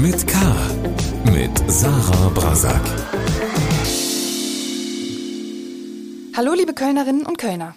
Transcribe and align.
mit 0.00 0.26
K. 0.26 0.38
Mit 1.24 1.62
Sarah 1.70 2.30
Brasak. 2.30 2.80
Hallo, 6.34 6.54
liebe 6.54 6.72
Kölnerinnen 6.72 7.26
und 7.26 7.36
Kölner. 7.36 7.74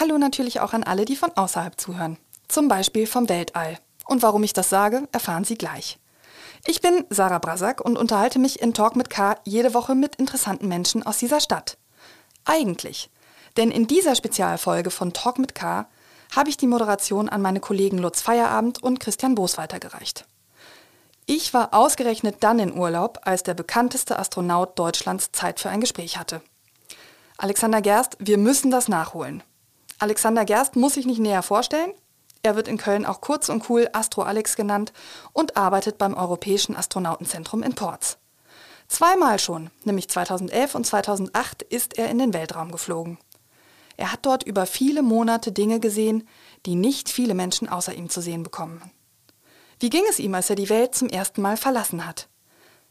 Hallo 0.00 0.16
natürlich 0.16 0.60
auch 0.60 0.72
an 0.72 0.84
alle, 0.84 1.04
die 1.04 1.16
von 1.16 1.32
außerhalb 1.36 1.78
zuhören. 1.78 2.16
Zum 2.48 2.68
Beispiel 2.68 3.06
vom 3.06 3.28
Weltall. 3.28 3.78
Und 4.06 4.22
warum 4.22 4.42
ich 4.42 4.54
das 4.54 4.70
sage, 4.70 5.06
erfahren 5.12 5.44
Sie 5.44 5.58
gleich. 5.58 5.98
Ich 6.66 6.80
bin 6.80 7.04
Sarah 7.10 7.40
Brasak 7.40 7.82
und 7.82 7.98
unterhalte 7.98 8.38
mich 8.38 8.62
in 8.62 8.72
Talk 8.72 8.96
mit 8.96 9.10
K 9.10 9.36
jede 9.44 9.74
Woche 9.74 9.94
mit 9.94 10.16
interessanten 10.16 10.68
Menschen 10.68 11.02
aus 11.02 11.18
dieser 11.18 11.40
Stadt. 11.40 11.76
Eigentlich. 12.46 13.10
Denn 13.58 13.70
in 13.70 13.86
dieser 13.86 14.14
Spezialfolge 14.14 14.90
von 14.90 15.12
Talk 15.12 15.38
mit 15.38 15.54
K 15.54 15.86
habe 16.34 16.48
ich 16.48 16.56
die 16.56 16.68
Moderation 16.68 17.28
an 17.28 17.42
meine 17.42 17.60
Kollegen 17.60 17.98
Lutz 17.98 18.22
Feierabend 18.22 18.82
und 18.82 18.98
Christian 18.98 19.34
Boos 19.34 19.58
weitergereicht. 19.58 20.26
Ich 21.28 21.52
war 21.52 21.74
ausgerechnet 21.74 22.36
dann 22.40 22.60
in 22.60 22.78
Urlaub, 22.78 23.18
als 23.24 23.42
der 23.42 23.54
bekannteste 23.54 24.16
Astronaut 24.16 24.78
Deutschlands 24.78 25.32
Zeit 25.32 25.58
für 25.58 25.68
ein 25.68 25.80
Gespräch 25.80 26.18
hatte. 26.18 26.40
Alexander 27.36 27.82
Gerst, 27.82 28.16
wir 28.20 28.38
müssen 28.38 28.70
das 28.70 28.86
nachholen. 28.86 29.42
Alexander 29.98 30.44
Gerst 30.44 30.76
muss 30.76 30.94
sich 30.94 31.04
nicht 31.04 31.18
näher 31.18 31.42
vorstellen. 31.42 31.90
Er 32.44 32.54
wird 32.54 32.68
in 32.68 32.78
Köln 32.78 33.04
auch 33.04 33.20
kurz 33.20 33.48
und 33.48 33.68
cool 33.68 33.88
Astro 33.92 34.22
Alex 34.22 34.54
genannt 34.54 34.92
und 35.32 35.56
arbeitet 35.56 35.98
beim 35.98 36.14
Europäischen 36.14 36.76
Astronautenzentrum 36.76 37.64
in 37.64 37.74
Porz. 37.74 38.18
Zweimal 38.86 39.40
schon, 39.40 39.70
nämlich 39.82 40.08
2011 40.08 40.76
und 40.76 40.86
2008, 40.86 41.62
ist 41.62 41.98
er 41.98 42.08
in 42.08 42.18
den 42.18 42.34
Weltraum 42.34 42.70
geflogen. 42.70 43.18
Er 43.96 44.12
hat 44.12 44.20
dort 44.22 44.44
über 44.44 44.64
viele 44.64 45.02
Monate 45.02 45.50
Dinge 45.50 45.80
gesehen, 45.80 46.28
die 46.66 46.76
nicht 46.76 47.08
viele 47.08 47.34
Menschen 47.34 47.68
außer 47.68 47.94
ihm 47.94 48.10
zu 48.10 48.20
sehen 48.20 48.44
bekommen. 48.44 48.92
Wie 49.78 49.90
ging 49.90 50.04
es 50.08 50.18
ihm, 50.18 50.34
als 50.34 50.48
er 50.48 50.56
die 50.56 50.70
Welt 50.70 50.94
zum 50.94 51.08
ersten 51.08 51.42
Mal 51.42 51.56
verlassen 51.56 52.06
hat? 52.06 52.28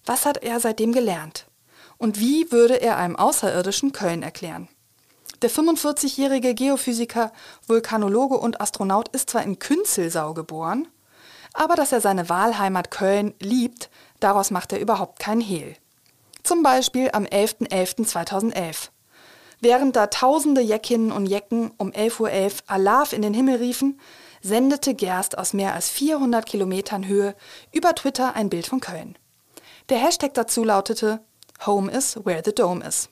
Was 0.06 0.26
hat 0.26 0.44
er 0.44 0.60
seitdem 0.60 0.92
gelernt? 0.92 1.48
Und 1.98 2.20
wie 2.20 2.52
würde 2.52 2.82
er 2.82 2.98
einem 2.98 3.16
Außerirdischen 3.16 3.92
Köln 3.92 4.22
erklären? 4.22 4.68
Der 5.42 5.50
45-jährige 5.50 6.54
Geophysiker, 6.54 7.32
Vulkanologe 7.68 8.38
und 8.38 8.62
Astronaut 8.62 9.10
ist 9.10 9.32
zwar 9.32 9.44
in 9.44 9.60
Künzelsau 9.60 10.34
geboren, 10.34 10.88
aber 11.54 11.76
dass 11.76 11.92
er 11.92 12.02
seine 12.02 12.30
Wahlheimat 12.30 12.92
Köln 12.92 13.34
liebt, 13.40 13.90
daraus 14.20 14.52
macht 14.52 14.72
er 14.74 14.80
überhaupt 14.80 15.20
keinen 15.20 15.42
Hehl. 15.42 15.76
Zum 16.44 16.64
Beispiel 16.64 17.10
am 17.14 17.24
11.11.2011. 17.24 18.90
Während 19.62 19.96
da 19.96 20.08
tausende 20.08 20.62
Jeckinnen 20.62 21.12
und 21.12 21.26
Jecken 21.26 21.72
um 21.78 21.90
11.11 21.92 22.20
Uhr 22.20 22.30
.11 22.30 22.54
Alarv 22.68 23.14
in 23.14 23.22
den 23.22 23.34
Himmel 23.34 23.56
riefen, 23.56 24.00
sendete 24.46 24.94
Gerst 24.94 25.40
aus 25.40 25.54
mehr 25.54 25.74
als 25.74 25.90
400 25.90 26.46
Kilometern 26.46 27.08
Höhe 27.08 27.36
über 27.72 27.96
Twitter 27.96 28.36
ein 28.36 28.50
Bild 28.50 28.68
von 28.68 28.80
Köln. 28.80 29.18
Der 29.90 29.98
Hashtag 29.98 30.36
dazu 30.36 30.64
lautete 30.64 31.20
Home 31.66 31.92
is 31.92 32.20
where 32.24 32.44
the 32.46 32.54
dome 32.54 32.86
is. 32.86 33.10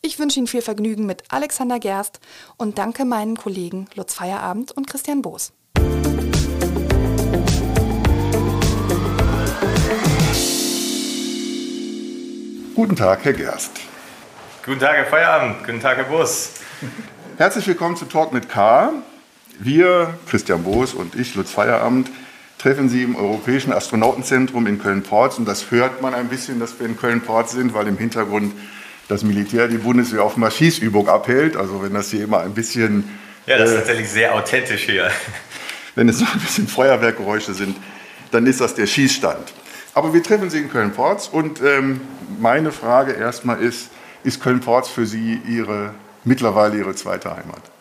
Ich 0.00 0.18
wünsche 0.18 0.38
Ihnen 0.38 0.46
viel 0.46 0.62
Vergnügen 0.62 1.04
mit 1.04 1.24
Alexander 1.28 1.78
Gerst 1.78 2.20
und 2.56 2.78
danke 2.78 3.04
meinen 3.04 3.36
Kollegen 3.36 3.86
Lutz 3.94 4.14
Feierabend 4.14 4.72
und 4.72 4.86
Christian 4.88 5.20
Boos. 5.20 5.52
Guten 12.74 12.96
Tag, 12.96 13.24
Herr 13.24 13.34
Gerst. 13.34 13.72
Guten 14.64 14.80
Tag, 14.80 14.96
Herr 14.96 15.06
Feierabend. 15.06 15.66
Guten 15.66 15.80
Tag, 15.80 15.98
Herr 15.98 16.04
Boos. 16.04 16.52
Herzlich 17.36 17.66
willkommen 17.66 17.96
zu 17.96 18.06
Talk 18.06 18.32
mit 18.32 18.48
K. 18.48 18.90
Wir, 19.58 20.14
Christian 20.28 20.62
Boos 20.62 20.94
und 20.94 21.14
ich, 21.14 21.34
Lutz 21.34 21.50
Feierabend, 21.50 22.08
treffen 22.58 22.88
Sie 22.88 23.02
im 23.02 23.16
Europäischen 23.16 23.72
Astronautenzentrum 23.72 24.66
in 24.66 24.80
Köln-Porz. 24.80 25.38
Und 25.38 25.46
das 25.46 25.70
hört 25.70 26.00
man 26.00 26.14
ein 26.14 26.28
bisschen, 26.28 26.60
dass 26.60 26.78
wir 26.78 26.86
in 26.86 26.96
Köln-Porz 26.96 27.52
sind, 27.52 27.74
weil 27.74 27.88
im 27.88 27.98
Hintergrund 27.98 28.54
das 29.08 29.24
Militär 29.24 29.68
die 29.68 29.78
Bundeswehr 29.78 30.22
auf 30.22 30.36
einer 30.36 30.50
Schießübung 30.50 31.08
abhält. 31.08 31.56
Also 31.56 31.82
wenn 31.82 31.92
das 31.92 32.10
hier 32.10 32.24
immer 32.24 32.40
ein 32.40 32.54
bisschen... 32.54 33.18
Ja, 33.46 33.58
das 33.58 33.70
ist 33.70 33.74
äh, 33.74 33.78
tatsächlich 33.78 34.08
sehr 34.08 34.34
authentisch 34.34 34.84
hier. 34.84 35.10
Wenn 35.94 36.08
es 36.08 36.20
so 36.20 36.24
ein 36.24 36.40
bisschen 36.40 36.68
Feuerwerkgeräusche 36.68 37.52
sind, 37.52 37.76
dann 38.30 38.46
ist 38.46 38.60
das 38.60 38.74
der 38.74 38.86
Schießstand. 38.86 39.52
Aber 39.92 40.14
wir 40.14 40.22
treffen 40.22 40.48
Sie 40.48 40.58
in 40.58 40.70
Köln-Porz 40.70 41.28
und 41.30 41.60
ähm, 41.60 42.00
meine 42.40 42.72
Frage 42.72 43.12
erstmal 43.12 43.60
ist, 43.60 43.90
ist 44.24 44.40
Köln-Porz 44.40 44.88
für 44.88 45.04
Sie 45.04 45.40
Ihre, 45.46 45.92
mittlerweile 46.24 46.78
Ihre 46.78 46.94
zweite 46.94 47.30
Heimat? 47.30 47.71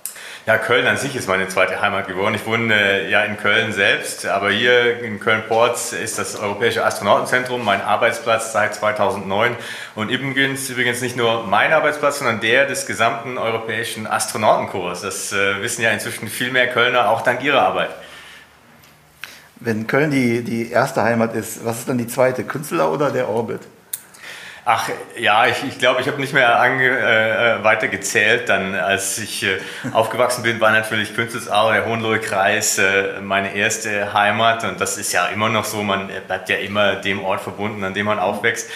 Ja, 0.47 0.57
Köln 0.57 0.87
an 0.87 0.97
sich 0.97 1.15
ist 1.15 1.27
meine 1.27 1.47
zweite 1.49 1.79
Heimat 1.81 2.07
geworden. 2.07 2.33
Ich 2.33 2.47
wohne 2.47 2.73
äh, 2.73 3.11
ja 3.11 3.23
in 3.23 3.37
Köln 3.37 3.73
selbst, 3.73 4.25
aber 4.25 4.49
hier 4.49 5.03
in 5.03 5.19
Köln-Porz 5.19 5.93
ist 5.93 6.17
das 6.17 6.35
Europäische 6.35 6.83
Astronautenzentrum 6.83 7.63
mein 7.63 7.79
Arbeitsplatz 7.79 8.51
seit 8.51 8.73
2009 8.73 9.55
und 9.93 10.09
übrigens, 10.09 10.67
übrigens 10.67 10.99
nicht 11.01 11.15
nur 11.15 11.45
mein 11.45 11.71
Arbeitsplatz, 11.71 12.17
sondern 12.17 12.39
der 12.39 12.65
des 12.65 12.87
gesamten 12.87 13.37
Europäischen 13.37 14.07
Astronautenkorps. 14.07 15.01
Das 15.01 15.31
äh, 15.31 15.61
wissen 15.61 15.83
ja 15.83 15.91
inzwischen 15.91 16.27
viel 16.27 16.51
mehr 16.51 16.69
Kölner, 16.69 17.11
auch 17.11 17.21
dank 17.21 17.43
ihrer 17.43 17.61
Arbeit. 17.61 17.91
Wenn 19.57 19.85
Köln 19.85 20.09
die, 20.09 20.41
die 20.43 20.71
erste 20.71 21.03
Heimat 21.03 21.35
ist, 21.35 21.63
was 21.63 21.79
ist 21.81 21.89
dann 21.89 21.99
die 21.99 22.07
zweite, 22.07 22.43
Künstler 22.45 22.91
oder 22.91 23.11
der 23.11 23.29
Orbit? 23.29 23.61
Ach 24.63 24.89
ja, 25.17 25.47
ich 25.47 25.55
glaube, 25.55 25.69
ich, 25.69 25.79
glaub, 25.79 25.99
ich 25.99 26.07
habe 26.07 26.21
nicht 26.21 26.33
mehr 26.33 26.59
ange, 26.59 26.83
äh, 26.83 27.55
äh, 27.55 27.63
weiter 27.63 27.87
gezählt. 27.87 28.47
Dann, 28.47 28.75
als 28.75 29.17
ich 29.17 29.43
äh, 29.43 29.57
aufgewachsen 29.91 30.43
bin, 30.43 30.61
war 30.61 30.71
natürlich 30.71 31.15
Künstlersau, 31.15 31.71
der 31.71 31.85
Hohenlohe-Kreis, 31.87 32.77
äh, 32.77 33.21
meine 33.21 33.55
erste 33.55 34.13
Heimat. 34.13 34.63
Und 34.63 34.79
das 34.79 34.99
ist 34.99 35.13
ja 35.13 35.25
immer 35.27 35.49
noch 35.49 35.65
so, 35.65 35.81
man 35.81 36.09
bleibt 36.27 36.49
ja 36.49 36.57
immer 36.57 36.95
dem 36.95 37.23
Ort 37.23 37.41
verbunden, 37.41 37.83
an 37.83 37.95
dem 37.95 38.05
man 38.05 38.19
aufwächst. 38.19 38.69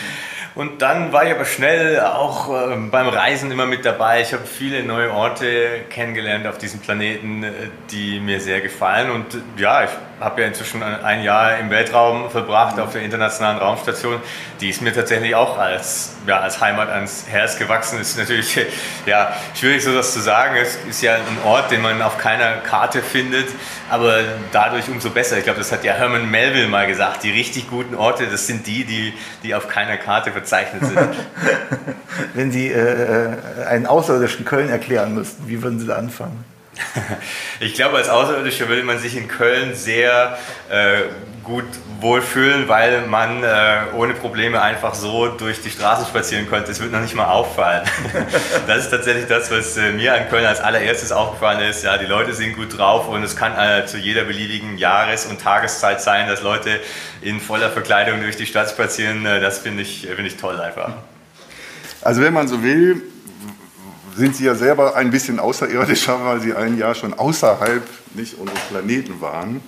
Und 0.56 0.82
dann 0.82 1.12
war 1.12 1.26
ich 1.26 1.32
aber 1.32 1.46
schnell 1.46 2.00
auch 2.00 2.50
äh, 2.50 2.76
beim 2.90 3.10
Reisen 3.10 3.52
immer 3.52 3.68
mit 3.68 3.86
dabei. 3.86 4.22
Ich 4.22 4.34
habe 4.34 4.46
viele 4.46 4.84
neue 4.84 5.12
Orte 5.12 5.82
kennengelernt 5.90 6.48
auf 6.48 6.58
diesem 6.58 6.80
Planeten, 6.80 7.44
äh, 7.44 7.52
die 7.92 8.20
mir 8.20 8.40
sehr 8.42 8.62
gefallen. 8.62 9.12
Und 9.12 9.38
ja, 9.58 9.84
ich 9.84 9.90
habe 10.20 10.42
ja 10.42 10.48
inzwischen 10.48 10.82
ein 10.82 11.24
Jahr 11.24 11.58
im 11.58 11.70
Weltraum 11.70 12.30
verbracht 12.30 12.80
auf 12.80 12.94
der 12.94 13.02
Internationalen 13.02 13.58
Raumstation. 13.58 14.22
Die 14.62 14.70
ist 14.70 14.82
mir 14.82 14.94
tatsächlich 14.94 15.36
auch 15.36 15.58
als, 15.58 16.14
ja, 16.26 16.40
als 16.40 16.62
Heimat 16.62 16.90
ans 16.90 17.26
Herz 17.28 17.58
gewachsen. 17.58 18.00
Ist 18.00 18.18
natürlich 18.18 18.56
ja, 19.06 19.34
schwierig, 19.54 19.84
so 19.84 19.94
das 19.94 20.14
zu 20.14 20.22
sagen. 20.22 20.56
Es 20.56 20.78
ist 20.90 21.02
ja 21.02 21.16
ein 21.16 21.38
Ort, 21.44 21.70
den 21.72 21.82
man 21.82 22.02
auf 22.02 22.18
keiner 22.18 22.58
Karte 22.58 23.02
findet, 23.02 23.48
aber 23.90 24.20
dadurch 24.52 24.88
umso 24.90 25.10
besser. 25.10 25.38
Ich 25.38 25.44
glaube, 25.44 25.60
das 25.60 25.72
hat 25.72 25.84
ja 25.84 25.94
Herman 25.94 26.30
Melville 26.32 26.68
mal 26.68 26.88
gesagt. 26.88 27.24
Die 27.24 27.32
richtig 27.32 27.70
guten 27.70 27.96
Orte, 27.96 28.28
das 28.28 28.48
sind 28.48 28.68
die, 28.68 28.86
die, 28.86 29.14
die 29.44 29.54
auf 29.54 29.68
keiner 29.68 29.98
Karte 29.98 30.32
verzeichnet 30.32 30.86
sind. 30.86 30.98
Wenn 32.34 32.52
Sie 32.52 32.72
äh, 32.72 32.78
äh, 32.78 33.66
einen 33.66 33.86
außerirdischen 33.86 34.46
Köln 34.46 34.70
erklären 34.70 35.14
müssten, 35.14 35.48
wie 35.48 35.62
würden 35.62 35.80
Sie 35.80 35.88
da 35.88 35.96
anfangen? 35.98 36.55
Ich 37.60 37.74
glaube, 37.74 37.98
als 37.98 38.10
Außerirdischer 38.10 38.68
würde 38.68 38.84
man 38.84 39.00
sich 39.00 39.16
in 39.16 39.28
Köln 39.28 39.76
sehr 39.76 40.38
äh, 40.70 41.04
gut 41.44 41.64
wohlfühlen, 42.02 42.68
weil 42.68 43.08
man 43.08 43.44
äh, 43.44 43.82
ohne 43.96 44.14
Probleme 44.14 44.62
einfach 44.62 44.94
so 44.94 45.28
durch 45.28 45.62
die 45.62 45.70
Straße 45.70 46.06
spazieren 46.06 46.50
konnte. 46.50 46.72
Es 46.72 46.82
wird 46.82 46.92
noch 46.92 47.00
nicht 47.00 47.16
mal 47.16 47.28
auffallen. 47.28 47.84
das 48.68 48.86
ist 48.86 48.92
tatsächlich 48.92 49.28
das, 49.28 49.50
was 49.52 49.78
äh, 49.78 49.92
mir 49.92 50.14
an 50.14 50.28
Köln 50.30 50.46
als 50.46 50.60
allererstes 50.60 51.12
aufgefallen 51.12 51.62
ist. 51.62 51.84
Ja, 51.84 51.98
die 51.98 52.06
Leute 52.06 52.34
sind 52.34 52.56
gut 52.56 52.78
drauf 52.78 53.08
und 53.08 53.24
es 53.24 53.36
kann 53.36 53.54
äh, 53.58 53.86
zu 53.86 53.98
jeder 53.98 54.24
beliebigen 54.24 54.78
Jahres- 54.78 55.26
und 55.26 55.40
Tageszeit 55.40 56.02
sein, 56.02 56.28
dass 56.28 56.42
Leute 56.42 56.80
in 57.22 57.40
voller 57.40 57.70
Verkleidung 57.70 58.22
durch 58.22 58.36
die 58.36 58.46
Stadt 58.46 58.70
spazieren. 58.70 59.26
Äh, 59.26 59.40
das 59.40 59.60
finde 59.60 59.84
ich, 59.84 60.08
find 60.08 60.28
ich 60.28 60.36
toll 60.38 60.60
einfach. 60.60 60.92
Also 62.02 62.22
wenn 62.22 62.34
man 62.34 62.48
so 62.48 62.62
will, 62.62 63.02
sind 64.16 64.36
Sie 64.36 64.46
ja 64.46 64.56
selber 64.56 64.96
ein 64.96 65.12
bisschen 65.12 65.40
außerirdischer, 65.40 66.24
weil 66.26 66.40
Sie 66.40 66.54
ein 66.54 66.78
Jahr 66.78 66.96
schon 66.96 67.14
außerhalb 67.14 67.84
nicht 68.14 68.36
unseres 68.38 68.62
Planeten 68.70 69.20
waren. 69.22 69.62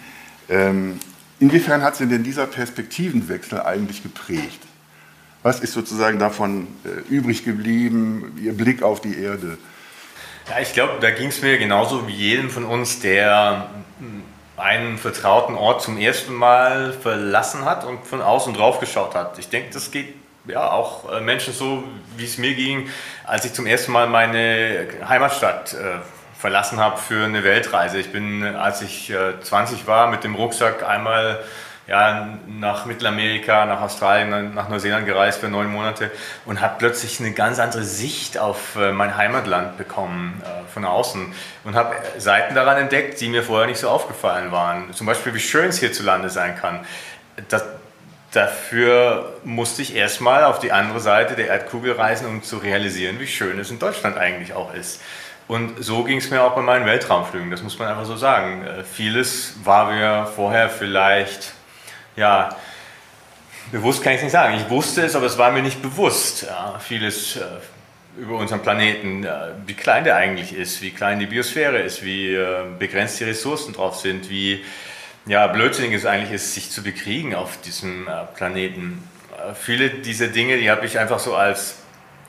Ähm, 0.50 1.00
inwiefern 1.40 1.82
hat 1.82 1.98
Sie 1.98 2.08
denn 2.08 2.24
dieser 2.24 2.48
Perspektivenwechsel 2.48 3.62
eigentlich 3.62 4.04
geprägt? 4.04 4.60
Was 5.44 5.60
ist 5.60 5.74
sozusagen 5.74 6.18
davon 6.18 6.68
äh, 6.84 7.14
übrig 7.14 7.44
geblieben, 7.44 8.38
Ihr 8.42 8.54
Blick 8.54 8.84
auf 8.84 9.02
die 9.02 9.20
Erde? 9.20 9.58
Ja, 10.50 10.60
ich 10.62 10.74
glaube, 10.74 10.94
da 11.02 11.12
ging 11.12 11.28
es 11.28 11.42
mir 11.42 11.58
genauso 11.58 12.08
wie 12.08 12.14
jedem 12.14 12.50
von 12.50 12.64
uns, 12.64 13.02
der 13.02 13.70
hm, 14.00 14.24
einen 14.56 14.98
vertrauten 14.98 15.56
Ort 15.56 15.82
zum 15.82 15.98
ersten 15.98 16.34
Mal 16.34 16.94
verlassen 16.94 17.66
hat 17.66 17.86
und 17.86 18.06
von 18.08 18.22
außen 18.22 18.54
drauf 18.54 18.80
geschaut 18.80 19.14
hat. 19.14 19.38
Ich 19.40 19.50
denke, 19.50 19.72
das 19.74 19.92
geht 19.92 20.16
ja, 20.48 20.72
auch 20.72 21.12
äh, 21.12 21.22
Menschen 21.22 21.54
so, 21.54 21.84
wie 22.16 22.26
es 22.26 22.38
mir 22.38 22.54
ging, 22.56 22.90
als 23.26 23.46
ich 23.46 23.54
zum 23.54 23.66
ersten 23.66 23.92
Mal 23.92 24.08
meine 24.08 24.88
Heimatstadt 25.08 25.74
äh, 25.74 26.00
verlassen 26.38 26.80
habe 26.80 26.98
für 26.98 27.26
eine 27.26 27.44
Weltreise. 27.44 27.98
Ich 27.98 28.12
bin, 28.12 28.44
als 28.44 28.82
ich 28.82 29.10
äh, 29.10 29.40
20 29.42 29.88
war, 29.88 30.08
mit 30.08 30.24
dem 30.24 30.36
Rucksack 30.36 30.88
einmal 30.88 31.44
ja, 31.88 32.38
nach 32.48 32.86
Mittelamerika, 32.86 33.66
nach 33.66 33.82
Australien, 33.82 34.54
nach 34.54 34.68
Neuseeland 34.68 35.06
gereist 35.06 35.40
für 35.40 35.48
neun 35.48 35.72
Monate 35.72 36.12
und 36.46 36.60
habe 36.60 36.76
plötzlich 36.78 37.20
eine 37.22 37.32
ganz 37.32 37.60
andere 37.60 37.84
Sicht 37.84 38.38
auf 38.38 38.76
äh, 38.76 38.92
mein 38.92 39.16
Heimatland 39.16 39.78
bekommen 39.78 40.42
äh, 40.44 40.72
von 40.72 40.84
außen 40.84 41.34
und 41.64 41.76
habe 41.76 41.96
Seiten 42.18 42.56
daran 42.56 42.78
entdeckt, 42.78 43.22
die 43.22 43.30
mir 43.30 43.42
vorher 43.42 43.68
nicht 43.68 43.80
so 43.80 43.90
aufgefallen 43.90 44.52
waren. 44.52 44.92
Zum 44.94 45.08
Beispiel, 45.08 45.34
wie 45.34 45.40
schön 45.40 45.70
es 45.70 45.80
hierzulande 45.80 46.30
sein 46.30 46.58
kann. 46.58 46.82
Das, 47.48 47.64
dafür 48.32 49.34
musste 49.44 49.82
ich 49.82 49.96
erstmal 49.96 50.44
auf 50.44 50.60
die 50.60 50.72
andere 50.72 51.00
Seite 51.00 51.36
der 51.36 51.48
Erdkugel 51.48 51.94
reisen, 51.94 52.28
um 52.28 52.44
zu 52.44 52.58
realisieren, 52.58 53.20
wie 53.20 53.28
schön 53.28 53.60
es 53.60 53.72
in 53.72 53.80
Deutschland 53.80 54.18
eigentlich 54.18 54.54
auch 54.54 54.74
ist. 54.74 55.02
Und 55.48 55.82
so 55.82 56.04
ging 56.04 56.18
es 56.18 56.30
mir 56.30 56.44
auch 56.44 56.56
bei 56.56 56.62
meinen 56.62 56.86
Weltraumflügen, 56.86 57.52
das 57.52 57.64
muss 57.64 57.80
man 57.80 57.88
einfach 57.88 58.06
so 58.06 58.18
sagen. 58.18 58.66
Äh, 58.66 58.84
vieles 58.84 59.54
war 59.64 59.92
mir 59.92 60.30
vorher 60.36 60.70
vielleicht, 60.70 61.54
ja, 62.18 62.50
bewusst 63.72 64.04
kann 64.04 64.14
ich 64.14 64.18
es 64.18 64.24
nicht 64.24 64.34
sagen. 64.34 64.58
Ich 64.58 64.70
wusste 64.70 65.04
es, 65.04 65.16
aber 65.16 65.26
es 65.26 65.38
war 65.38 65.52
mir 65.52 65.62
nicht 65.62 65.82
bewusst. 65.82 66.44
Ja, 66.44 66.78
vieles 66.80 67.38
äh, 67.38 67.44
über 68.20 68.36
unseren 68.36 68.62
Planeten, 68.62 69.24
äh, 69.24 69.32
wie 69.66 69.74
klein 69.74 70.04
der 70.04 70.18
eigentlich 70.18 70.54
ist, 70.54 70.82
wie 70.82 70.92
klein 70.92 71.20
die 71.20 71.28
Biosphäre 71.28 71.78
ist, 71.78 72.04
wie 72.04 72.38
begrenzt 72.78 73.20
die 73.22 73.24
Ressourcen 73.24 73.74
drauf 73.74 73.96
sind, 73.98 74.30
wie 74.30 74.66
ja, 75.28 75.48
blödsinnig 75.48 75.94
es 75.94 76.06
eigentlich 76.06 76.32
ist, 76.32 76.54
sich 76.54 76.72
zu 76.72 76.84
bekriegen 76.84 77.36
auf 77.36 77.60
diesem 77.62 78.08
äh, 78.08 78.12
Planeten. 78.36 79.08
Viele 79.56 79.90
dieser 79.90 80.28
Dinge, 80.28 80.58
die 80.58 80.72
habe 80.72 80.86
ich 80.86 80.98
einfach 80.98 81.20
so 81.20 81.36
als 81.36 81.76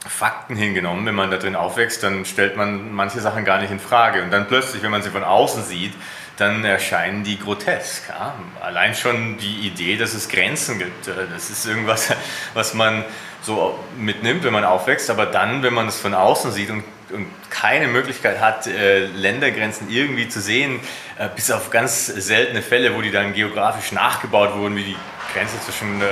Fakten 0.06 0.56
hingenommen. 0.56 1.06
Wenn 1.06 1.14
man 1.14 1.30
da 1.30 1.36
drin 1.36 1.56
aufwächst, 1.56 2.02
dann 2.02 2.24
stellt 2.24 2.56
man 2.56 2.92
manche 2.92 3.20
Sachen 3.20 3.44
gar 3.44 3.60
nicht 3.60 3.70
in 3.70 3.80
Frage. 3.80 4.22
Und 4.22 4.30
dann 4.30 4.46
plötzlich, 4.46 4.82
wenn 4.82 4.90
man 4.90 5.02
sie 5.02 5.10
von 5.10 5.24
außen 5.24 5.64
sieht, 5.64 5.94
dann 6.36 6.64
erscheinen 6.64 7.24
die 7.24 7.38
grotesk. 7.38 8.08
Ja? 8.08 8.34
Allein 8.60 8.94
schon 8.94 9.38
die 9.38 9.66
Idee, 9.66 9.96
dass 9.96 10.14
es 10.14 10.28
Grenzen 10.28 10.78
gibt. 10.78 11.08
Das 11.08 11.50
ist 11.50 11.66
irgendwas, 11.66 12.12
was 12.54 12.74
man 12.74 13.04
so 13.42 13.78
mitnimmt, 13.96 14.44
wenn 14.44 14.52
man 14.52 14.64
aufwächst, 14.64 15.10
aber 15.10 15.26
dann, 15.26 15.62
wenn 15.62 15.74
man 15.74 15.88
es 15.88 15.98
von 15.98 16.14
außen 16.14 16.52
sieht 16.52 16.70
und, 16.70 16.84
und 17.12 17.26
keine 17.50 17.88
Möglichkeit 17.88 18.40
hat, 18.40 18.66
äh, 18.66 19.06
Ländergrenzen 19.06 19.90
irgendwie 19.90 20.28
zu 20.28 20.40
sehen, 20.40 20.80
äh, 21.18 21.28
bis 21.34 21.50
auf 21.50 21.70
ganz 21.70 22.06
seltene 22.06 22.62
Fälle, 22.62 22.94
wo 22.94 23.02
die 23.02 23.10
dann 23.10 23.32
geografisch 23.34 23.92
nachgebaut 23.92 24.56
wurden, 24.56 24.76
wie 24.76 24.84
die 24.84 24.96
Grenze 25.34 25.60
zwischen 25.64 26.00
äh, 26.00 26.04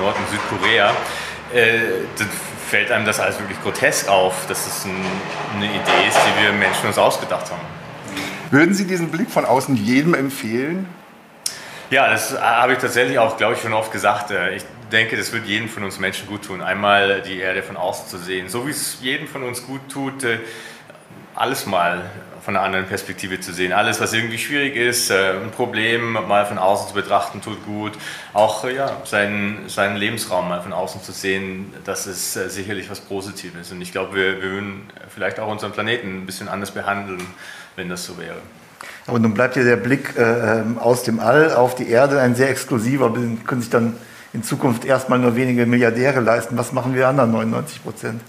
Nord- 0.00 0.16
und 0.16 0.28
Südkorea, 0.30 0.94
dann 1.50 2.28
fällt 2.68 2.92
einem 2.92 3.06
das 3.06 3.20
alles 3.20 3.38
wirklich 3.38 3.58
grotesk 3.62 4.06
auf, 4.08 4.46
dass 4.48 4.66
es 4.66 4.84
ein, 4.84 5.02
eine 5.56 5.64
Idee 5.64 6.06
ist, 6.06 6.18
die 6.18 6.42
wir 6.42 6.52
Menschen 6.52 6.88
uns 6.88 6.98
ausgedacht 6.98 7.50
haben. 7.50 7.62
Würden 8.50 8.74
Sie 8.74 8.86
diesen 8.86 9.10
Blick 9.10 9.30
von 9.30 9.46
außen 9.46 9.74
jedem 9.74 10.12
empfehlen? 10.12 10.86
Ja, 11.88 12.10
das 12.10 12.38
habe 12.38 12.74
ich 12.74 12.78
tatsächlich 12.80 13.18
auch, 13.18 13.38
glaube 13.38 13.54
ich, 13.54 13.62
schon 13.62 13.72
oft 13.72 13.90
gesagt. 13.92 14.30
Ich 14.54 14.62
denke, 14.90 15.16
das 15.16 15.32
wird 15.32 15.46
jedem 15.46 15.68
von 15.68 15.84
uns 15.84 15.98
Menschen 15.98 16.26
gut 16.26 16.44
tun, 16.44 16.60
einmal 16.60 17.22
die 17.22 17.38
Erde 17.38 17.62
von 17.62 17.76
außen 17.76 18.08
zu 18.08 18.18
sehen. 18.18 18.48
So 18.48 18.66
wie 18.66 18.70
es 18.70 18.98
jedem 19.00 19.26
von 19.26 19.42
uns 19.42 19.64
gut 19.64 19.80
tut, 19.88 20.24
äh, 20.24 20.38
alles 21.34 21.66
mal 21.66 22.10
von 22.44 22.56
einer 22.56 22.64
anderen 22.64 22.86
Perspektive 22.86 23.40
zu 23.40 23.52
sehen. 23.52 23.72
Alles, 23.72 24.00
was 24.00 24.12
irgendwie 24.12 24.38
schwierig 24.38 24.74
ist, 24.74 25.10
äh, 25.10 25.32
ein 25.32 25.50
Problem 25.50 26.12
mal 26.12 26.46
von 26.46 26.58
außen 26.58 26.88
zu 26.88 26.94
betrachten, 26.94 27.40
tut 27.42 27.64
gut. 27.64 27.92
Auch 28.32 28.68
ja, 28.68 28.96
seinen, 29.04 29.68
seinen 29.68 29.96
Lebensraum 29.96 30.48
mal 30.48 30.62
von 30.62 30.72
außen 30.72 31.02
zu 31.02 31.12
sehen, 31.12 31.72
das 31.84 32.06
ist 32.06 32.32
sicherlich 32.32 32.90
was 32.90 33.00
Positives. 33.00 33.70
Und 33.70 33.80
ich 33.82 33.92
glaube, 33.92 34.16
wir, 34.16 34.42
wir 34.42 34.50
würden 34.50 34.90
vielleicht 35.08 35.40
auch 35.40 35.48
unseren 35.48 35.72
Planeten 35.72 36.22
ein 36.22 36.26
bisschen 36.26 36.48
anders 36.48 36.70
behandeln, 36.70 37.20
wenn 37.76 37.88
das 37.88 38.04
so 38.04 38.18
wäre. 38.18 38.38
Aber 39.06 39.18
nun 39.18 39.34
bleibt 39.34 39.56
ja 39.56 39.64
der 39.64 39.76
Blick 39.76 40.16
äh, 40.16 40.22
ähm, 40.60 40.78
aus 40.78 41.02
dem 41.02 41.20
All 41.20 41.54
auf 41.54 41.74
die 41.74 41.88
Erde 41.88 42.20
ein 42.20 42.34
sehr 42.34 42.50
exklusiver. 42.50 43.12
Können 43.46 43.60
sich 43.60 43.70
dann 43.70 43.96
in 44.32 44.42
Zukunft 44.42 44.84
erstmal 44.84 45.18
nur 45.18 45.36
wenige 45.36 45.66
Milliardäre 45.66 46.20
leisten. 46.20 46.56
Was 46.58 46.72
machen 46.72 46.94
wir 46.94 47.08
anderen 47.08 47.32
99 47.32 47.82
Prozent? 47.82 48.20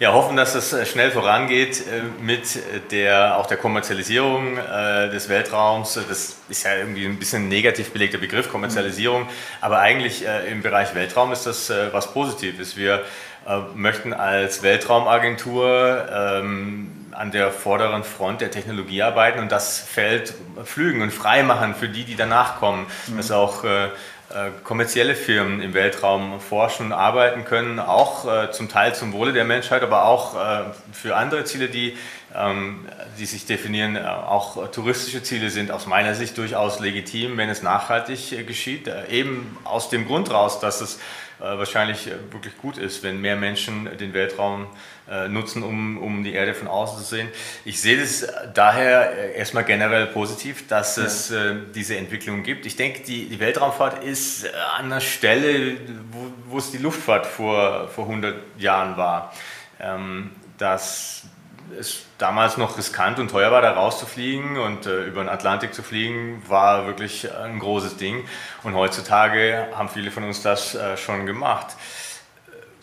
Ja, 0.00 0.12
hoffen, 0.12 0.36
dass 0.36 0.56
es 0.56 0.72
äh, 0.72 0.84
schnell 0.86 1.12
vorangeht 1.12 1.80
äh, 1.80 2.02
mit 2.20 2.58
der, 2.90 3.38
auch 3.38 3.46
der 3.46 3.56
Kommerzialisierung 3.56 4.58
äh, 4.58 5.08
des 5.08 5.28
Weltraums. 5.28 5.94
Das 6.08 6.36
ist 6.48 6.64
ja 6.64 6.74
irgendwie 6.76 7.06
ein 7.06 7.18
bisschen 7.18 7.48
negativ 7.48 7.92
belegter 7.92 8.18
Begriff, 8.18 8.48
Kommerzialisierung. 8.48 9.28
Aber 9.60 9.78
eigentlich 9.78 10.24
im 10.50 10.62
Bereich 10.62 10.94
Weltraum 10.94 11.32
ist 11.32 11.46
das 11.46 11.72
was 11.92 12.12
Positives. 12.12 12.76
Wir 12.76 13.02
möchten 13.74 14.12
als 14.12 14.62
Weltraumagentur 14.62 16.06
ähm, 16.10 17.04
an 17.12 17.30
der 17.30 17.52
vorderen 17.52 18.04
Front 18.04 18.40
der 18.40 18.50
Technologie 18.50 19.02
arbeiten 19.02 19.38
und 19.38 19.52
das 19.52 19.78
Feld 19.78 20.34
pflügen 20.64 21.02
und 21.02 21.12
freimachen 21.12 21.74
für 21.74 21.88
die, 21.88 22.04
die 22.04 22.16
danach 22.16 22.58
kommen. 22.58 22.86
Mhm. 23.06 23.16
Dass 23.16 23.30
auch 23.30 23.64
äh, 23.64 23.86
äh, 23.86 23.90
kommerzielle 24.64 25.14
Firmen 25.14 25.60
im 25.60 25.74
Weltraum 25.74 26.40
forschen 26.40 26.86
und 26.86 26.92
arbeiten 26.92 27.44
können, 27.44 27.78
auch 27.78 28.26
äh, 28.26 28.50
zum 28.50 28.68
Teil 28.68 28.94
zum 28.94 29.12
Wohle 29.12 29.32
der 29.32 29.44
Menschheit, 29.44 29.82
aber 29.82 30.06
auch 30.06 30.34
äh, 30.34 30.64
für 30.92 31.16
andere 31.16 31.44
Ziele, 31.44 31.68
die, 31.68 31.96
ähm, 32.34 32.86
die 33.18 33.26
sich 33.26 33.46
definieren. 33.46 33.96
Äh, 33.96 34.00
auch 34.00 34.70
touristische 34.70 35.22
Ziele 35.22 35.50
sind 35.50 35.70
aus 35.70 35.86
meiner 35.86 36.14
Sicht 36.14 36.36
durchaus 36.36 36.80
legitim, 36.80 37.36
wenn 37.36 37.48
es 37.48 37.62
nachhaltig 37.62 38.32
äh, 38.32 38.42
geschieht. 38.42 38.90
eben 39.10 39.56
aus 39.64 39.88
dem 39.88 40.06
Grund 40.06 40.30
raus, 40.30 40.60
dass 40.60 40.80
es 40.80 40.98
wahrscheinlich 41.38 42.08
wirklich 42.30 42.56
gut 42.58 42.78
ist, 42.78 43.02
wenn 43.02 43.20
mehr 43.20 43.34
Menschen 43.34 43.88
den 43.98 44.14
Weltraum 44.14 44.62
äh, 44.62 44.66
nutzen, 45.28 45.62
um, 45.62 45.98
um 45.98 46.24
die 46.24 46.32
Erde 46.32 46.54
von 46.54 46.66
außen 46.66 46.98
zu 46.98 47.04
sehen. 47.04 47.28
Ich 47.64 47.80
sehe 47.80 47.98
das 47.98 48.26
daher 48.54 49.34
erstmal 49.34 49.64
generell 49.64 50.06
positiv, 50.06 50.66
dass 50.66 50.96
ja. 50.96 51.04
es 51.04 51.30
äh, 51.30 51.56
diese 51.74 51.96
Entwicklung 51.96 52.42
gibt. 52.42 52.64
Ich 52.64 52.76
denke, 52.76 53.00
die, 53.00 53.28
die 53.28 53.38
Weltraumfahrt 53.38 54.02
ist 54.02 54.46
an 54.78 54.88
der 54.88 55.00
Stelle, 55.00 55.76
wo, 56.10 56.52
wo 56.52 56.58
es 56.58 56.70
die 56.70 56.78
Luftfahrt 56.78 57.26
vor, 57.26 57.88
vor 57.88 58.06
100 58.06 58.34
Jahren 58.58 58.96
war. 58.96 59.32
Ähm, 59.78 60.30
dass 60.56 61.24
es 61.78 62.04
damals 62.18 62.56
noch 62.56 62.78
riskant 62.78 63.18
und 63.18 63.30
teuer 63.30 63.50
war, 63.50 63.62
da 63.62 63.72
rauszufliegen 63.72 64.58
und 64.58 64.86
äh, 64.86 65.04
über 65.06 65.22
den 65.22 65.28
Atlantik 65.28 65.74
zu 65.74 65.82
fliegen, 65.82 66.42
war 66.48 66.86
wirklich 66.86 67.32
ein 67.34 67.58
großes 67.58 67.96
Ding. 67.96 68.24
Und 68.62 68.74
heutzutage 68.74 69.68
haben 69.74 69.88
viele 69.88 70.10
von 70.10 70.24
uns 70.24 70.42
das 70.42 70.74
äh, 70.74 70.96
schon 70.96 71.26
gemacht. 71.26 71.76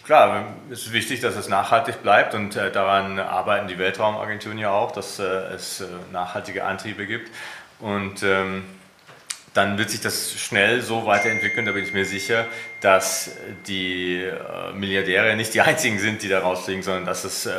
Klar, 0.03 0.56
es 0.71 0.88
ist 0.88 0.94
wichtig, 0.94 1.21
dass 1.21 1.36
es 1.36 1.48
nachhaltig 1.48 2.01
bleibt 2.01 2.33
und 2.33 2.56
äh, 2.56 2.71
daran 2.71 3.19
arbeiten 3.19 3.68
die 3.68 3.77
Weltraumagenturen 3.77 4.57
ja 4.57 4.71
auch, 4.71 4.92
dass 4.92 5.19
äh, 5.19 5.24
es 5.53 5.81
äh, 5.81 5.86
nachhaltige 6.12 6.65
Antriebe 6.65 7.06
gibt. 7.06 7.30
Und 7.80 8.24
ähm, 8.24 8.63
dann 9.53 9.77
wird 9.77 9.89
sich 9.89 10.01
das 10.01 10.33
schnell 10.33 10.81
so 10.81 11.06
weiterentwickeln, 11.06 11.65
da 11.65 11.74
bin 11.74 11.83
ich 11.83 11.94
mir 11.94 12.06
sicher, 12.06 12.45
dass 12.80 13.31
die 13.68 14.24
äh, 14.24 14.74
Milliardäre 14.74 15.36
nicht 15.36 15.53
die 15.53 15.62
einzigen 15.62 16.00
sind, 16.00 16.24
die 16.24 16.30
da 16.30 16.39
rausfliegen, 16.39 16.81
sondern 16.81 17.06
dass 17.06 17.24
es 17.24 17.45
äh, 17.45 17.51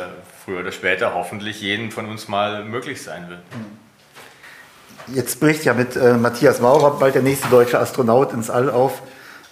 früher 0.43 0.59
oder 0.61 0.71
später 0.71 1.13
hoffentlich 1.13 1.61
jedem 1.61 1.91
von 1.91 2.07
uns 2.07 2.27
mal 2.27 2.65
möglich 2.65 3.03
sein 3.03 3.29
wird. 3.29 3.39
Jetzt 5.07 5.39
bricht 5.39 5.63
ja 5.65 5.73
mit 5.73 5.95
äh, 5.95 6.13
Matthias 6.13 6.59
Maurer 6.59 6.97
bald 6.97 7.15
der 7.15 7.21
nächste 7.21 7.47
deutsche 7.49 7.79
Astronaut 7.79 8.33
ins 8.33 8.49
All 8.49 8.69
auf. 8.69 9.01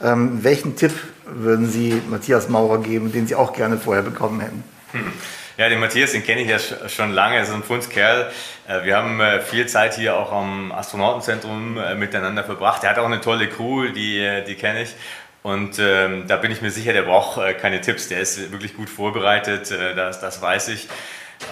Ähm, 0.01 0.43
welchen 0.43 0.75
Tipp 0.75 0.93
würden 1.33 1.69
Sie 1.69 2.01
Matthias 2.09 2.49
Maurer 2.49 2.79
geben, 2.79 3.11
den 3.11 3.27
Sie 3.27 3.35
auch 3.35 3.53
gerne 3.53 3.77
vorher 3.77 4.03
bekommen 4.03 4.39
hätten? 4.41 4.63
Hm. 4.91 5.13
Ja, 5.57 5.69
den 5.69 5.79
Matthias, 5.79 6.13
den 6.13 6.23
kenne 6.23 6.41
ich 6.41 6.49
ja 6.49 6.57
schon 6.89 7.11
lange, 7.11 7.35
er 7.35 7.43
ist 7.43 7.51
ein 7.51 7.63
Fundskerl. 7.63 8.31
Äh, 8.67 8.83
wir 8.83 8.95
haben 8.95 9.19
äh, 9.19 9.41
viel 9.41 9.67
Zeit 9.67 9.95
hier 9.95 10.15
auch 10.15 10.31
am 10.31 10.71
Astronautenzentrum 10.71 11.77
äh, 11.77 11.93
miteinander 11.95 12.43
verbracht. 12.43 12.83
Er 12.83 12.91
hat 12.91 12.99
auch 12.99 13.05
eine 13.05 13.21
tolle 13.21 13.47
Crew, 13.47 13.89
die, 13.89 14.43
die 14.47 14.55
kenne 14.55 14.83
ich. 14.83 14.95
Und 15.43 15.79
ähm, 15.79 16.25
da 16.27 16.37
bin 16.37 16.51
ich 16.51 16.61
mir 16.61 16.71
sicher, 16.71 16.93
der 16.93 17.01
braucht 17.01 17.39
keine 17.59 17.81
Tipps, 17.81 18.07
der 18.07 18.19
ist 18.19 18.51
wirklich 18.51 18.75
gut 18.75 18.89
vorbereitet, 18.89 19.71
das, 19.95 20.19
das 20.19 20.39
weiß 20.39 20.67
ich. 20.67 20.87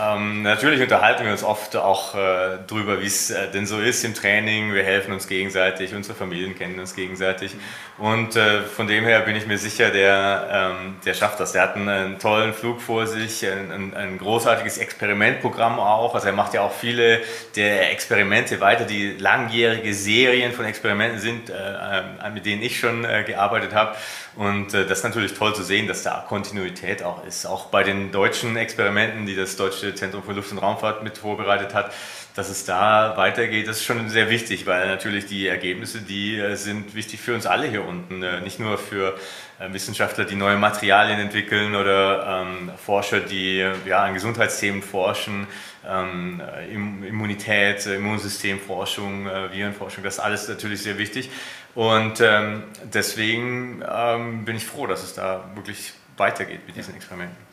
Ähm, 0.01 0.43
natürlich 0.43 0.81
unterhalten 0.81 1.25
wir 1.25 1.31
uns 1.31 1.43
oft 1.43 1.75
auch 1.75 2.15
äh, 2.15 2.59
darüber, 2.67 3.01
wie 3.01 3.07
es 3.07 3.31
äh, 3.31 3.49
denn 3.51 3.65
so 3.65 3.79
ist 3.79 4.03
im 4.05 4.13
Training. 4.13 4.73
Wir 4.73 4.83
helfen 4.83 5.13
uns 5.13 5.27
gegenseitig, 5.27 5.93
unsere 5.93 6.15
Familien 6.15 6.55
kennen 6.57 6.79
uns 6.79 6.95
gegenseitig. 6.95 7.55
Und 7.97 8.35
äh, 8.35 8.61
von 8.61 8.87
dem 8.87 9.03
her 9.03 9.21
bin 9.21 9.35
ich 9.35 9.45
mir 9.45 9.57
sicher, 9.57 9.89
der, 9.89 10.73
ähm, 10.79 10.95
der 11.05 11.13
schafft 11.13 11.39
das. 11.39 11.51
Der 11.51 11.63
hat 11.63 11.75
einen, 11.75 11.89
einen 11.89 12.19
tollen 12.19 12.53
Flug 12.53 12.81
vor 12.81 13.07
sich, 13.07 13.45
ein, 13.45 13.71
ein, 13.71 13.93
ein, 13.93 14.17
großartiges 14.17 14.77
Experimentprogramm 14.77 15.79
auch. 15.79 16.15
Also 16.15 16.27
er 16.27 16.33
macht 16.33 16.53
ja 16.53 16.61
auch 16.61 16.71
viele 16.71 17.19
der 17.55 17.91
Experimente 17.91 18.61
weiter, 18.61 18.85
die 18.85 19.17
langjährige 19.17 19.93
Serien 19.93 20.53
von 20.53 20.65
Experimenten 20.65 21.19
sind, 21.19 21.49
äh, 21.49 21.53
äh, 21.53 22.29
mit 22.33 22.45
denen 22.45 22.61
ich 22.61 22.79
schon 22.79 23.03
äh, 23.03 23.23
gearbeitet 23.23 23.73
habe. 23.73 23.95
Und 24.35 24.73
das 24.73 24.99
ist 24.99 25.03
natürlich 25.03 25.33
toll 25.33 25.53
zu 25.53 25.63
sehen, 25.63 25.87
dass 25.87 26.03
da 26.03 26.23
Kontinuität 26.25 27.03
auch 27.03 27.25
ist. 27.25 27.45
Auch 27.45 27.65
bei 27.65 27.83
den 27.83 28.11
deutschen 28.13 28.55
Experimenten, 28.55 29.25
die 29.25 29.35
das 29.35 29.57
Deutsche 29.57 29.78
Zentrum 29.95 30.23
für 30.23 30.33
Luft- 30.33 30.51
und 30.51 30.59
Raumfahrt 30.59 31.03
mit 31.03 31.17
vorbereitet 31.17 31.73
hat, 31.73 31.91
dass 32.35 32.49
es 32.49 32.63
da 32.63 33.17
weitergeht, 33.17 33.67
das 33.67 33.77
ist 33.77 33.83
schon 33.83 34.07
sehr 34.09 34.29
wichtig, 34.29 34.65
weil 34.65 34.87
natürlich 34.87 35.25
die 35.25 35.47
Ergebnisse, 35.47 36.01
die 36.01 36.37
äh, 36.37 36.55
sind 36.55 36.95
wichtig 36.95 37.19
für 37.19 37.33
uns 37.33 37.45
alle 37.45 37.67
hier 37.67 37.85
unten, 37.85 38.23
äh, 38.23 38.39
nicht 38.41 38.59
nur 38.59 38.77
für 38.77 39.17
äh, 39.59 39.73
Wissenschaftler, 39.73 40.25
die 40.25 40.35
neue 40.35 40.55
Materialien 40.57 41.19
entwickeln 41.19 41.75
oder 41.75 42.43
ähm, 42.43 42.71
Forscher, 42.77 43.19
die 43.19 43.65
ja, 43.85 44.03
an 44.03 44.13
Gesundheitsthemen 44.13 44.81
forschen, 44.81 45.47
ähm, 45.87 46.41
Immunität, 46.71 47.85
Immunsystemforschung, 47.87 49.27
äh, 49.27 49.51
Virenforschung, 49.51 50.03
das 50.03 50.15
ist 50.15 50.19
alles 50.19 50.47
natürlich 50.47 50.81
sehr 50.81 50.97
wichtig. 50.97 51.29
Und 51.75 52.21
ähm, 52.21 52.63
deswegen 52.93 53.83
ähm, 53.89 54.45
bin 54.45 54.55
ich 54.55 54.65
froh, 54.65 54.87
dass 54.87 55.03
es 55.03 55.13
da 55.13 55.43
wirklich 55.55 55.93
weitergeht 56.17 56.61
mit 56.67 56.75
diesen 56.75 56.95
Experimenten. 56.95 57.48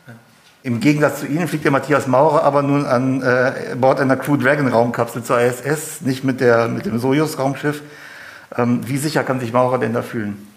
Im 0.66 0.80
Gegensatz 0.80 1.20
zu 1.20 1.26
Ihnen 1.26 1.46
fliegt 1.46 1.62
der 1.62 1.70
Matthias 1.70 2.08
Maurer 2.08 2.42
aber 2.42 2.60
nun 2.60 2.86
an 2.86 3.22
äh, 3.22 3.76
Bord 3.80 4.00
einer 4.00 4.16
Crew 4.16 4.36
Dragon 4.36 4.66
Raumkapsel 4.66 5.22
zur 5.22 5.40
ISS, 5.40 6.00
nicht 6.00 6.24
mit, 6.24 6.40
der, 6.40 6.66
mit 6.66 6.86
dem 6.86 6.98
Soyuz 6.98 7.38
Raumschiff. 7.38 7.82
Ähm, 8.56 8.80
wie 8.84 8.96
sicher 8.96 9.22
kann 9.22 9.38
sich 9.38 9.52
Maurer 9.52 9.78
denn 9.78 9.92
da 9.92 10.02
fühlen? 10.02 10.55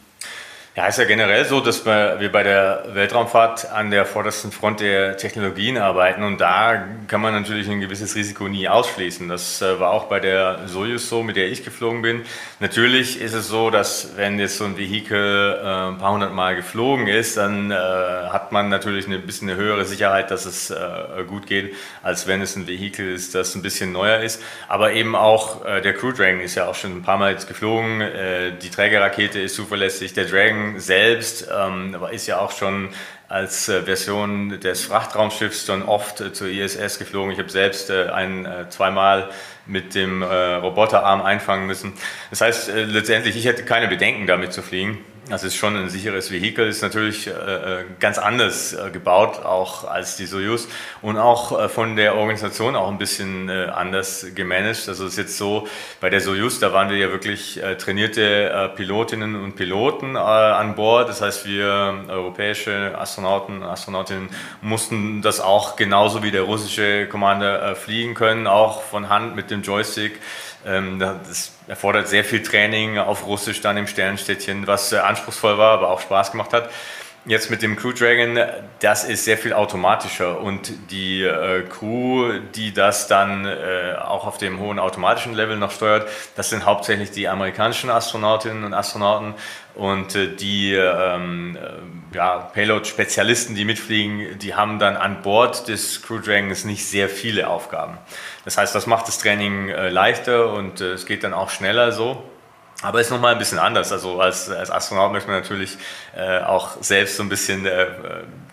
Ja, 0.75 0.85
ist 0.85 0.99
ja 0.99 1.05
generell 1.05 1.43
so, 1.45 1.59
dass 1.61 1.85
wir 1.85 2.29
bei 2.31 2.43
der 2.43 2.85
Weltraumfahrt 2.93 3.69
an 3.71 3.89
der 3.89 4.05
vordersten 4.05 4.51
Front 4.51 4.79
der 4.79 5.17
Technologien 5.17 5.77
arbeiten 5.77 6.23
und 6.23 6.39
da 6.39 6.87
kann 7.07 7.21
man 7.21 7.33
natürlich 7.33 7.67
ein 7.67 7.81
gewisses 7.81 8.15
Risiko 8.15 8.47
nie 8.47 8.69
ausschließen. 8.69 9.27
Das 9.27 9.63
äh, 9.63 9.79
war 9.79 9.91
auch 9.91 10.05
bei 10.05 10.19
der 10.19 10.67
Soyuz 10.67 11.09
so, 11.09 11.23
mit 11.23 11.35
der 11.35 11.49
ich 11.49 11.65
geflogen 11.65 12.03
bin. 12.03 12.21
Natürlich 12.59 13.19
ist 13.19 13.33
es 13.33 13.47
so, 13.47 13.71
dass 13.71 14.11
wenn 14.15 14.39
jetzt 14.39 14.57
so 14.57 14.65
ein 14.65 14.77
Vehikel 14.77 15.59
äh, 15.59 15.89
ein 15.89 15.97
paar 15.97 16.13
hundert 16.13 16.33
Mal 16.33 16.55
geflogen 16.55 17.07
ist, 17.07 17.35
dann 17.35 17.71
äh, 17.71 17.75
hat 17.75 18.51
man 18.51 18.69
natürlich 18.69 19.07
ein 19.07 19.21
bisschen 19.25 19.49
eine 19.49 19.59
höhere 19.59 19.85
Sicherheit, 19.85 20.29
dass 20.29 20.45
es 20.45 20.73
gut 21.27 21.47
geht, 21.47 21.75
als 22.03 22.27
wenn 22.27 22.41
es 22.41 22.55
ein 22.55 22.67
Vehikel 22.67 23.11
ist, 23.11 23.33
das 23.33 23.55
ein 23.55 23.63
bisschen 23.63 23.91
neuer 23.91 24.19
ist. 24.19 24.41
Aber 24.67 24.93
eben 24.93 25.15
auch 25.15 25.65
der 25.65 25.93
Crew 25.93 26.11
Dragon 26.11 26.41
ist 26.41 26.55
ja 26.55 26.67
auch 26.67 26.75
schon 26.75 26.97
ein 26.97 27.01
paar 27.01 27.17
Mal 27.17 27.31
jetzt 27.31 27.47
geflogen. 27.47 28.03
Die 28.61 28.69
Trägerrakete 28.69 29.39
ist 29.39 29.55
zuverlässig, 29.55 30.13
der 30.13 30.25
Dragon 30.25 30.58
selbst 30.77 31.47
ähm, 31.53 31.95
ist 32.11 32.27
ja 32.27 32.39
auch 32.39 32.51
schon 32.51 32.89
als 33.27 33.69
äh, 33.69 33.83
Version 33.83 34.59
des 34.59 34.83
Frachtraumschiffs 34.85 35.65
schon 35.65 35.83
oft 35.83 36.19
äh, 36.19 36.33
zur 36.33 36.47
ISS 36.47 36.97
geflogen. 36.97 37.31
Ich 37.31 37.39
habe 37.39 37.49
selbst 37.49 37.89
äh, 37.89 38.09
ein, 38.09 38.45
äh, 38.45 38.69
zweimal 38.69 39.29
mit 39.67 39.93
dem 39.93 40.23
äh, 40.23 40.25
Roboterarm 40.55 41.21
einfangen 41.21 41.67
müssen. 41.67 41.93
Das 42.31 42.41
heißt, 42.41 42.69
äh, 42.69 42.83
letztendlich, 42.85 43.37
ich 43.37 43.45
hätte 43.45 43.63
keine 43.63 43.87
Bedenken 43.87 44.25
damit 44.25 44.51
zu 44.51 44.63
fliegen. 44.63 44.97
Das 45.29 45.43
ist 45.43 45.55
schon 45.55 45.75
ein 45.75 45.89
sicheres 45.89 46.31
Vehikel, 46.31 46.67
ist 46.67 46.81
natürlich 46.81 47.27
äh, 47.27 47.31
äh, 47.31 47.85
ganz 47.99 48.17
anders 48.17 48.73
äh, 48.73 48.89
gebaut, 48.89 49.45
auch 49.45 49.83
als 49.83 50.15
die 50.15 50.25
Soyuz 50.25 50.67
und 51.03 51.19
auch 51.19 51.59
äh, 51.59 51.69
von 51.69 51.95
der 51.95 52.15
Organisation 52.15 52.75
auch 52.75 52.89
ein 52.89 52.97
bisschen 52.97 53.47
äh, 53.47 53.65
anders 53.65 54.25
gemanagt. 54.33 54.89
Also 54.89 55.05
es 55.05 55.11
ist 55.13 55.17
jetzt 55.19 55.37
so, 55.37 55.67
bei 56.01 56.09
der 56.09 56.19
Soyuz, 56.19 56.59
da 56.59 56.73
waren 56.73 56.89
wir 56.89 56.97
ja 56.97 57.11
wirklich 57.11 57.61
äh, 57.61 57.75
trainierte 57.75 58.71
Pilotinnen 58.75 59.35
und 59.35 59.55
Piloten 59.55 60.17
an 60.17 60.75
Bord. 60.75 61.09
Das 61.09 61.21
heißt, 61.21 61.45
wir 61.45 62.05
europäische 62.07 62.97
Astronauten, 62.97 63.61
Astronautinnen 63.63 64.29
mussten 64.61 65.21
das 65.21 65.39
auch 65.39 65.75
genauso 65.75 66.23
wie 66.23 66.31
der 66.31 66.41
russische 66.43 67.07
Commander 67.07 67.75
fliegen 67.75 68.15
können, 68.15 68.47
auch 68.47 68.81
von 68.81 69.09
Hand 69.09 69.35
mit 69.35 69.51
dem 69.51 69.61
Joystick. 69.61 70.19
Ähm, 70.65 70.99
das 70.99 71.51
erfordert 71.67 72.07
sehr 72.07 72.23
viel 72.23 72.43
Training 72.43 72.97
auf 72.97 73.25
Russisch 73.25 73.61
dann 73.61 73.77
im 73.77 73.87
Sternstädtchen, 73.87 74.67
was 74.67 74.93
anspruchsvoll 74.93 75.57
war, 75.57 75.73
aber 75.73 75.89
auch 75.89 76.01
Spaß 76.01 76.31
gemacht 76.31 76.53
hat. 76.53 76.69
Jetzt 77.29 77.51
mit 77.51 77.61
dem 77.61 77.75
Crew 77.75 77.91
Dragon, 77.91 78.39
das 78.79 79.03
ist 79.03 79.23
sehr 79.23 79.37
viel 79.37 79.53
automatischer 79.53 80.41
und 80.41 80.71
die 80.89 81.21
äh, 81.21 81.61
Crew, 81.61 82.39
die 82.55 82.73
das 82.73 83.05
dann 83.05 83.45
äh, 83.45 83.93
auch 84.03 84.25
auf 84.25 84.39
dem 84.39 84.59
hohen 84.59 84.79
automatischen 84.79 85.35
Level 85.35 85.55
noch 85.55 85.69
steuert, 85.69 86.09
das 86.35 86.49
sind 86.49 86.65
hauptsächlich 86.65 87.11
die 87.11 87.27
amerikanischen 87.27 87.91
Astronautinnen 87.91 88.63
und 88.63 88.73
Astronauten 88.73 89.35
und 89.75 90.15
äh, 90.15 90.35
die 90.35 90.73
ähm, 90.73 91.55
äh, 91.55 92.15
ja, 92.17 92.39
Payload-Spezialisten, 92.51 93.53
die 93.53 93.63
mitfliegen, 93.63 94.39
die 94.39 94.55
haben 94.55 94.79
dann 94.79 94.97
an 94.97 95.21
Bord 95.21 95.67
des 95.67 96.01
Crew 96.01 96.17
Dragons 96.17 96.65
nicht 96.65 96.83
sehr 96.87 97.09
viele 97.09 97.47
Aufgaben. 97.47 97.99
Das 98.43 98.57
heißt, 98.57 98.73
das 98.73 98.87
macht 98.87 99.07
das 99.07 99.19
Training 99.19 99.69
äh, 99.69 99.89
leichter 99.89 100.51
und 100.51 100.81
äh, 100.81 100.93
es 100.93 101.05
geht 101.05 101.23
dann 101.23 101.35
auch 101.35 101.51
schneller 101.51 101.91
so. 101.91 102.23
Aber 102.81 103.01
ist 103.01 103.11
nochmal 103.11 103.33
ein 103.33 103.39
bisschen 103.39 103.59
anders. 103.59 103.91
Also 103.91 104.21
als, 104.21 104.49
als 104.49 104.71
Astronaut 104.71 105.11
möchte 105.11 105.29
man 105.29 105.41
natürlich 105.41 105.77
äh, 106.15 106.39
auch 106.39 106.81
selbst 106.81 107.17
so 107.17 107.23
ein 107.23 107.29
bisschen 107.29 107.65
äh, 107.65 107.87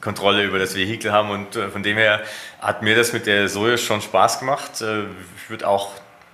Kontrolle 0.01 0.43
über 0.43 0.59
das 0.59 0.75
Vehikel 0.75 1.13
haben 1.13 1.31
und 1.31 1.55
äh, 1.55 1.69
von 1.69 1.83
dem 1.83 1.97
her 1.97 2.23
hat 2.61 2.83
mir 2.83 2.97
das 2.97 3.13
mit 3.13 3.27
der 3.27 3.49
Soyuz 3.49 3.81
schon 3.81 4.01
Spaß 4.01 4.41
gemacht. 4.41 4.81
Äh, 4.81 5.05
ich 5.37 5.49
würde 5.49 5.69
auch 5.69 5.93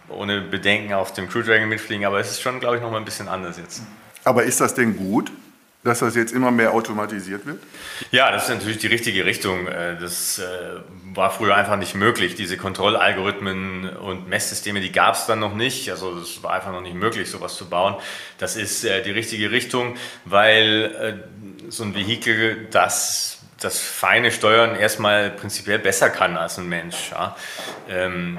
ohne 0.08 0.40
Bedenken 0.40 0.94
auf 0.94 1.12
dem 1.12 1.28
Crew 1.28 1.42
Dragon 1.42 1.68
mitfliegen, 1.68 2.06
aber 2.06 2.18
es 2.18 2.30
ist 2.30 2.40
schon, 2.40 2.61
glaube 2.61 2.76
ich, 2.76 2.82
nochmal 2.82 3.00
ein 3.00 3.04
bisschen 3.04 3.28
anders 3.28 3.58
jetzt. 3.58 3.82
Aber 4.25 4.44
ist 4.44 4.61
das 4.61 4.75
denn 4.75 4.96
gut? 4.96 5.30
Dass 5.84 5.98
das 5.98 6.14
jetzt 6.14 6.32
immer 6.32 6.50
mehr 6.50 6.72
automatisiert 6.72 7.44
wird? 7.46 7.60
Ja, 8.10 8.30
das 8.30 8.44
ist 8.44 8.54
natürlich 8.54 8.78
die 8.78 8.86
richtige 8.86 9.24
Richtung. 9.24 9.66
Äh, 9.66 9.98
das 9.98 10.38
äh, 10.38 10.44
war 11.14 11.30
früher 11.30 11.56
einfach 11.56 11.76
nicht 11.76 11.94
möglich. 11.94 12.34
Diese 12.36 12.56
Kontrollalgorithmen 12.56 13.96
und 13.96 14.28
Messsysteme, 14.28 14.80
die 14.80 14.92
gab 14.92 15.14
es 15.14 15.26
dann 15.26 15.40
noch 15.40 15.54
nicht. 15.54 15.90
Also 15.90 16.16
es 16.18 16.42
war 16.42 16.52
einfach 16.52 16.72
noch 16.72 16.82
nicht 16.82 16.94
möglich, 16.94 17.30
sowas 17.30 17.56
zu 17.56 17.68
bauen. 17.68 17.96
Das 18.38 18.56
ist 18.56 18.84
äh, 18.84 19.02
die 19.02 19.10
richtige 19.10 19.50
Richtung, 19.50 19.96
weil 20.24 21.24
so 21.68 21.84
ein 21.84 21.94
Vehikel, 21.94 22.68
das 22.70 23.41
das 23.64 23.78
feine 23.78 24.31
Steuern 24.31 24.76
erstmal 24.76 25.31
prinzipiell 25.31 25.78
besser 25.78 26.11
kann 26.11 26.37
als 26.37 26.59
ein 26.59 26.69
Mensch. 26.69 27.11
Ja. 27.11 27.37
Ähm, 27.88 28.38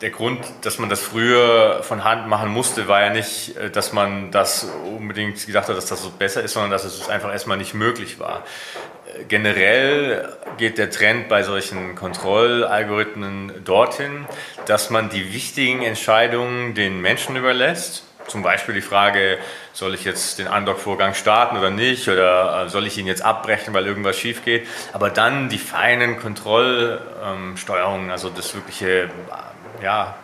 der 0.00 0.10
Grund, 0.10 0.40
dass 0.62 0.78
man 0.78 0.88
das 0.88 1.00
früher 1.00 1.82
von 1.82 2.04
Hand 2.04 2.28
machen 2.28 2.50
musste, 2.50 2.88
war 2.88 3.00
ja 3.02 3.10
nicht, 3.10 3.56
äh, 3.56 3.70
dass 3.70 3.92
man 3.92 4.30
das 4.30 4.70
unbedingt 4.84 5.46
gedacht 5.46 5.68
hat, 5.68 5.76
dass 5.76 5.86
das 5.86 6.02
so 6.02 6.10
besser 6.10 6.42
ist, 6.42 6.52
sondern 6.52 6.70
dass 6.70 6.84
es 6.84 7.08
einfach 7.08 7.32
erstmal 7.32 7.56
nicht 7.56 7.74
möglich 7.74 8.18
war. 8.18 8.44
Äh, 9.16 9.24
generell 9.24 10.36
geht 10.58 10.78
der 10.78 10.90
Trend 10.90 11.28
bei 11.28 11.42
solchen 11.42 11.94
Kontrollalgorithmen 11.94 13.64
dorthin, 13.64 14.26
dass 14.66 14.90
man 14.90 15.08
die 15.08 15.32
wichtigen 15.32 15.82
Entscheidungen 15.82 16.74
den 16.74 17.00
Menschen 17.00 17.36
überlässt 17.36 18.07
zum 18.28 18.42
Beispiel 18.42 18.74
die 18.74 18.82
Frage, 18.82 19.38
soll 19.72 19.94
ich 19.94 20.04
jetzt 20.04 20.38
den 20.38 20.46
Undock-Vorgang 20.46 21.14
starten 21.14 21.56
oder 21.56 21.70
nicht? 21.70 22.08
Oder 22.08 22.66
äh, 22.66 22.68
soll 22.68 22.86
ich 22.86 22.98
ihn 22.98 23.06
jetzt 23.06 23.22
abbrechen, 23.22 23.74
weil 23.74 23.86
irgendwas 23.86 24.18
schief 24.18 24.44
geht? 24.44 24.66
Aber 24.92 25.10
dann 25.10 25.48
die 25.48 25.58
feinen 25.58 26.18
Kontrollsteuerungen, 26.18 28.10
also 28.10 28.30
das 28.30 28.54
wirkliche 28.54 29.04
äh, 29.04 29.08
ja, 29.82 30.14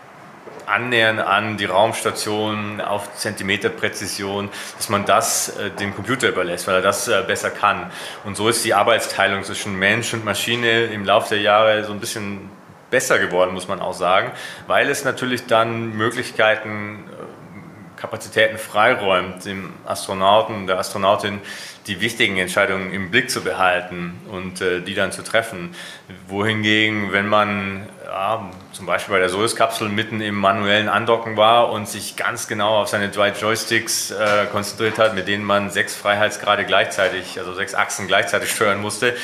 Annähern 0.66 1.18
an 1.18 1.56
die 1.56 1.66
Raumstation 1.66 2.80
auf 2.80 3.14
Zentimeterpräzision, 3.16 4.48
dass 4.76 4.88
man 4.88 5.04
das 5.04 5.56
äh, 5.56 5.70
dem 5.70 5.94
Computer 5.94 6.28
überlässt, 6.28 6.66
weil 6.66 6.76
er 6.76 6.82
das 6.82 7.08
äh, 7.08 7.22
besser 7.26 7.50
kann. 7.50 7.90
Und 8.24 8.36
so 8.36 8.48
ist 8.48 8.64
die 8.64 8.74
Arbeitsteilung 8.74 9.44
zwischen 9.44 9.78
Mensch 9.78 10.14
und 10.14 10.24
Maschine 10.24 10.84
im 10.84 11.04
Laufe 11.04 11.30
der 11.30 11.40
Jahre 11.42 11.84
so 11.84 11.92
ein 11.92 12.00
bisschen 12.00 12.50
besser 12.90 13.18
geworden, 13.18 13.54
muss 13.54 13.66
man 13.66 13.80
auch 13.80 13.94
sagen, 13.94 14.30
weil 14.66 14.88
es 14.88 15.04
natürlich 15.04 15.46
dann 15.46 15.96
Möglichkeiten 15.96 17.04
Kapazitäten 18.04 18.58
freiräumt, 18.58 19.46
dem 19.46 19.72
Astronauten, 19.86 20.66
der 20.66 20.78
Astronautin 20.78 21.40
die 21.86 22.00
wichtigen 22.00 22.38
Entscheidungen 22.38 22.92
im 22.92 23.10
Blick 23.10 23.30
zu 23.30 23.42
behalten 23.42 24.20
und 24.30 24.60
äh, 24.60 24.80
die 24.80 24.94
dann 24.94 25.12
zu 25.12 25.22
treffen. 25.22 25.74
Wohingegen, 26.28 27.12
wenn 27.12 27.28
man 27.28 27.86
ja, 28.06 28.50
zum 28.72 28.86
Beispiel 28.86 29.14
bei 29.14 29.18
der 29.18 29.28
Soyuz-Kapsel 29.28 29.88
mitten 29.88 30.20
im 30.20 30.34
manuellen 30.34 30.88
Andocken 30.88 31.36
war 31.36 31.70
und 31.70 31.88
sich 31.88 32.16
ganz 32.16 32.48
genau 32.48 32.80
auf 32.80 32.88
seine 32.88 33.10
zwei 33.10 33.30
Joysticks 33.30 34.12
äh, 34.12 34.46
konzentriert 34.50 34.98
hat, 34.98 35.14
mit 35.14 35.28
denen 35.28 35.44
man 35.44 35.70
sechs 35.70 35.94
Freiheitsgrade 35.94 36.64
gleichzeitig, 36.64 37.38
also 37.38 37.54
sechs 37.54 37.74
Achsen 37.74 38.06
gleichzeitig 38.06 38.50
steuern 38.50 38.80
musste, 38.80 39.14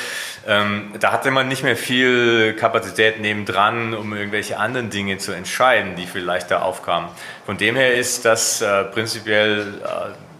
ähm, 0.47 0.91
da 0.99 1.11
hatte 1.11 1.31
man 1.31 1.47
nicht 1.47 1.63
mehr 1.63 1.77
viel 1.77 2.53
Kapazität 2.59 3.21
nebendran, 3.21 3.93
um 3.93 4.13
irgendwelche 4.13 4.57
anderen 4.57 4.89
Dinge 4.89 5.17
zu 5.17 5.31
entscheiden, 5.31 5.95
die 5.95 6.05
viel 6.05 6.23
leichter 6.23 6.65
aufkamen. 6.65 7.09
Von 7.45 7.57
dem 7.57 7.75
her 7.75 7.93
ist 7.93 8.25
das 8.25 8.61
äh, 8.61 8.83
prinzipiell 8.85 9.81
äh, 9.83 10.30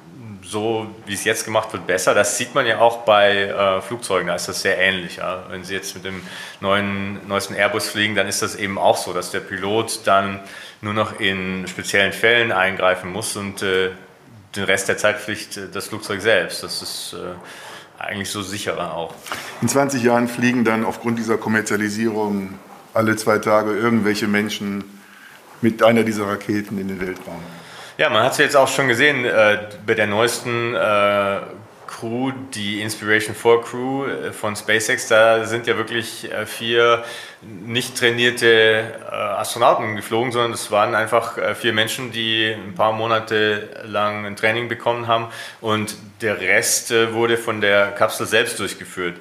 so, 0.52 0.86
wie 1.06 1.14
es 1.14 1.24
jetzt 1.24 1.46
gemacht 1.46 1.72
wird, 1.72 1.88
besser. 1.88 2.14
Das 2.14 2.38
sieht 2.38 2.54
man 2.54 2.66
ja 2.66 2.80
auch 2.80 3.06
bei 3.06 3.46
äh, 3.46 3.82
Flugzeugen, 3.82 4.28
da 4.28 4.36
ist 4.36 4.50
das 4.50 4.62
sehr 4.62 4.78
ähnlich. 4.78 5.16
Ja. 5.16 5.46
Wenn 5.50 5.64
Sie 5.64 5.74
jetzt 5.74 5.96
mit 5.96 6.04
dem 6.04 6.22
neuen, 6.60 7.26
neuesten 7.28 7.56
Airbus 7.56 7.88
fliegen, 7.88 8.16
dann 8.16 8.28
ist 8.28 8.42
das 8.42 8.56
eben 8.56 8.78
auch 8.78 8.98
so, 8.98 9.14
dass 9.14 9.32
der 9.32 9.40
Pilot 9.40 10.02
dann 10.06 10.42
nur 10.82 10.94
noch 10.94 11.20
in 11.20 11.66
speziellen 11.68 12.12
Fällen 12.12 12.52
eingreifen 12.52 13.12
muss 13.14 13.38
und 13.38 13.62
äh, 13.62 13.92
den 14.56 14.66
Rest 14.66 14.90
der 14.90 14.98
Zeit 14.98 15.20
fliegt 15.20 15.56
äh, 15.56 15.70
das 15.72 15.88
Flugzeug 15.88 16.22
selbst. 16.22 16.64
Das 16.64 16.82
ist 16.82 17.14
äh, 17.14 18.04
eigentlich 18.04 18.30
so 18.30 18.42
sicherer 18.42 18.94
auch. 18.94 19.16
In 19.62 19.70
20 19.70 20.04
Jahren 20.04 20.28
fliegen 20.28 20.66
dann 20.66 20.84
aufgrund 20.84 21.18
dieser 21.18 21.38
Kommerzialisierung 21.38 22.60
alle 22.94 23.16
zwei 23.16 23.38
Tage 23.38 23.72
irgendwelche 23.72 24.28
Menschen 24.28 24.84
mit 25.62 25.82
einer 25.82 26.04
dieser 26.04 26.28
Raketen 26.28 26.78
in 26.78 26.90
den 26.90 27.00
Weltraum. 27.00 27.42
Ja, 28.02 28.10
man 28.10 28.24
hat 28.24 28.32
es 28.32 28.40
jetzt 28.40 28.56
auch 28.58 28.68
schon 28.68 28.88
gesehen 28.88 29.26
äh, 29.26 29.60
bei 29.86 29.94
der 29.94 30.08
neuesten 30.08 30.74
äh, 30.74 31.42
Crew, 31.86 32.32
die 32.52 32.82
Inspiration 32.82 33.36
4 33.36 33.62
Crew 33.62 34.08
äh, 34.08 34.32
von 34.32 34.56
SpaceX. 34.56 35.08
Da 35.08 35.46
sind 35.46 35.68
ja 35.68 35.78
wirklich 35.78 36.32
äh, 36.32 36.48
vier 36.48 37.04
nicht 37.42 37.96
trainierte 37.96 38.48
äh, 39.08 39.14
Astronauten 39.14 39.96
geflogen, 39.96 40.32
sondern 40.32 40.54
es 40.54 40.72
waren 40.72 40.96
einfach 40.96 41.38
vier 41.56 41.74
Menschen, 41.74 42.12
die 42.12 42.52
ein 42.52 42.74
paar 42.74 42.92
Monate 42.92 43.70
lang 43.84 44.26
ein 44.26 44.36
Training 44.36 44.68
bekommen 44.68 45.06
haben 45.06 45.28
und 45.60 45.96
der 46.22 46.42
Rest 46.42 46.92
wurde 47.14 47.38
von 47.38 47.62
der 47.62 47.92
Kapsel 47.92 48.26
selbst 48.26 48.58
durchgeführt. 48.58 49.18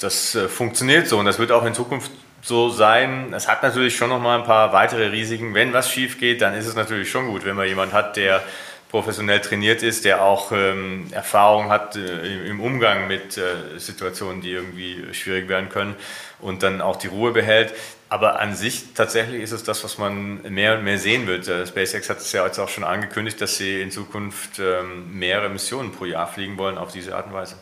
Das 0.00 0.36
funktioniert 0.48 1.08
so 1.08 1.18
und 1.18 1.24
das 1.24 1.38
wird 1.38 1.50
auch 1.50 1.64
in 1.64 1.72
Zukunft 1.72 2.10
so 2.42 2.70
sein. 2.70 3.32
Es 3.32 3.48
hat 3.48 3.62
natürlich 3.62 3.96
schon 3.96 4.10
noch 4.10 4.20
mal 4.20 4.38
ein 4.38 4.44
paar 4.44 4.72
weitere 4.72 5.08
Risiken. 5.08 5.54
Wenn 5.54 5.72
was 5.72 5.90
schief 5.90 6.18
geht, 6.18 6.40
dann 6.40 6.54
ist 6.54 6.66
es 6.66 6.74
natürlich 6.74 7.10
schon 7.10 7.26
gut, 7.26 7.44
wenn 7.44 7.56
man 7.56 7.66
jemanden 7.66 7.94
hat, 7.94 8.16
der 8.16 8.42
professionell 8.90 9.40
trainiert 9.40 9.82
ist, 9.82 10.04
der 10.04 10.22
auch 10.22 10.50
ähm, 10.52 11.08
Erfahrung 11.10 11.68
hat 11.68 11.96
äh, 11.96 12.48
im 12.48 12.60
Umgang 12.60 13.06
mit 13.06 13.36
äh, 13.36 13.78
Situationen, 13.78 14.40
die 14.40 14.52
irgendwie 14.52 15.12
schwierig 15.12 15.48
werden 15.48 15.68
können 15.68 15.94
und 16.40 16.62
dann 16.62 16.80
auch 16.80 16.96
die 16.96 17.08
Ruhe 17.08 17.32
behält. 17.32 17.74
Aber 18.08 18.40
an 18.40 18.54
sich 18.54 18.94
tatsächlich 18.94 19.42
ist 19.42 19.52
es 19.52 19.62
das, 19.62 19.84
was 19.84 19.98
man 19.98 20.40
mehr 20.50 20.78
und 20.78 20.84
mehr 20.84 20.98
sehen 20.98 21.26
wird. 21.26 21.46
Äh, 21.48 21.66
SpaceX 21.66 22.08
hat 22.08 22.18
es 22.18 22.32
ja 22.32 22.46
jetzt 22.46 22.58
auch 22.58 22.70
schon 22.70 22.84
angekündigt, 22.84 23.40
dass 23.40 23.58
sie 23.58 23.82
in 23.82 23.90
Zukunft 23.90 24.58
ähm, 24.58 25.18
mehrere 25.18 25.50
Missionen 25.50 25.92
pro 25.92 26.06
Jahr 26.06 26.26
fliegen 26.26 26.56
wollen 26.56 26.78
auf 26.78 26.90
diese 26.90 27.14
Art 27.14 27.26
und 27.26 27.34
Weise. 27.34 27.56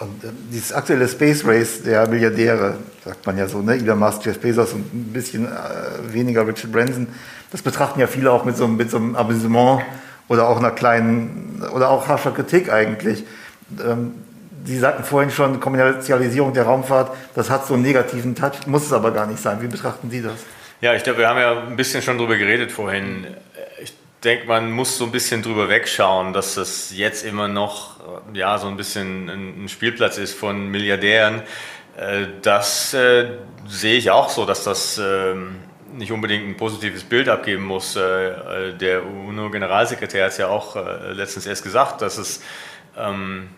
Und 0.00 0.24
äh, 0.24 0.28
dieses 0.50 0.72
aktuelle 0.72 1.06
Space 1.06 1.44
Race 1.44 1.82
der 1.82 2.08
Milliardäre, 2.08 2.78
sagt 3.04 3.26
man 3.26 3.36
ja 3.38 3.46
so, 3.46 3.60
ne? 3.60 3.74
Elon 3.74 3.98
Musk, 3.98 4.24
Jeff 4.24 4.38
Bezos 4.40 4.72
und 4.72 4.92
ein 4.92 5.12
bisschen 5.12 5.46
äh, 5.46 6.12
weniger 6.12 6.46
Richard 6.46 6.72
Branson, 6.72 7.06
das 7.52 7.62
betrachten 7.62 8.00
ja 8.00 8.06
viele 8.06 8.32
auch 8.32 8.44
mit 8.44 8.56
so, 8.56 8.66
mit 8.66 8.90
so 8.90 8.96
einem 8.96 9.14
Amüsement 9.14 9.82
oder 10.28 10.48
auch 10.48 10.58
einer 10.58 10.70
kleinen, 10.70 11.62
oder 11.74 11.90
auch 11.90 12.08
harscher 12.08 12.32
Kritik 12.32 12.72
eigentlich. 12.72 13.24
Ähm, 13.84 14.14
Sie 14.64 14.78
sagten 14.78 15.04
vorhin 15.04 15.30
schon, 15.30 15.58
Kommerzialisierung 15.58 16.52
der 16.52 16.64
Raumfahrt, 16.64 17.16
das 17.34 17.48
hat 17.48 17.66
so 17.66 17.74
einen 17.74 17.82
negativen 17.82 18.34
Touch, 18.34 18.66
muss 18.66 18.84
es 18.84 18.92
aber 18.92 19.10
gar 19.10 19.26
nicht 19.26 19.40
sein. 19.40 19.62
Wie 19.62 19.66
betrachten 19.66 20.10
Sie 20.10 20.20
das? 20.20 20.34
Ja, 20.82 20.94
ich 20.94 21.02
glaube, 21.02 21.20
wir 21.20 21.28
haben 21.28 21.38
ja 21.38 21.62
ein 21.62 21.76
bisschen 21.76 22.02
schon 22.02 22.18
drüber 22.18 22.36
geredet 22.36 22.70
vorhin. 22.70 23.26
Denke, 24.22 24.46
man 24.46 24.70
muss 24.70 24.98
so 24.98 25.04
ein 25.04 25.12
bisschen 25.12 25.42
drüber 25.42 25.68
wegschauen, 25.68 26.34
dass 26.34 26.54
das 26.54 26.92
jetzt 26.94 27.24
immer 27.24 27.48
noch 27.48 28.00
ja, 28.34 28.58
so 28.58 28.66
ein 28.66 28.76
bisschen 28.76 29.28
ein 29.62 29.68
Spielplatz 29.68 30.18
ist 30.18 30.34
von 30.34 30.68
Milliardären. 30.68 31.42
Äh, 31.96 32.26
das 32.42 32.94
äh, 32.94 33.30
sehe 33.66 33.96
ich 33.96 34.10
auch 34.10 34.28
so, 34.28 34.44
dass 34.44 34.64
das 34.64 34.98
äh, 34.98 35.34
nicht 35.92 36.12
unbedingt 36.12 36.48
ein 36.48 36.56
positives 36.56 37.04
Bild 37.04 37.28
abgeben 37.28 37.64
muss. 37.64 37.96
Äh, 37.96 38.74
der 38.74 39.04
UNO-Generalsekretär 39.04 40.24
hat 40.24 40.32
es 40.32 40.38
ja 40.38 40.48
auch 40.48 40.76
äh, 40.76 41.12
letztens 41.12 41.46
erst 41.46 41.62
gesagt, 41.62 42.02
dass 42.02 42.18
es 42.18 42.42
ähm, 42.98 43.48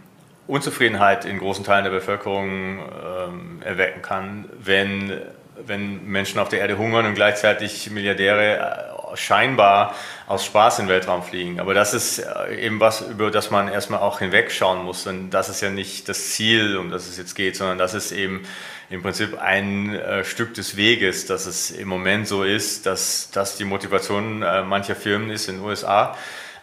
Unzufriedenheit 0.47 1.25
in 1.25 1.38
großen 1.38 1.64
Teilen 1.64 1.85
der 1.85 1.90
Bevölkerung 1.90 2.78
ähm, 2.78 3.62
erwecken 3.64 4.02
kann, 4.02 4.49
wenn, 4.59 5.21
wenn 5.64 6.04
Menschen 6.07 6.40
auf 6.40 6.49
der 6.49 6.61
Erde 6.61 6.78
hungern 6.78 7.07
und 7.07 7.14
gleichzeitig 7.14 7.90
Milliardäre 7.90 8.57
äh, 8.88 8.92
scheinbar 9.14 9.95
aus 10.26 10.45
Spaß 10.45 10.81
in 10.81 10.87
den 10.87 10.90
Weltraum 10.90 11.23
fliegen. 11.23 11.61
Aber 11.61 11.75
das 11.75 11.95
ist 11.95 12.19
äh, 12.19 12.54
eben 12.64 12.81
was, 12.81 13.00
über 13.02 13.31
das 13.31 13.50
man 13.50 13.69
erstmal 13.69 14.00
auch 14.00 14.19
hinwegschauen 14.19 14.83
muss. 14.85 15.07
Und 15.07 15.31
das 15.31 15.49
ist 15.49 15.61
ja 15.61 15.71
nicht 15.71 16.09
das 16.09 16.31
Ziel, 16.31 16.76
um 16.76 16.90
das 16.90 17.09
es 17.09 17.19
jetzt 17.19 17.35
geht, 17.35 17.57
sondern 17.57 17.78
das 17.78 17.95
ist 17.95 18.12
eben 18.12 18.42
im 18.90 19.02
Prinzip 19.02 19.40
ein 19.40 19.95
äh, 19.95 20.25
Stück 20.25 20.54
des 20.54 20.76
Weges, 20.76 21.26
dass 21.26 21.47
es 21.47 21.71
im 21.71 21.88
Moment 21.88 22.28
so 22.28 22.45
ist, 22.45 22.87
dass 22.87 23.31
das 23.33 23.57
die 23.57 23.64
Motivation 23.64 24.42
äh, 24.42 24.62
mancher 24.62 24.97
Firmen 24.97 25.31
ist 25.31 25.49
in 25.49 25.57
den 25.57 25.64
USA. 25.64 26.16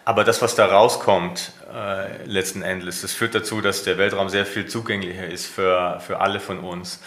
Aber 0.05 0.23
das, 0.23 0.41
was 0.41 0.55
da 0.55 0.65
rauskommt, 0.65 1.51
äh, 1.73 2.23
letzten 2.25 2.61
Endes, 2.61 3.01
das 3.01 3.13
führt 3.13 3.35
dazu, 3.35 3.61
dass 3.61 3.83
der 3.83 3.97
Weltraum 3.97 4.29
sehr 4.29 4.45
viel 4.45 4.65
zugänglicher 4.65 5.27
ist 5.27 5.45
für, 5.45 5.99
für 5.99 6.19
alle 6.19 6.39
von 6.39 6.59
uns 6.59 6.99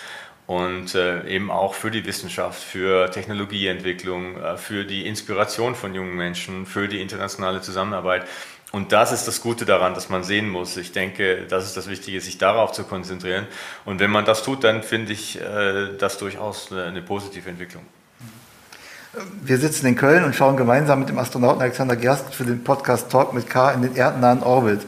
und 0.53 0.95
äh, 0.95 1.27
eben 1.29 1.51
auch 1.51 1.73
für 1.73 1.91
die 1.91 2.05
Wissenschaft, 2.05 2.63
für 2.63 3.11
Technologieentwicklung, 3.11 4.37
äh, 4.37 4.57
für 4.59 4.85
die 4.85 5.07
Inspiration 5.07 5.75
von 5.75 5.95
jungen 5.95 6.15
Menschen, 6.15 6.67
für 6.67 6.89
die 6.89 7.01
internationale 7.01 7.63
Zusammenarbeit. 7.63 8.27
Und 8.71 8.93
das 8.93 9.13
ist 9.13 9.27
das 9.27 9.41
Gute 9.41 9.65
daran, 9.65 9.95
dass 9.95 10.11
man 10.11 10.25
sehen 10.25 10.51
muss. 10.51 10.77
Ich 10.77 10.93
denke, 10.93 11.47
das 11.49 11.65
ist 11.65 11.77
das 11.79 11.89
Wichtige, 11.89 12.21
sich 12.21 12.37
darauf 12.37 12.73
zu 12.73 12.85
konzentrieren. 12.85 13.47
Und 13.87 13.99
wenn 13.99 14.11
man 14.11 14.27
das 14.27 14.43
tut, 14.43 14.63
dann 14.63 14.83
finde 14.83 15.13
ich 15.13 15.41
äh, 15.41 15.97
das 15.99 16.19
durchaus 16.19 16.71
eine, 16.71 16.85
eine 16.85 17.01
positive 17.01 17.49
Entwicklung. 17.49 17.85
Wir 19.43 19.57
sitzen 19.57 19.87
in 19.87 19.97
Köln 19.97 20.23
und 20.23 20.35
schauen 20.35 20.59
gemeinsam 20.59 20.99
mit 20.99 21.09
dem 21.09 21.19
Astronauten 21.19 21.63
Alexander 21.63 21.97
Gerst 21.97 22.35
für 22.35 22.45
den 22.45 22.63
Podcast 22.63 23.11
Talk 23.11 23.33
mit 23.33 23.49
K 23.49 23.71
in 23.73 23.83
den 23.83 23.97
erdnahen 23.97 24.43
Orbit. 24.43 24.81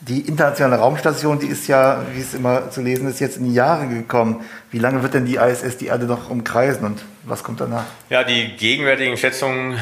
Die 0.00 0.20
internationale 0.20 0.76
Raumstation, 0.76 1.40
die 1.40 1.48
ist 1.48 1.66
ja, 1.66 2.04
wie 2.12 2.20
es 2.20 2.32
immer 2.32 2.70
zu 2.70 2.80
lesen 2.80 3.08
ist, 3.08 3.18
jetzt 3.18 3.38
in 3.38 3.44
die 3.44 3.54
Jahre 3.54 3.88
gekommen. 3.88 4.44
Wie 4.70 4.78
lange 4.78 5.02
wird 5.02 5.14
denn 5.14 5.26
die 5.26 5.36
ISS 5.36 5.76
die 5.76 5.86
Erde 5.86 6.06
noch 6.06 6.30
umkreisen 6.30 6.84
und 6.86 7.04
was 7.24 7.42
kommt 7.42 7.60
danach? 7.60 7.84
Ja, 8.08 8.22
die 8.22 8.56
gegenwärtigen 8.56 9.16
Schätzungen 9.16 9.78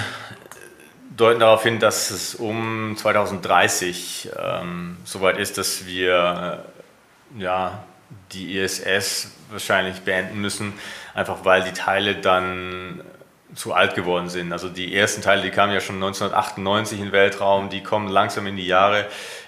deuten 1.17 1.41
darauf 1.41 1.63
hin, 1.63 1.79
dass 1.81 2.11
es 2.11 2.35
um 2.35 2.97
2030 2.97 4.31
ähm, 4.39 4.97
soweit 5.05 5.39
ist, 5.39 5.59
dass 5.59 5.87
wir 5.87 6.63
äh, 7.39 7.43
ja, 7.43 7.85
die 8.33 8.59
ISS 8.59 9.33
wahrscheinlich 9.51 10.01
beenden 10.01 10.41
müssen, 10.41 10.73
einfach 11.15 11.45
weil 11.45 11.63
die 11.63 11.73
Teile 11.73 12.17
dann 12.17 13.01
zu 13.57 13.73
alt 13.73 13.95
geworden 13.95 14.29
sind. 14.29 14.53
Also 14.53 14.69
die 14.69 14.95
ersten 14.95 15.23
Teile, 15.23 15.43
die 15.43 15.51
kamen 15.51 15.73
ja 15.73 15.81
schon 15.81 15.97
1998 15.97 16.99
in 16.99 17.07
den 17.07 17.13
Weltraum, 17.13 17.71
die 17.71 17.83
kommen 17.83 18.09
langsam 18.09 18.47
in 18.47 18.57
die 18.57 18.67
Jahre, 18.67 19.07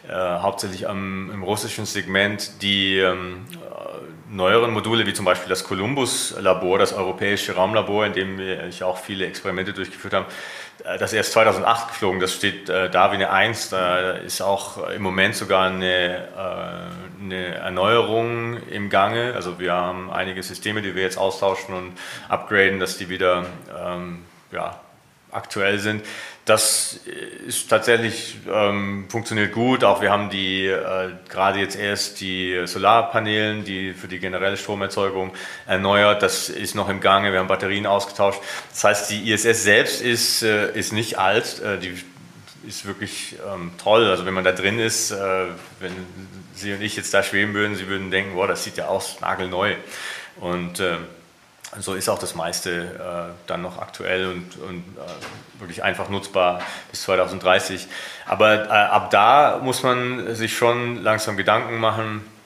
äh, 0.08 0.12
hauptsächlich 0.12 0.88
am, 0.88 1.30
im 1.30 1.42
russischen 1.42 1.86
Segment. 1.86 2.62
Die 2.62 2.98
ähm, 2.98 3.44
äh, 3.52 4.34
neueren 4.34 4.72
Module, 4.72 5.06
wie 5.06 5.12
zum 5.12 5.24
Beispiel 5.24 5.48
das 5.48 5.64
Columbus-Labor, 5.64 6.78
das 6.78 6.92
europäische 6.92 7.54
Raumlabor, 7.54 8.06
in 8.06 8.12
dem 8.14 8.40
ich 8.68 8.82
auch 8.82 8.98
viele 8.98 9.26
Experimente 9.26 9.72
durchgeführt 9.72 10.14
habe, 10.14 10.26
das 10.84 11.12
ist 11.12 11.14
erst 11.14 11.32
2008 11.32 11.88
geflogen, 11.88 12.20
das 12.20 12.32
steht 12.32 12.68
äh, 12.68 12.90
da 12.90 13.10
wie 13.10 13.16
eine 13.16 13.30
1, 13.30 13.70
da 13.70 14.12
ist 14.12 14.40
auch 14.40 14.88
im 14.88 15.02
Moment 15.02 15.34
sogar 15.34 15.66
eine, 15.66 16.16
äh, 16.16 17.22
eine 17.22 17.54
Erneuerung 17.56 18.56
im 18.68 18.88
Gange. 18.88 19.34
Also 19.34 19.58
wir 19.58 19.72
haben 19.72 20.10
einige 20.10 20.42
Systeme, 20.42 20.82
die 20.82 20.94
wir 20.94 21.02
jetzt 21.02 21.18
austauschen 21.18 21.74
und 21.74 21.92
upgraden, 22.28 22.80
dass 22.80 22.96
die 22.96 23.08
wieder 23.08 23.46
ähm, 23.76 24.24
ja, 24.52 24.80
aktuell 25.32 25.78
sind. 25.78 26.04
Das 26.48 26.98
ist 27.46 27.68
tatsächlich 27.68 28.38
ähm, 28.50 29.04
funktioniert 29.10 29.52
gut. 29.52 29.84
Auch 29.84 30.00
wir 30.00 30.10
haben 30.10 30.30
die 30.30 30.64
äh, 30.64 31.10
gerade 31.28 31.58
jetzt 31.58 31.76
erst 31.76 32.22
die 32.22 32.62
Solarpanelen, 32.64 33.66
die 33.66 33.92
für 33.92 34.08
die 34.08 34.18
generelle 34.18 34.56
Stromerzeugung 34.56 35.34
erneuert. 35.66 36.22
Das 36.22 36.48
ist 36.48 36.74
noch 36.74 36.88
im 36.88 37.00
Gange. 37.00 37.32
Wir 37.32 37.40
haben 37.40 37.48
Batterien 37.48 37.84
ausgetauscht. 37.84 38.40
Das 38.70 38.82
heißt, 38.82 39.10
die 39.10 39.30
ISS 39.30 39.62
selbst 39.62 40.00
ist, 40.00 40.42
äh, 40.42 40.72
ist 40.72 40.94
nicht 40.94 41.18
alt. 41.18 41.60
Äh, 41.60 41.76
die 41.80 42.02
ist 42.66 42.86
wirklich 42.86 43.36
ähm, 43.52 43.72
toll. 43.76 44.08
Also 44.08 44.24
wenn 44.24 44.32
man 44.32 44.44
da 44.44 44.52
drin 44.52 44.78
ist, 44.78 45.10
äh, 45.10 45.44
wenn 45.80 45.92
Sie 46.54 46.72
und 46.72 46.80
ich 46.80 46.96
jetzt 46.96 47.12
da 47.12 47.22
schweben 47.22 47.52
würden, 47.52 47.76
Sie 47.76 47.88
würden 47.88 48.10
denken, 48.10 48.34
wow, 48.36 48.46
das 48.46 48.64
sieht 48.64 48.78
ja 48.78 48.88
aus 48.88 49.20
nagelneu. 49.20 49.74
Und 50.40 50.80
äh, 50.80 50.96
so 51.78 51.94
ist 51.94 52.08
auch 52.08 52.18
das 52.18 52.34
meiste 52.34 52.70
äh, 52.70 53.34
dann 53.46 53.62
noch 53.62 53.78
aktuell 53.78 54.26
und, 54.26 54.56
und 54.56 54.84
äh, 54.96 55.60
wirklich 55.60 55.82
einfach 55.82 56.08
nutzbar 56.08 56.60
bis 56.90 57.02
2030. 57.02 57.86
Aber 58.26 58.64
äh, 58.64 58.68
ab 58.68 59.10
da 59.10 59.60
muss 59.62 59.82
man 59.82 60.34
sich 60.34 60.56
schon 60.56 61.02
langsam 61.02 61.36
Gedanken 61.36 61.78
machen, 61.78 62.24
also 62.24 62.37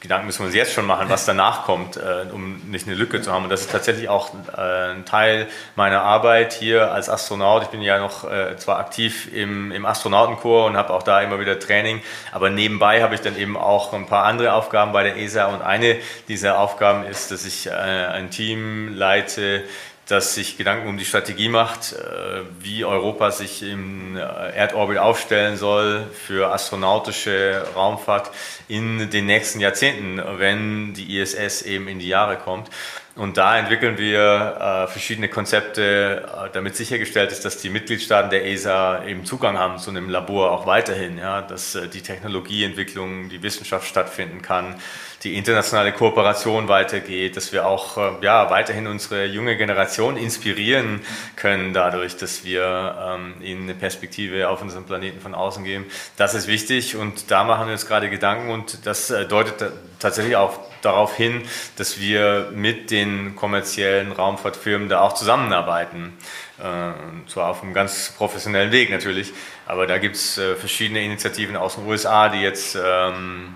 Gedanken 0.00 0.26
müssen 0.26 0.40
wir 0.40 0.46
uns 0.46 0.54
jetzt 0.54 0.72
schon 0.72 0.86
machen, 0.86 1.10
was 1.10 1.26
danach 1.26 1.64
kommt, 1.64 1.98
äh, 1.98 2.24
um 2.32 2.62
nicht 2.70 2.86
eine 2.86 2.96
Lücke 2.96 3.20
zu 3.20 3.30
haben. 3.32 3.44
Und 3.44 3.50
das 3.50 3.60
ist 3.60 3.70
tatsächlich 3.70 4.08
auch 4.08 4.32
äh, 4.56 4.92
ein 4.92 5.04
Teil 5.04 5.46
meiner 5.76 6.02
Arbeit 6.02 6.54
hier 6.54 6.90
als 6.90 7.10
Astronaut. 7.10 7.64
Ich 7.64 7.68
bin 7.68 7.82
ja 7.82 7.98
noch 7.98 8.24
äh, 8.24 8.56
zwar 8.56 8.78
aktiv 8.78 9.30
im, 9.30 9.70
im 9.72 9.84
Astronautenchor 9.84 10.64
und 10.64 10.78
habe 10.78 10.94
auch 10.94 11.02
da 11.02 11.20
immer 11.20 11.38
wieder 11.38 11.58
Training, 11.58 12.00
aber 12.32 12.48
nebenbei 12.48 13.02
habe 13.02 13.14
ich 13.14 13.20
dann 13.20 13.36
eben 13.36 13.58
auch 13.58 13.92
ein 13.92 14.06
paar 14.06 14.24
andere 14.24 14.54
Aufgaben 14.54 14.92
bei 14.92 15.02
der 15.02 15.18
ESA. 15.18 15.46
Und 15.48 15.60
eine 15.60 15.98
dieser 16.28 16.58
Aufgaben 16.58 17.04
ist, 17.04 17.30
dass 17.30 17.44
ich 17.44 17.66
äh, 17.66 17.70
ein 17.70 18.30
Team 18.30 18.94
leite, 18.94 19.64
das 20.10 20.34
sich 20.34 20.56
Gedanken 20.56 20.88
um 20.88 20.98
die 20.98 21.04
Strategie 21.04 21.48
macht, 21.48 21.92
äh, 21.92 22.42
wie 22.58 22.84
Europa 22.84 23.30
sich 23.30 23.62
im 23.62 24.16
äh, 24.16 24.20
Erdorbit 24.20 24.98
aufstellen 24.98 25.56
soll 25.56 26.04
für 26.12 26.52
astronautische 26.52 27.64
Raumfahrt 27.76 28.30
in 28.66 29.10
den 29.10 29.26
nächsten 29.26 29.60
Jahrzehnten, 29.60 30.20
wenn 30.38 30.94
die 30.94 31.18
ISS 31.18 31.62
eben 31.62 31.86
in 31.86 32.00
die 32.00 32.08
Jahre 32.08 32.36
kommt. 32.36 32.70
Und 33.16 33.36
da 33.36 33.58
entwickeln 33.58 33.98
wir 33.98 34.20
äh, 34.20 34.86
verschiedene 34.86 35.28
Konzepte, 35.28 36.22
äh, 36.26 36.48
damit 36.52 36.76
sichergestellt 36.76 37.32
ist, 37.32 37.44
dass 37.44 37.58
die 37.58 37.68
Mitgliedstaaten 37.68 38.30
der 38.30 38.46
ESA 38.46 39.04
eben 39.04 39.24
Zugang 39.24 39.58
haben 39.58 39.78
zu 39.78 39.90
einem 39.90 40.08
Labor 40.08 40.52
auch 40.52 40.64
weiterhin, 40.66 41.18
ja, 41.18 41.42
dass 41.42 41.74
äh, 41.74 41.88
die 41.88 42.02
Technologieentwicklung, 42.02 43.28
die 43.28 43.42
Wissenschaft 43.42 43.88
stattfinden 43.88 44.42
kann, 44.42 44.76
die 45.24 45.36
internationale 45.36 45.92
Kooperation 45.92 46.68
weitergeht, 46.68 47.36
dass 47.36 47.52
wir 47.52 47.66
auch 47.66 47.98
äh, 47.98 48.12
ja, 48.22 48.48
weiterhin 48.48 48.86
unsere 48.86 49.26
junge 49.26 49.56
Generation 49.56 50.16
inspirieren 50.16 51.00
können 51.34 51.74
dadurch, 51.74 52.16
dass 52.16 52.44
wir 52.44 52.96
ähm, 52.98 53.34
ihnen 53.42 53.64
eine 53.64 53.74
Perspektive 53.74 54.48
auf 54.48 54.62
unseren 54.62 54.84
Planeten 54.84 55.20
von 55.20 55.34
außen 55.34 55.64
geben. 55.64 55.84
Das 56.16 56.34
ist 56.34 56.46
wichtig 56.46 56.96
und 56.96 57.30
da 57.32 57.42
machen 57.42 57.66
wir 57.66 57.72
uns 57.72 57.86
gerade 57.86 58.08
Gedanken 58.08 58.50
und 58.50 58.86
das 58.86 59.10
äh, 59.10 59.26
deutet 59.26 59.72
tatsächlich 59.98 60.36
auch 60.36 60.69
darauf 60.82 61.16
hin, 61.16 61.42
dass 61.76 62.00
wir 62.00 62.50
mit 62.54 62.90
den 62.90 63.36
kommerziellen 63.36 64.12
Raumfahrtfirmen 64.12 64.88
da 64.88 65.00
auch 65.00 65.14
zusammenarbeiten. 65.14 66.16
Äh, 66.58 67.28
zwar 67.28 67.48
auf 67.48 67.62
einem 67.62 67.74
ganz 67.74 68.12
professionellen 68.16 68.72
Weg 68.72 68.90
natürlich, 68.90 69.32
aber 69.66 69.86
da 69.86 69.98
gibt 69.98 70.16
es 70.16 70.38
äh, 70.38 70.56
verschiedene 70.56 71.02
Initiativen 71.02 71.56
aus 71.56 71.76
den 71.76 71.86
USA, 71.86 72.28
die 72.28 72.40
jetzt 72.40 72.76
ähm, 72.76 73.54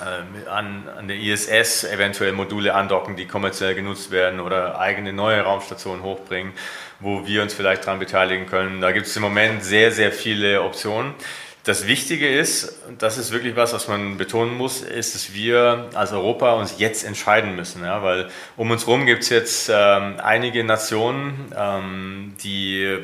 äh, 0.00 0.48
an 0.48 1.08
der 1.08 1.16
ISS 1.16 1.84
eventuell 1.84 2.32
Module 2.32 2.74
andocken, 2.74 3.16
die 3.16 3.26
kommerziell 3.26 3.74
genutzt 3.74 4.10
werden 4.10 4.40
oder 4.40 4.78
eigene 4.78 5.12
neue 5.12 5.42
Raumstationen 5.42 6.02
hochbringen, 6.02 6.52
wo 7.00 7.26
wir 7.26 7.42
uns 7.42 7.54
vielleicht 7.54 7.86
daran 7.86 7.98
beteiligen 7.98 8.46
können. 8.46 8.80
Da 8.80 8.92
gibt 8.92 9.06
es 9.06 9.16
im 9.16 9.22
Moment 9.22 9.64
sehr, 9.64 9.92
sehr 9.92 10.12
viele 10.12 10.62
Optionen. 10.62 11.14
Das 11.64 11.86
Wichtige 11.86 12.28
ist, 12.28 12.86
und 12.88 13.02
das 13.02 13.18
ist 13.18 13.30
wirklich 13.30 13.54
was, 13.54 13.72
was 13.72 13.86
man 13.86 14.16
betonen 14.16 14.56
muss, 14.56 14.82
ist, 14.82 15.14
dass 15.14 15.32
wir 15.32 15.90
als 15.94 16.12
Europa 16.12 16.54
uns 16.54 16.74
jetzt 16.78 17.04
entscheiden 17.04 17.54
müssen. 17.54 17.84
Ja? 17.84 18.02
Weil 18.02 18.28
um 18.56 18.72
uns 18.72 18.86
herum 18.86 19.06
gibt 19.06 19.22
es 19.22 19.28
jetzt 19.28 19.70
ähm, 19.72 20.16
einige 20.20 20.64
Nationen, 20.64 21.52
ähm, 21.56 22.34
die 22.42 22.98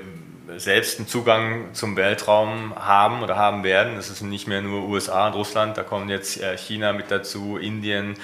selbst 0.57 0.99
einen 0.99 1.07
Zugang 1.07 1.73
zum 1.75 1.94
Weltraum 1.94 2.75
haben 2.75 3.23
oder 3.23 3.37
haben 3.37 3.62
werden. 3.62 3.97
Es 3.97 4.11
ist 4.11 4.23
nicht 4.23 4.49
mehr 4.49 4.61
nur 4.61 4.88
USA 4.88 5.29
und 5.29 5.35
Russland, 5.35 5.77
da 5.77 5.85
kommen 5.85 6.09
jetzt 6.09 6.42
äh, 6.42 6.57
China 6.57 6.92
mit 6.92 7.12
dazu, 7.12 7.59
Indien 7.59 8.14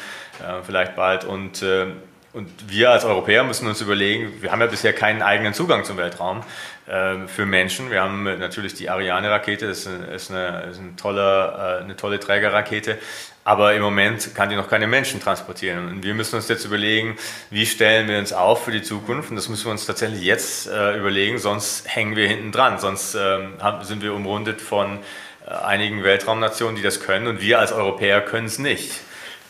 äh, 0.40 0.62
vielleicht 0.64 0.96
bald 0.96 1.24
und 1.24 1.62
äh, 1.62 1.86
und 2.32 2.50
wir 2.66 2.90
als 2.90 3.04
Europäer 3.04 3.44
müssen 3.44 3.68
uns 3.68 3.80
überlegen, 3.80 4.42
wir 4.42 4.50
haben 4.50 4.60
ja 4.60 4.66
bisher 4.66 4.92
keinen 4.92 5.22
eigenen 5.22 5.54
Zugang 5.54 5.84
zum 5.84 5.96
Weltraum 5.96 6.42
für 6.86 7.46
Menschen. 7.46 7.90
Wir 7.90 8.02
haben 8.02 8.24
natürlich 8.24 8.74
die 8.74 8.90
Ariane-Rakete, 8.90 9.66
das 9.68 9.86
ist, 9.86 10.30
eine, 10.30 10.64
ist 10.70 10.80
eine, 10.80 10.96
tolle, 10.96 11.78
äh, 11.80 11.82
eine 11.82 11.96
tolle 11.96 12.20
Trägerrakete, 12.20 12.98
aber 13.42 13.74
im 13.74 13.80
Moment 13.82 14.34
kann 14.34 14.50
die 14.50 14.56
noch 14.56 14.68
keine 14.68 14.86
Menschen 14.86 15.20
transportieren. 15.20 15.88
Und 15.88 16.02
wir 16.02 16.14
müssen 16.14 16.36
uns 16.36 16.48
jetzt 16.48 16.64
überlegen, 16.64 17.16
wie 17.50 17.64
stellen 17.64 18.08
wir 18.08 18.18
uns 18.18 18.32
auf 18.32 18.64
für 18.64 18.70
die 18.70 18.82
Zukunft. 18.82 19.30
Und 19.30 19.36
das 19.36 19.48
müssen 19.48 19.64
wir 19.66 19.72
uns 19.72 19.86
tatsächlich 19.86 20.22
jetzt 20.22 20.66
äh, 20.66 20.98
überlegen, 20.98 21.38
sonst 21.38 21.86
hängen 21.86 22.16
wir 22.16 22.28
hinten 22.28 22.52
dran. 22.52 22.78
Sonst 22.78 23.14
ähm, 23.14 23.54
sind 23.82 24.02
wir 24.02 24.14
umrundet 24.14 24.60
von 24.60 24.98
äh, 25.46 25.50
einigen 25.50 26.04
Weltraumnationen, 26.04 26.76
die 26.76 26.82
das 26.82 27.00
können. 27.00 27.26
Und 27.26 27.40
wir 27.40 27.58
als 27.58 27.72
Europäer 27.72 28.22
können 28.22 28.46
es 28.46 28.58
nicht. 28.58 29.00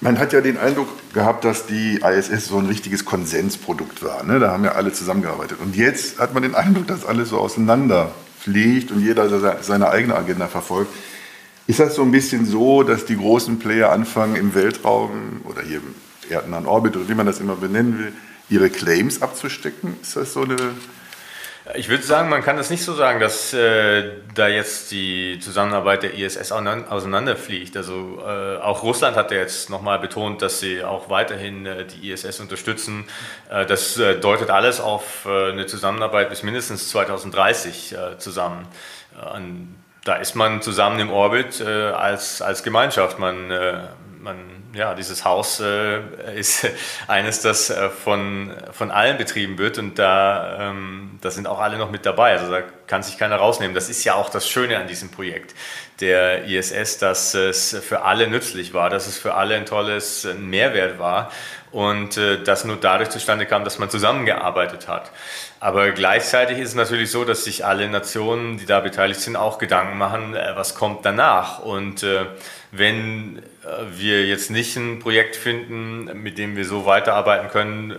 Man 0.04 0.18
hat 0.18 0.34
ja 0.34 0.42
den 0.42 0.58
Eindruck 0.58 0.88
gehabt, 1.14 1.46
dass 1.46 1.64
die 1.64 1.98
ISS 2.04 2.48
so 2.48 2.58
ein 2.58 2.66
richtiges 2.66 3.06
Konsensprodukt 3.06 4.02
war. 4.02 4.22
Ne? 4.22 4.38
Da 4.38 4.50
haben 4.50 4.62
ja 4.62 4.72
alle 4.72 4.92
zusammengearbeitet. 4.92 5.60
Und 5.62 5.76
jetzt 5.76 6.18
hat 6.18 6.34
man 6.34 6.42
den 6.42 6.54
Eindruck, 6.54 6.86
dass 6.86 7.06
alles 7.06 7.30
so 7.30 7.38
auseinanderfliegt 7.38 8.90
und 8.90 9.00
jeder 9.00 9.62
seine 9.62 9.88
eigene 9.88 10.14
Agenda 10.14 10.46
verfolgt. 10.46 10.92
Ist 11.66 11.80
das 11.80 11.94
so 11.94 12.02
ein 12.02 12.10
bisschen 12.10 12.44
so, 12.44 12.82
dass 12.82 13.06
die 13.06 13.16
großen 13.16 13.58
Player 13.58 13.92
anfangen 13.92 14.36
im 14.36 14.54
Weltraum 14.54 15.40
oder 15.44 15.62
hier 15.62 15.78
im 15.78 15.94
erdnahen 16.28 16.66
Orbit 16.66 16.96
oder 16.96 17.08
wie 17.08 17.14
man 17.14 17.24
das 17.24 17.40
immer 17.40 17.56
benennen 17.56 17.98
will, 17.98 18.12
ihre 18.50 18.68
Claims 18.68 19.22
abzustecken? 19.22 19.96
Ist 20.02 20.16
das 20.16 20.34
so 20.34 20.42
eine 20.42 20.56
ich 21.72 21.88
würde 21.88 22.02
sagen, 22.02 22.28
man 22.28 22.42
kann 22.42 22.58
das 22.58 22.68
nicht 22.68 22.84
so 22.84 22.92
sagen, 22.92 23.20
dass 23.20 23.54
äh, 23.54 24.10
da 24.34 24.48
jetzt 24.48 24.90
die 24.90 25.38
Zusammenarbeit 25.40 26.02
der 26.02 26.12
ISS 26.12 26.52
auseinanderfliegt. 26.52 27.74
Also 27.78 28.22
äh, 28.22 28.58
auch 28.58 28.82
Russland 28.82 29.16
hat 29.16 29.30
ja 29.30 29.38
jetzt 29.38 29.70
nochmal 29.70 29.98
betont, 29.98 30.42
dass 30.42 30.60
sie 30.60 30.84
auch 30.84 31.08
weiterhin 31.08 31.64
äh, 31.64 31.86
die 31.86 32.10
ISS 32.10 32.40
unterstützen. 32.40 33.06
Äh, 33.48 33.64
das 33.64 33.96
äh, 33.96 34.20
deutet 34.20 34.50
alles 34.50 34.78
auf 34.78 35.24
äh, 35.24 35.52
eine 35.52 35.64
Zusammenarbeit 35.64 36.28
bis 36.28 36.42
mindestens 36.42 36.90
2030 36.90 37.96
zusammen. 38.18 38.66
da 40.04 40.14
ist 40.16 40.34
man 40.34 40.60
zusammen 40.60 41.00
im 41.00 41.10
Orbit 41.10 41.62
als, 41.62 42.42
als 42.42 42.62
Gemeinschaft. 42.62 43.18
Man, 43.18 43.48
man 44.20 44.53
ja, 44.74 44.94
dieses 44.94 45.24
Haus 45.24 45.60
äh, 45.60 46.00
ist 46.36 46.66
eines, 47.08 47.40
das 47.40 47.70
äh, 47.70 47.90
von, 47.90 48.52
von 48.72 48.90
allen 48.90 49.16
betrieben 49.16 49.58
wird 49.58 49.78
und 49.78 49.98
da, 49.98 50.70
ähm, 50.70 51.18
da 51.20 51.30
sind 51.30 51.46
auch 51.46 51.60
alle 51.60 51.78
noch 51.78 51.90
mit 51.90 52.04
dabei. 52.06 52.32
Also 52.32 52.50
da 52.50 52.62
kann 52.86 53.02
sich 53.02 53.18
keiner 53.18 53.36
rausnehmen. 53.36 53.74
Das 53.74 53.88
ist 53.88 54.04
ja 54.04 54.14
auch 54.14 54.28
das 54.28 54.48
Schöne 54.48 54.78
an 54.78 54.86
diesem 54.86 55.10
Projekt 55.10 55.54
der 56.00 56.44
ISS, 56.44 56.98
dass 56.98 57.34
es 57.34 57.76
für 57.86 58.02
alle 58.02 58.26
nützlich 58.26 58.74
war, 58.74 58.90
dass 58.90 59.06
es 59.06 59.16
für 59.16 59.34
alle 59.34 59.54
ein 59.56 59.64
tolles 59.64 60.26
Mehrwert 60.38 60.98
war 60.98 61.30
und 61.74 62.16
äh, 62.16 62.40
das 62.42 62.64
nur 62.64 62.76
dadurch 62.76 63.10
zustande 63.10 63.46
kam, 63.46 63.64
dass 63.64 63.80
man 63.80 63.90
zusammengearbeitet 63.90 64.86
hat. 64.86 65.10
Aber 65.58 65.90
gleichzeitig 65.90 66.58
ist 66.58 66.68
es 66.68 66.74
natürlich 66.76 67.10
so, 67.10 67.24
dass 67.24 67.44
sich 67.44 67.64
alle 67.64 67.88
Nationen, 67.88 68.58
die 68.58 68.66
da 68.66 68.78
beteiligt 68.78 69.20
sind, 69.20 69.34
auch 69.34 69.58
Gedanken 69.58 69.98
machen, 69.98 70.36
äh, 70.36 70.52
was 70.54 70.76
kommt 70.76 71.04
danach. 71.04 71.58
Und 71.58 72.04
äh, 72.04 72.26
wenn 72.76 73.38
äh, 73.38 73.42
wir 73.96 74.26
jetzt 74.26 74.50
nicht 74.50 74.76
ein 74.76 74.98
Projekt 74.98 75.36
finden, 75.36 76.22
mit 76.22 76.38
dem 76.38 76.56
wir 76.56 76.64
so 76.64 76.86
weiterarbeiten 76.86 77.48
können, 77.48 77.90
äh, 77.90 77.96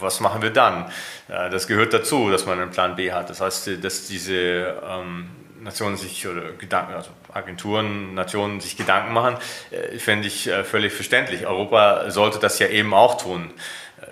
was 0.00 0.20
machen 0.20 0.42
wir 0.42 0.50
dann? 0.50 0.90
Das 1.28 1.66
gehört 1.66 1.92
dazu, 1.92 2.30
dass 2.30 2.46
man 2.46 2.58
einen 2.58 2.70
Plan 2.70 2.96
B 2.96 3.12
hat. 3.12 3.28
Das 3.28 3.42
heißt, 3.42 3.84
dass 3.84 4.06
diese 4.06 4.80
ähm, 4.82 5.28
Nationen 5.60 5.98
sich 5.98 6.26
oder 6.26 6.52
Gedanken, 6.52 6.94
also 6.94 7.10
Agenturen, 7.34 8.14
Nationen 8.14 8.60
sich 8.60 8.78
Gedanken 8.78 9.12
machen, 9.12 9.36
äh, 9.70 9.98
fände 9.98 10.26
ich 10.26 10.50
völlig 10.64 10.92
verständlich. 10.92 11.46
Europa 11.46 12.10
sollte 12.10 12.38
das 12.38 12.58
ja 12.58 12.68
eben 12.68 12.94
auch 12.94 13.20
tun. 13.20 13.50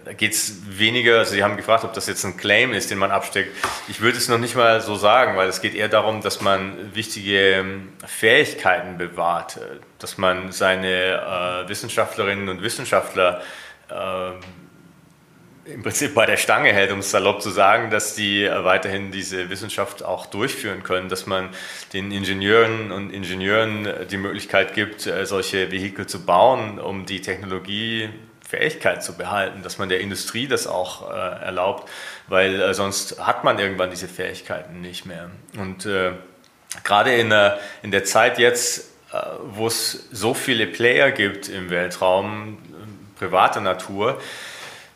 Da 0.07 0.13
geht 0.13 0.35
es 0.35 0.79
weniger, 0.79 1.19
also 1.19 1.33
Sie 1.33 1.43
haben 1.43 1.57
gefragt, 1.57 1.83
ob 1.83 1.93
das 1.93 2.07
jetzt 2.07 2.25
ein 2.25 2.37
Claim 2.37 2.73
ist, 2.73 2.93
den 2.93 2.99
man 2.99 3.11
absteckt. 3.11 3.51
Ich 3.89 4.01
würde 4.01 4.17
es 4.17 4.29
noch 4.29 4.39
nicht 4.39 4.55
mal 4.55 4.81
so 4.81 4.95
sagen, 4.95 5.37
weil 5.37 5.49
es 5.49 5.61
geht 5.61 5.75
eher 5.75 5.89
darum, 5.89 6.21
dass 6.21 6.41
man 6.41 6.95
wichtige 6.95 7.55
ähm, 7.55 7.89
Fähigkeiten 8.07 8.99
bewahrt, 8.99 9.57
äh, 9.57 9.81
dass 9.99 10.17
man 10.17 10.53
seine 10.53 11.65
äh, 11.65 11.69
Wissenschaftlerinnen 11.69 12.49
und 12.49 12.63
Wissenschaftler 12.63 13.43
äh, 13.91 15.73
im 15.73 15.83
Prinzip 15.83 16.15
bei 16.15 16.25
der 16.25 16.37
Stange 16.37 16.73
hält, 16.73 16.93
um 16.93 17.01
es 17.01 17.11
salopp 17.11 17.43
zu 17.43 17.51
sagen, 17.51 17.91
dass 17.91 18.15
die 18.15 18.45
äh, 18.45 18.63
weiterhin 18.63 19.11
diese 19.11 19.51
Wissenschaft 19.51 20.05
auch 20.05 20.27
durchführen 20.27 20.85
können, 20.85 21.09
dass 21.09 21.27
man 21.27 21.49
den 21.93 22.13
Ingenieuren 22.13 22.93
und 22.93 23.11
Ingenieuren 23.11 23.89
die 24.09 24.19
Möglichkeit 24.19 24.73
gibt, 24.73 25.09
äh, 25.09 25.27
solche 25.27 25.73
Vehikel 25.73 26.07
zu 26.07 26.25
bauen, 26.25 26.79
um 26.79 27.07
die 27.07 27.23
Technologie 27.23 28.11
Fähigkeit 28.49 29.03
zu 29.03 29.15
behalten, 29.15 29.63
dass 29.63 29.79
man 29.79 29.89
der 29.89 30.01
Industrie 30.01 30.47
das 30.47 30.67
auch 30.67 31.11
äh, 31.11 31.15
erlaubt, 31.15 31.89
weil 32.29 32.61
äh, 32.61 32.75
sonst 32.75 33.25
hat 33.27 33.45
man 33.45 33.59
irgendwann 33.59 33.91
diese 33.91 34.09
Fähigkeiten 34.09 34.81
nicht 34.81 35.07
mehr. 35.07 35.31
Und 35.59 35.87
äh, 35.87 36.13
gerade 36.85 37.15
in, 37.15 37.35
in 37.83 37.91
der 37.91 38.05
Zeit 38.05 38.39
jetzt, 38.39 38.91
äh, 39.13 39.19
wo 39.51 39.67
es 39.67 40.09
so 40.13 40.35
viele 40.35 40.67
Player 40.67 41.11
gibt 41.11 41.49
im 41.49 41.71
Weltraum, 41.71 42.59
privater 43.19 43.61
Natur, 43.61 44.21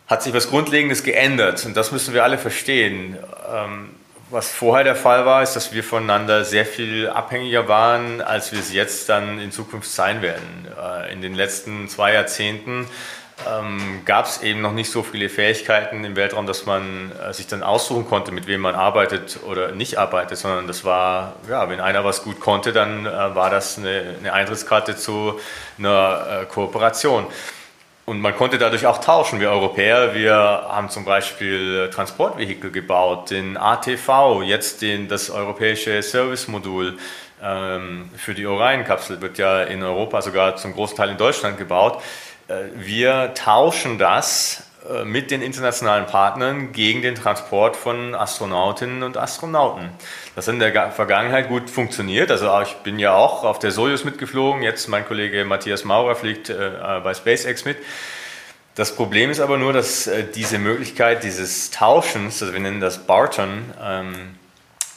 hat 0.06 0.22
sich 0.22 0.34
was 0.34 0.50
Grundlegendes 0.50 1.04
geändert 1.04 1.64
und 1.64 1.76
das 1.76 1.92
müssen 1.92 2.14
wir 2.14 2.24
alle 2.24 2.38
verstehen. 2.38 3.16
Ähm, 3.52 3.90
was 4.30 4.52
vorher 4.52 4.84
der 4.84 4.96
Fall 4.96 5.26
war, 5.26 5.42
ist, 5.42 5.54
dass 5.54 5.72
wir 5.72 5.82
voneinander 5.82 6.44
sehr 6.44 6.64
viel 6.64 7.08
abhängiger 7.08 7.66
waren, 7.66 8.20
als 8.20 8.52
wir 8.52 8.60
es 8.60 8.72
jetzt 8.72 9.08
dann 9.08 9.40
in 9.40 9.50
Zukunft 9.50 9.90
sein 9.90 10.22
werden. 10.22 10.68
Äh, 10.80 11.12
in 11.12 11.20
den 11.20 11.34
letzten 11.34 11.88
zwei 11.88 12.12
Jahrzehnten 12.12 12.86
ähm, 13.48 14.02
gab 14.04 14.26
es 14.26 14.42
eben 14.42 14.60
noch 14.60 14.72
nicht 14.72 14.90
so 14.90 15.02
viele 15.02 15.28
Fähigkeiten 15.28 16.04
im 16.04 16.16
Weltraum, 16.16 16.46
dass 16.46 16.66
man 16.66 17.12
äh, 17.12 17.32
sich 17.32 17.46
dann 17.46 17.62
aussuchen 17.62 18.06
konnte, 18.08 18.32
mit 18.32 18.46
wem 18.46 18.60
man 18.60 18.74
arbeitet 18.74 19.40
oder 19.46 19.72
nicht 19.72 19.98
arbeitet, 19.98 20.38
sondern 20.38 20.66
das 20.66 20.84
war, 20.84 21.36
ja, 21.48 21.68
wenn 21.68 21.80
einer 21.80 22.04
was 22.04 22.22
gut 22.22 22.40
konnte, 22.40 22.72
dann 22.72 23.06
äh, 23.06 23.10
war 23.10 23.50
das 23.50 23.78
eine, 23.78 24.16
eine, 24.20 24.32
Eintrittskarte 24.32 24.96
zu 24.96 25.38
einer 25.78 26.42
äh, 26.42 26.46
Kooperation. 26.46 27.26
Und 28.06 28.20
man 28.20 28.34
konnte 28.34 28.58
dadurch 28.58 28.86
auch 28.86 28.98
tauschen. 28.98 29.38
Wir 29.38 29.50
Europäer, 29.50 30.14
wir 30.14 30.34
haben 30.34 30.90
zum 30.90 31.04
Beispiel 31.04 31.90
Transportvehikel 31.90 32.72
gebaut, 32.72 33.30
den 33.30 33.56
ATV, 33.56 34.42
jetzt 34.42 34.82
den, 34.82 35.06
das 35.06 35.30
europäische 35.30 36.02
Service-Modul 36.02 36.98
ähm, 37.42 38.10
für 38.16 38.34
die 38.34 38.46
Orion-Kapsel 38.46 39.20
wird 39.20 39.38
ja 39.38 39.62
in 39.62 39.82
Europa 39.82 40.22
sogar 40.22 40.56
zum 40.56 40.74
großen 40.74 40.96
Teil 40.96 41.10
in 41.10 41.16
Deutschland 41.16 41.56
gebaut. 41.56 42.02
Äh, 42.50 42.70
wir 42.74 43.32
tauschen 43.34 43.98
das 43.98 44.64
äh, 44.88 45.04
mit 45.04 45.30
den 45.30 45.42
internationalen 45.42 46.06
Partnern 46.06 46.72
gegen 46.72 47.02
den 47.02 47.14
Transport 47.14 47.76
von 47.76 48.14
Astronautinnen 48.14 49.02
und 49.02 49.16
Astronauten. 49.16 49.90
Das 50.34 50.46
hat 50.46 50.54
in 50.54 50.60
der 50.60 50.90
Vergangenheit 50.90 51.48
gut 51.48 51.70
funktioniert. 51.70 52.30
Also 52.30 52.50
ich 52.62 52.74
bin 52.78 52.98
ja 52.98 53.14
auch 53.14 53.44
auf 53.44 53.58
der 53.58 53.70
Soyuz 53.70 54.04
mitgeflogen. 54.04 54.62
Jetzt 54.62 54.88
mein 54.88 55.06
Kollege 55.06 55.44
Matthias 55.44 55.84
Maurer 55.84 56.16
fliegt 56.16 56.50
äh, 56.50 57.00
bei 57.02 57.14
SpaceX 57.14 57.64
mit. 57.64 57.78
Das 58.74 58.94
Problem 58.94 59.30
ist 59.30 59.40
aber 59.40 59.58
nur, 59.58 59.72
dass 59.72 60.08
diese 60.34 60.58
Möglichkeit 60.58 61.24
dieses 61.24 61.70
Tauschens, 61.70 62.40
also 62.40 62.54
wir 62.54 62.60
nennen 62.60 62.80
das 62.80 62.98
Barton, 62.98 63.64
ähm, 63.82 64.38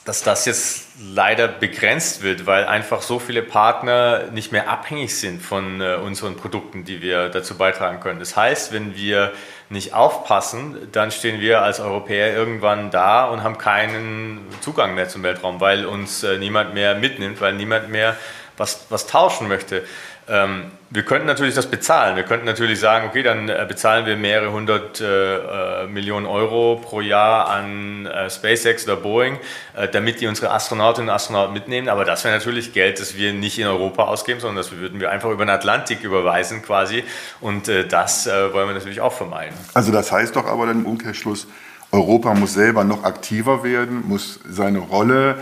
dass 0.05 0.21
das 0.21 0.45
jetzt 0.45 0.87
leider 0.99 1.47
begrenzt 1.47 2.23
wird, 2.23 2.45
weil 2.45 2.65
einfach 2.65 3.01
so 3.01 3.19
viele 3.19 3.41
Partner 3.41 4.25
nicht 4.31 4.51
mehr 4.51 4.69
abhängig 4.69 5.17
sind 5.17 5.41
von 5.41 5.79
äh, 5.79 5.95
unseren 5.95 6.35
Produkten, 6.35 6.83
die 6.83 7.01
wir 7.01 7.29
dazu 7.29 7.57
beitragen 7.57 8.01
können. 8.01 8.19
Das 8.19 8.35
heißt, 8.35 8.73
wenn 8.73 8.95
wir 8.95 9.31
nicht 9.69 9.93
aufpassen, 9.93 10.89
dann 10.91 11.11
stehen 11.11 11.39
wir 11.39 11.61
als 11.61 11.79
Europäer 11.79 12.35
irgendwann 12.35 12.91
da 12.91 13.25
und 13.25 13.43
haben 13.43 13.57
keinen 13.57 14.45
Zugang 14.59 14.93
mehr 14.93 15.07
zum 15.07 15.23
Weltraum, 15.23 15.61
weil 15.61 15.85
uns 15.85 16.23
äh, 16.23 16.37
niemand 16.37 16.73
mehr 16.73 16.95
mitnimmt, 16.95 17.39
weil 17.39 17.53
niemand 17.53 17.89
mehr 17.89 18.17
was, 18.57 18.85
was 18.89 19.07
tauschen 19.07 19.47
möchte. 19.47 19.83
Ähm, 20.29 20.71
wir 20.89 21.03
könnten 21.03 21.25
natürlich 21.25 21.55
das 21.55 21.65
bezahlen. 21.67 22.15
Wir 22.15 22.23
könnten 22.23 22.45
natürlich 22.45 22.79
sagen, 22.79 23.07
okay, 23.07 23.23
dann 23.23 23.49
äh, 23.49 23.65
bezahlen 23.67 24.05
wir 24.05 24.15
mehrere 24.15 24.51
hundert 24.51 25.01
äh, 25.01 25.83
äh, 25.83 25.87
Millionen 25.87 26.25
Euro 26.25 26.79
pro 26.83 27.01
Jahr 27.01 27.49
an 27.49 28.05
äh, 28.05 28.29
SpaceX 28.29 28.85
oder 28.85 28.97
Boeing, 28.97 29.37
äh, 29.75 29.87
damit 29.87 30.21
die 30.21 30.27
unsere 30.27 30.51
Astronautinnen 30.51 31.09
und 31.09 31.15
Astronauten 31.15 31.53
mitnehmen. 31.53 31.89
Aber 31.89 32.05
das 32.05 32.23
wäre 32.23 32.37
natürlich 32.37 32.73
Geld, 32.73 32.99
das 32.99 33.17
wir 33.17 33.33
nicht 33.33 33.57
in 33.57 33.67
Europa 33.67 34.03
ausgeben, 34.03 34.39
sondern 34.39 34.57
das 34.57 34.71
würden 34.71 34.99
wir 34.99 35.09
einfach 35.09 35.31
über 35.31 35.45
den 35.45 35.49
Atlantik 35.49 36.03
überweisen 36.03 36.61
quasi. 36.61 37.03
Und 37.41 37.67
äh, 37.67 37.87
das 37.87 38.27
wollen 38.27 38.69
wir 38.69 38.73
natürlich 38.73 39.01
auch 39.01 39.13
vermeiden. 39.13 39.55
Also 39.73 39.91
das 39.91 40.11
heißt 40.11 40.35
doch 40.35 40.45
aber 40.45 40.67
dann 40.67 40.81
im 40.81 40.85
Umkehrschluss, 40.85 41.47
Europa 41.91 42.33
muss 42.33 42.53
selber 42.53 42.83
noch 42.83 43.03
aktiver 43.03 43.63
werden, 43.63 44.07
muss 44.07 44.39
seine 44.47 44.79
Rolle 44.79 45.37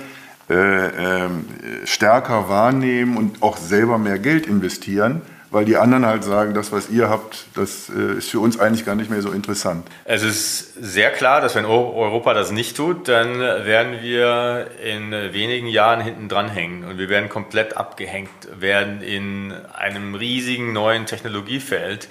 äh, 0.52 0.88
äh, 0.88 1.30
stärker 1.86 2.50
wahrnehmen 2.50 3.16
und 3.16 3.42
auch 3.42 3.56
selber 3.56 3.98
mehr 3.98 4.20
Geld 4.20 4.48
investieren, 4.48 5.22
weil 5.50 5.64
die 5.64 5.78
anderen 5.78 6.06
halt 6.06 6.26
sagen, 6.26 6.54
das, 6.54 6.74
was 6.74 6.90
ihr 6.90 7.08
habt, 7.08 7.46
das 7.56 7.90
äh, 7.90 8.18
ist 8.18 8.30
für 8.30 8.42
uns 8.42 8.60
eigentlich 8.60 8.86
gar 8.86 8.96
nicht 8.96 9.10
mehr 9.10 9.22
so 9.22 9.32
interessant. 9.32 9.88
Es 10.04 10.24
ist 10.24 10.74
sehr 10.74 11.12
klar, 11.12 11.40
dass 11.40 11.56
wenn 11.56 11.64
Europa 11.64 12.34
das 12.34 12.52
nicht 12.52 12.76
tut, 12.76 13.08
dann 13.08 13.40
werden 13.40 14.02
wir 14.02 14.68
in 14.84 15.12
wenigen 15.12 15.68
Jahren 15.68 16.02
hinten 16.02 16.28
dran 16.28 16.50
hängen 16.50 16.84
und 16.84 16.98
wir 16.98 17.08
werden 17.08 17.30
komplett 17.30 17.78
abgehängt 17.78 18.30
werden 18.60 19.02
in 19.02 19.54
einem 19.74 20.16
riesigen 20.16 20.74
neuen 20.74 21.06
Technologiefeld 21.06 22.10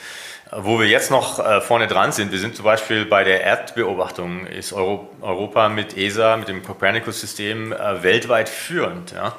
wo 0.53 0.81
wir 0.81 0.87
jetzt 0.87 1.11
noch 1.11 1.39
äh, 1.39 1.61
vorne 1.61 1.87
dran 1.87 2.13
sind, 2.13 2.33
wir 2.33 2.39
sind 2.39 2.57
zum 2.57 2.65
Beispiel 2.65 3.05
bei 3.05 3.23
der 3.23 3.43
Erdbeobachtung, 3.43 4.47
ist 4.47 4.73
Euro, 4.73 5.09
Europa 5.21 5.69
mit 5.69 5.97
ESA, 5.97 6.37
mit 6.37 6.49
dem 6.49 6.65
Copernicus-System 6.65 7.73
äh, 7.73 8.03
weltweit 8.03 8.49
führend. 8.49 9.13
Ja? 9.13 9.37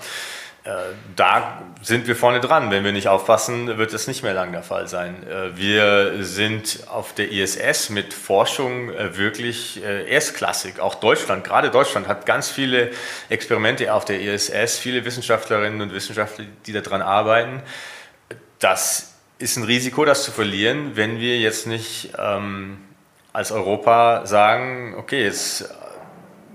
Äh, 0.63 0.69
da 1.17 1.63
sind 1.81 2.07
wir 2.07 2.15
vorne 2.15 2.39
dran. 2.39 2.71
Wenn 2.71 2.85
wir 2.85 2.93
nicht 2.93 3.09
aufpassen, 3.09 3.77
wird 3.77 3.93
das 3.93 4.07
nicht 4.07 4.23
mehr 4.23 4.33
lang 4.33 4.53
der 4.53 4.63
Fall 4.63 4.87
sein. 4.87 5.25
Wir 5.55 6.23
sind 6.23 6.87
auf 6.87 7.13
der 7.13 7.31
ISS 7.31 7.89
mit 7.89 8.13
Forschung 8.13 8.89
wirklich 8.89 9.81
erstklassig. 9.83 10.79
Auch 10.79 10.93
Deutschland, 10.93 11.43
gerade 11.43 11.71
Deutschland 11.71 12.07
hat 12.07 12.27
ganz 12.27 12.49
viele 12.49 12.91
Experimente 13.29 13.91
auf 13.91 14.05
der 14.05 14.21
ISS, 14.21 14.77
viele 14.77 15.03
Wissenschaftlerinnen 15.03 15.81
und 15.81 15.93
Wissenschaftler, 15.93 16.45
die 16.67 16.73
daran 16.73 17.01
arbeiten. 17.01 17.63
Das 18.59 19.10
ist 19.41 19.57
ein 19.57 19.63
Risiko, 19.63 20.05
das 20.05 20.23
zu 20.23 20.31
verlieren, 20.31 20.91
wenn 20.95 21.19
wir 21.19 21.37
jetzt 21.37 21.67
nicht 21.67 22.13
ähm, 22.17 22.77
als 23.33 23.51
Europa 23.51 24.25
sagen, 24.25 24.95
okay, 24.97 25.23
jetzt, 25.23 25.69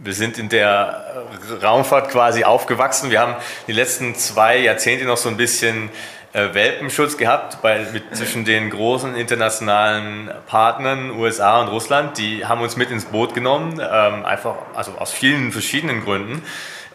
wir 0.02 0.12
sind 0.12 0.38
in 0.38 0.48
der 0.48 1.26
Raumfahrt 1.62 2.10
quasi 2.10 2.44
aufgewachsen. 2.44 3.10
Wir 3.10 3.20
haben 3.20 3.34
die 3.66 3.72
letzten 3.72 4.14
zwei 4.14 4.58
Jahrzehnte 4.58 5.04
noch 5.04 5.16
so 5.16 5.28
ein 5.28 5.36
bisschen 5.36 5.90
äh, 6.32 6.54
Welpenschutz 6.54 7.16
gehabt 7.16 7.62
bei, 7.62 7.86
mit, 7.92 8.04
zwischen 8.16 8.44
den 8.44 8.70
großen 8.70 9.16
internationalen 9.16 10.30
Partnern, 10.46 11.10
USA 11.10 11.62
und 11.62 11.68
Russland. 11.68 12.18
Die 12.18 12.44
haben 12.44 12.60
uns 12.60 12.76
mit 12.76 12.90
ins 12.90 13.06
Boot 13.06 13.34
genommen, 13.34 13.80
ähm, 13.80 14.24
einfach 14.24 14.54
also 14.74 14.92
aus 14.92 15.12
vielen 15.12 15.50
verschiedenen 15.50 16.04
Gründen. 16.04 16.42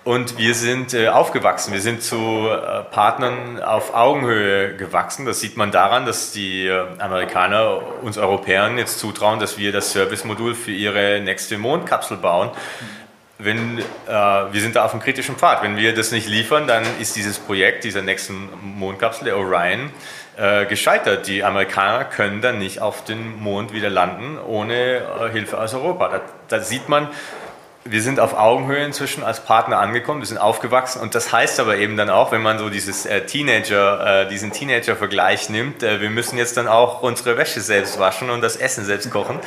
Und 0.03 0.39
wir 0.39 0.55
sind 0.55 0.95
äh, 0.95 1.09
aufgewachsen, 1.09 1.73
wir 1.73 1.81
sind 1.81 2.01
zu 2.01 2.15
äh, 2.49 2.81
Partnern 2.89 3.61
auf 3.61 3.93
Augenhöhe 3.93 4.75
gewachsen. 4.75 5.27
Das 5.27 5.39
sieht 5.39 5.57
man 5.57 5.71
daran, 5.71 6.07
dass 6.07 6.31
die 6.31 6.65
äh, 6.65 6.85
Amerikaner 6.97 8.01
uns 8.01 8.17
Europäern 8.17 8.79
jetzt 8.79 8.97
zutrauen, 8.97 9.39
dass 9.39 9.59
wir 9.59 9.71
das 9.71 9.91
Servicemodul 9.91 10.55
für 10.55 10.71
ihre 10.71 11.21
nächste 11.21 11.59
Mondkapsel 11.59 12.17
bauen. 12.17 12.49
Wenn, 13.37 13.77
äh, 13.77 13.83
wir 14.11 14.59
sind 14.61 14.75
da 14.75 14.85
auf 14.85 14.93
einem 14.93 15.03
kritischen 15.03 15.35
Pfad. 15.35 15.61
Wenn 15.61 15.77
wir 15.77 15.93
das 15.93 16.11
nicht 16.11 16.27
liefern, 16.27 16.65
dann 16.65 16.83
ist 16.99 17.15
dieses 17.15 17.37
Projekt 17.37 17.83
dieser 17.83 18.01
nächsten 18.01 18.49
Mondkapsel, 18.59 19.25
der 19.25 19.37
Orion, 19.37 19.91
äh, 20.35 20.65
gescheitert. 20.65 21.27
Die 21.27 21.43
Amerikaner 21.43 22.05
können 22.05 22.41
dann 22.41 22.57
nicht 22.57 22.81
auf 22.81 23.03
den 23.03 23.39
Mond 23.39 23.71
wieder 23.71 23.91
landen 23.91 24.39
ohne 24.39 24.73
äh, 24.73 25.29
Hilfe 25.31 25.59
aus 25.59 25.75
Europa. 25.75 26.07
Da, 26.07 26.21
da 26.47 26.59
sieht 26.63 26.89
man, 26.89 27.07
wir 27.83 28.01
sind 28.01 28.19
auf 28.19 28.35
Augenhöhe 28.35 28.85
inzwischen 28.85 29.23
als 29.23 29.43
Partner 29.43 29.79
angekommen, 29.79 30.21
wir 30.21 30.27
sind 30.27 30.37
aufgewachsen 30.37 31.01
und 31.01 31.15
das 31.15 31.31
heißt 31.31 31.59
aber 31.59 31.77
eben 31.77 31.97
dann 31.97 32.09
auch, 32.11 32.31
wenn 32.31 32.41
man 32.41 32.59
so 32.59 32.69
dieses 32.69 33.07
äh, 33.07 33.25
Teenager, 33.25 34.21
äh, 34.21 34.29
diesen 34.29 34.51
Teenager-Vergleich 34.51 35.49
nimmt, 35.49 35.81
äh, 35.81 35.99
wir 35.99 36.11
müssen 36.11 36.37
jetzt 36.37 36.57
dann 36.57 36.67
auch 36.67 37.01
unsere 37.01 37.37
Wäsche 37.37 37.59
selbst 37.59 37.99
waschen 37.99 38.29
und 38.29 38.41
das 38.41 38.55
Essen 38.55 38.85
selbst 38.85 39.09
kochen. 39.09 39.39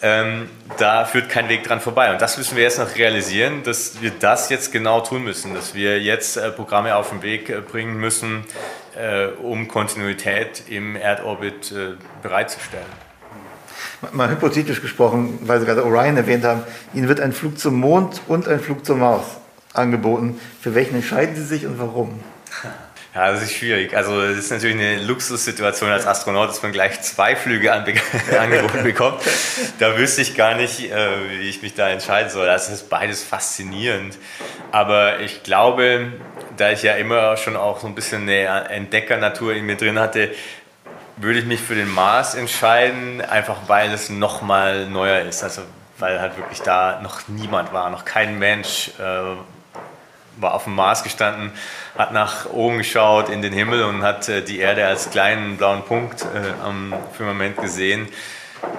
Ähm, 0.00 0.48
da 0.78 1.04
führt 1.04 1.28
kein 1.28 1.48
Weg 1.48 1.64
dran 1.64 1.80
vorbei 1.80 2.12
und 2.12 2.22
das 2.22 2.38
müssen 2.38 2.56
wir 2.56 2.62
jetzt 2.62 2.78
noch 2.78 2.94
realisieren, 2.96 3.64
dass 3.64 4.00
wir 4.00 4.12
das 4.12 4.48
jetzt 4.48 4.70
genau 4.72 5.00
tun 5.00 5.24
müssen, 5.24 5.54
dass 5.54 5.74
wir 5.74 6.00
jetzt 6.00 6.36
äh, 6.36 6.50
Programme 6.52 6.94
auf 6.94 7.10
den 7.10 7.22
Weg 7.22 7.50
äh, 7.50 7.60
bringen 7.60 7.96
müssen, 7.96 8.44
äh, 8.96 9.26
um 9.42 9.66
Kontinuität 9.66 10.64
im 10.68 10.94
Erdorbit 10.94 11.74
bereitzustellen 12.22 13.11
mal 14.12 14.30
hypothetisch 14.30 14.80
gesprochen, 14.80 15.38
weil 15.42 15.60
Sie 15.60 15.66
gerade 15.66 15.84
Orion 15.84 16.16
erwähnt 16.16 16.44
haben, 16.44 16.62
Ihnen 16.94 17.08
wird 17.08 17.20
ein 17.20 17.32
Flug 17.32 17.58
zum 17.58 17.78
Mond 17.78 18.20
und 18.28 18.48
ein 18.48 18.60
Flug 18.60 18.84
zum 18.84 18.98
Mars 18.98 19.24
angeboten. 19.72 20.40
Für 20.60 20.74
welchen 20.74 20.96
entscheiden 20.96 21.34
Sie 21.34 21.44
sich 21.44 21.66
und 21.66 21.78
warum? 21.78 22.20
Ja, 23.14 23.30
das 23.30 23.42
ist 23.42 23.52
schwierig. 23.52 23.94
Also 23.94 24.22
es 24.22 24.38
ist 24.38 24.50
natürlich 24.50 24.76
eine 24.76 25.02
Luxussituation 25.02 25.90
als 25.90 26.06
Astronaut, 26.06 26.48
dass 26.48 26.62
man 26.62 26.72
gleich 26.72 27.02
zwei 27.02 27.36
Flüge 27.36 27.70
angeboten 27.74 28.84
bekommt. 28.84 29.20
Da 29.78 29.98
wüsste 29.98 30.22
ich 30.22 30.34
gar 30.34 30.54
nicht, 30.54 30.90
äh, 30.90 31.30
wie 31.30 31.48
ich 31.48 31.60
mich 31.60 31.74
da 31.74 31.90
entscheiden 31.90 32.30
soll. 32.30 32.46
Das 32.46 32.70
ist 32.70 32.88
beides 32.88 33.22
faszinierend. 33.22 34.16
Aber 34.70 35.20
ich 35.20 35.42
glaube, 35.42 36.12
da 36.56 36.72
ich 36.72 36.82
ja 36.82 36.94
immer 36.94 37.36
schon 37.36 37.54
auch 37.54 37.80
so 37.80 37.86
ein 37.86 37.94
bisschen 37.94 38.22
eine 38.22 38.70
Entdeckernatur 38.70 39.52
in 39.54 39.66
mir 39.66 39.76
drin 39.76 39.98
hatte, 39.98 40.30
würde 41.22 41.38
ich 41.38 41.46
mich 41.46 41.60
für 41.60 41.74
den 41.74 41.92
Mars 41.92 42.34
entscheiden, 42.34 43.20
einfach 43.20 43.56
weil 43.68 43.92
es 43.92 44.10
nochmal 44.10 44.86
neuer 44.88 45.20
ist. 45.20 45.42
Also 45.42 45.62
weil 45.98 46.20
halt 46.20 46.36
wirklich 46.36 46.60
da 46.62 47.00
noch 47.00 47.28
niemand 47.28 47.72
war, 47.72 47.88
noch 47.90 48.04
kein 48.04 48.38
Mensch 48.38 48.90
äh, 48.98 49.36
war 50.36 50.54
auf 50.54 50.64
dem 50.64 50.74
Mars 50.74 51.04
gestanden, 51.04 51.52
hat 51.96 52.12
nach 52.12 52.46
oben 52.50 52.78
geschaut 52.78 53.28
in 53.28 53.42
den 53.42 53.52
Himmel 53.52 53.84
und 53.84 54.02
hat 54.02 54.28
äh, 54.28 54.42
die 54.42 54.58
Erde 54.58 54.86
als 54.86 55.10
kleinen 55.10 55.56
blauen 55.58 55.82
Punkt 55.84 56.22
äh, 56.22 56.64
am 56.64 56.94
Firmament 57.16 57.56
gesehen. 57.58 58.08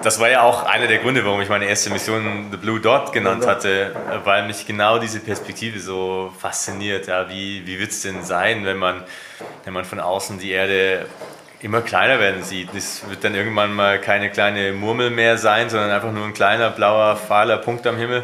Das 0.01 0.19
war 0.19 0.29
ja 0.29 0.41
auch 0.41 0.63
einer 0.63 0.88
der 0.88 0.99
Gründe, 0.99 1.25
warum 1.25 1.41
ich 1.41 1.49
meine 1.49 1.65
erste 1.65 1.89
Mission 1.89 2.47
The 2.51 2.58
Blue 2.58 2.79
Dot 2.79 3.12
genannt 3.12 3.45
hatte, 3.45 3.93
weil 4.23 4.47
mich 4.47 4.65
genau 4.65 4.97
diese 4.97 5.19
Perspektive 5.19 5.79
so 5.79 6.34
fasziniert. 6.39 7.08
Ja, 7.08 7.29
wie 7.29 7.67
wie 7.67 7.79
wird 7.79 7.91
es 7.91 8.01
denn 8.01 8.23
sein, 8.23 8.63
wenn 8.63 8.77
man, 8.77 9.03
wenn 9.65 9.73
man 9.73 9.84
von 9.84 9.99
außen 9.99 10.39
die 10.39 10.51
Erde 10.51 11.06
immer 11.63 11.82
kleiner 11.82 12.19
werden 12.19 12.43
sieht. 12.43 12.73
Es 12.73 13.08
wird 13.10 13.23
dann 13.23 13.36
irgendwann 13.36 13.73
mal 13.73 13.99
keine 13.99 14.30
kleine 14.30 14.73
Murmel 14.73 15.10
mehr 15.10 15.38
sein, 15.38 15.69
sondern 15.69 15.91
einfach 15.91 16.12
nur 16.12 16.26
ein 16.26 16.34
kleiner, 16.34 16.69
blauer, 16.69 17.15
fahler 17.15 17.58
Punkt 17.58 17.88
am 17.88 17.97
Himmel. 17.97 18.23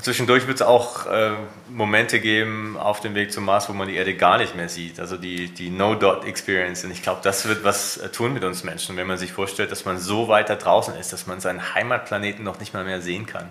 Zwischendurch 0.00 0.46
wird 0.46 0.56
es 0.56 0.62
auch 0.62 1.06
äh, 1.06 1.32
Momente 1.70 2.18
geben 2.18 2.78
auf 2.78 3.00
dem 3.00 3.14
Weg 3.14 3.30
zum 3.30 3.44
Mars, 3.44 3.68
wo 3.68 3.74
man 3.74 3.88
die 3.88 3.94
Erde 3.94 4.14
gar 4.14 4.38
nicht 4.38 4.56
mehr 4.56 4.70
sieht. 4.70 4.98
Also 4.98 5.18
die, 5.18 5.48
die 5.48 5.68
No-Dot-Experience. 5.68 6.84
Und 6.84 6.92
ich 6.92 7.02
glaube, 7.02 7.20
das 7.22 7.46
wird 7.46 7.62
was 7.62 7.98
äh, 7.98 8.08
tun 8.08 8.32
mit 8.32 8.42
uns 8.42 8.64
Menschen, 8.64 8.96
wenn 8.96 9.06
man 9.06 9.18
sich 9.18 9.32
vorstellt, 9.32 9.70
dass 9.70 9.84
man 9.84 9.98
so 9.98 10.28
weiter 10.28 10.56
draußen 10.56 10.94
ist, 10.96 11.12
dass 11.12 11.26
man 11.26 11.40
seinen 11.40 11.74
Heimatplaneten 11.74 12.42
noch 12.42 12.58
nicht 12.58 12.72
mal 12.72 12.84
mehr 12.84 13.02
sehen 13.02 13.26
kann. 13.26 13.50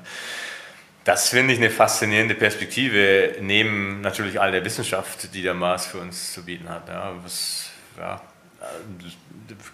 Das 1.03 1.29
finde 1.29 1.53
ich 1.53 1.59
eine 1.59 1.69
faszinierende 1.69 2.35
Perspektive, 2.35 3.35
neben 3.39 4.01
natürlich 4.01 4.41
all 4.41 4.51
der 4.51 4.65
Wissenschaft, 4.65 5.33
die 5.35 5.43
der 5.43 5.53
Mars 5.53 5.85
für 5.85 5.99
uns 5.99 6.33
zu 6.33 6.43
bieten 6.43 6.69
hat. 6.69 6.89
Ja, 6.89 7.13
was, 7.23 7.69
ja, 7.97 8.19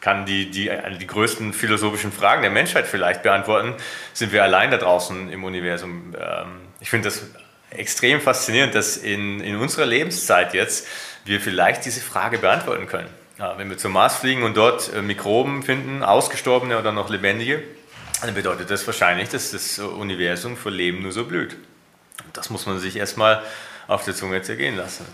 kann 0.02 0.26
die, 0.26 0.50
die, 0.50 0.72
die 1.00 1.08
größten 1.08 1.54
philosophischen 1.54 2.12
Fragen 2.12 2.42
der 2.42 2.52
Menschheit 2.52 2.88
vielleicht 2.88 3.24
beantworten. 3.24 3.76
Sind 4.14 4.32
wir 4.32 4.44
allein 4.44 4.72
da 4.72 4.78
draußen 4.78 5.30
im 5.30 5.44
Universum? 5.44 6.16
Ähm, 6.20 6.62
ich 6.80 6.90
finde 6.90 7.10
das 7.10 7.24
extrem 7.70 8.22
faszinierend, 8.22 8.76
dass 8.76 8.98
in, 8.98 9.40
in 9.42 9.58
unserer 9.58 9.86
Lebenszeit 9.86 10.54
jetzt 10.54 10.88
wir 11.26 11.42
vielleicht 11.42 11.86
diese 11.86 12.02
Frage 12.02 12.38
beantworten 12.38 12.88
können. 12.88 13.10
Wenn 13.58 13.70
wir 13.70 13.78
zum 13.78 13.92
Mars 13.92 14.16
fliegen 14.16 14.42
und 14.42 14.58
dort 14.58 14.92
äh, 14.94 15.02
Mikroben 15.04 15.62
finden, 15.62 16.02
ausgestorbene 16.02 16.80
oder 16.80 16.92
noch 16.92 17.10
lebendige, 17.10 17.62
dann 18.22 18.34
bedeutet 18.34 18.72
das 18.72 18.88
wahrscheinlich, 18.88 19.30
dass 19.30 19.52
das 19.52 19.78
Universum 19.78 20.58
für 20.58 20.72
Leben 20.72 21.04
nur 21.04 21.12
so 21.12 21.26
blüht. 21.26 21.56
Das 22.34 22.50
muss 22.50 22.66
man 22.66 22.80
sich 22.80 22.96
erstmal 22.96 23.44
auf 23.88 24.06
der 24.06 24.16
Zunge 24.16 24.42
zergehen 24.42 24.76
lassen. 24.76 25.06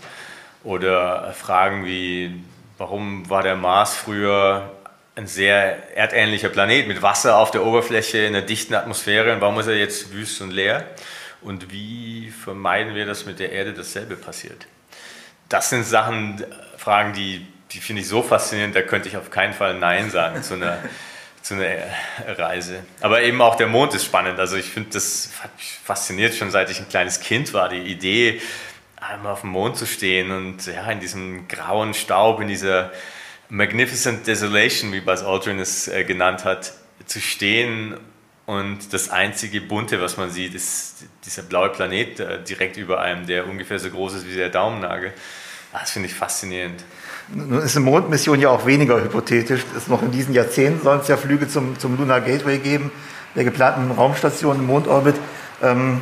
Oder 0.62 1.34
Fragen 1.34 1.84
wie 1.84 2.42
warum 2.78 3.28
war 3.28 3.42
der 3.42 3.56
Mars 3.56 3.94
früher 3.94 4.70
ein 5.16 5.26
sehr 5.26 5.96
erdähnlicher 5.96 6.48
Planet 6.48 6.88
mit 6.88 7.02
Wasser 7.02 7.38
auf 7.38 7.50
der 7.50 7.64
Oberfläche 7.64 8.18
in 8.18 8.34
einer 8.34 8.44
dichten 8.44 8.74
Atmosphäre 8.74 9.32
und 9.32 9.40
warum 9.40 9.58
ist 9.60 9.68
er 9.68 9.76
jetzt 9.76 10.12
wüst 10.12 10.40
und 10.40 10.50
leer? 10.50 10.84
Und 11.40 11.70
wie 11.70 12.30
vermeiden 12.30 12.94
wir, 12.94 13.06
dass 13.06 13.26
mit 13.26 13.38
der 13.38 13.52
Erde 13.52 13.74
dasselbe 13.74 14.16
passiert? 14.16 14.66
Das 15.48 15.70
sind 15.70 15.84
Sachen, 15.84 16.44
Fragen, 16.78 17.12
die, 17.12 17.46
die 17.70 17.78
finde 17.78 18.02
ich 18.02 18.08
so 18.08 18.22
faszinierend, 18.22 18.74
da 18.74 18.82
könnte 18.82 19.08
ich 19.08 19.16
auf 19.16 19.30
keinen 19.30 19.52
Fall 19.52 19.74
Nein 19.74 20.10
sagen 20.10 20.42
zu 20.42 20.54
einer, 20.54 20.78
zu 21.42 21.54
einer 21.54 21.76
Reise. 22.26 22.82
Aber 23.02 23.22
eben 23.22 23.40
auch 23.42 23.54
der 23.54 23.66
Mond 23.66 23.94
ist 23.94 24.06
spannend. 24.06 24.40
Also 24.40 24.56
ich 24.56 24.66
finde, 24.70 24.90
das 24.90 25.30
fasziniert 25.84 26.34
schon 26.34 26.50
seit 26.50 26.70
ich 26.70 26.80
ein 26.80 26.88
kleines 26.88 27.20
Kind 27.20 27.52
war, 27.52 27.68
die 27.68 27.78
Idee, 27.78 28.40
einmal 29.08 29.32
auf 29.32 29.42
dem 29.42 29.50
Mond 29.50 29.76
zu 29.76 29.86
stehen 29.86 30.30
und 30.30 30.66
ja, 30.66 30.90
in 30.90 31.00
diesem 31.00 31.48
grauen 31.48 31.94
Staub, 31.94 32.40
in 32.40 32.48
dieser 32.48 32.92
Magnificent 33.48 34.26
Desolation, 34.26 34.92
wie 34.92 35.00
Buzz 35.00 35.22
Aldrin 35.22 35.58
es 35.58 35.88
äh, 35.88 36.04
genannt 36.04 36.44
hat, 36.44 36.72
zu 37.06 37.20
stehen 37.20 37.96
und 38.46 38.92
das 38.92 39.10
einzige 39.10 39.60
Bunte, 39.60 40.00
was 40.00 40.16
man 40.16 40.30
sieht, 40.30 40.54
ist 40.54 41.04
dieser 41.24 41.42
blaue 41.42 41.70
Planet 41.70 42.20
äh, 42.20 42.42
direkt 42.42 42.76
über 42.76 43.00
einem, 43.00 43.26
der 43.26 43.48
ungefähr 43.48 43.78
so 43.78 43.90
groß 43.90 44.14
ist 44.14 44.28
wie 44.28 44.34
der 44.34 44.50
Daumennagel. 44.50 45.12
Ah, 45.72 45.80
das 45.80 45.92
finde 45.92 46.08
ich 46.08 46.14
faszinierend. 46.14 46.84
Nun 47.28 47.60
ist 47.62 47.76
eine 47.76 47.84
Mondmission 47.86 48.40
ja 48.40 48.50
auch 48.50 48.66
weniger 48.66 49.02
hypothetisch. 49.02 49.62
Es 49.76 49.88
noch 49.88 50.02
in 50.02 50.12
diesen 50.12 50.34
Jahrzehnten 50.34 50.82
soll 50.82 50.98
es 50.98 51.08
ja 51.08 51.16
Flüge 51.16 51.48
zum, 51.48 51.78
zum 51.78 51.96
Lunar 51.96 52.20
Gateway 52.20 52.58
geben, 52.58 52.92
der 53.34 53.44
geplanten 53.44 53.90
Raumstation 53.90 54.56
im 54.56 54.66
Mondorbit. 54.66 55.16
Ähm, 55.62 56.00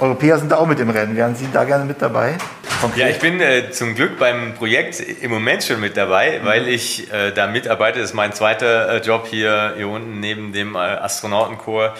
Europäer 0.00 0.38
sind 0.38 0.50
da 0.50 0.56
auch 0.56 0.66
mit 0.66 0.80
im 0.80 0.90
Rennen. 0.90 1.14
Wären 1.14 1.34
Sie 1.34 1.48
da 1.52 1.64
gerne 1.64 1.84
mit 1.84 2.00
dabei? 2.00 2.36
Konkret? 2.80 2.98
Ja, 2.98 3.08
ich 3.08 3.18
bin 3.18 3.40
äh, 3.40 3.70
zum 3.70 3.94
Glück 3.94 4.18
beim 4.18 4.54
Projekt 4.54 5.00
im 5.00 5.30
Moment 5.30 5.62
schon 5.62 5.80
mit 5.80 5.96
dabei, 5.96 6.40
mhm. 6.40 6.46
weil 6.46 6.68
ich 6.68 7.12
äh, 7.12 7.32
da 7.32 7.46
mitarbeite. 7.46 7.98
Das 7.98 8.10
ist 8.10 8.14
mein 8.14 8.32
zweiter 8.32 8.94
äh, 8.94 8.98
Job 8.98 9.26
hier, 9.28 9.74
hier 9.76 9.88
unten 9.88 10.20
neben 10.20 10.52
dem 10.52 10.74
äh, 10.74 10.78
Astronautenchor. 10.78 11.94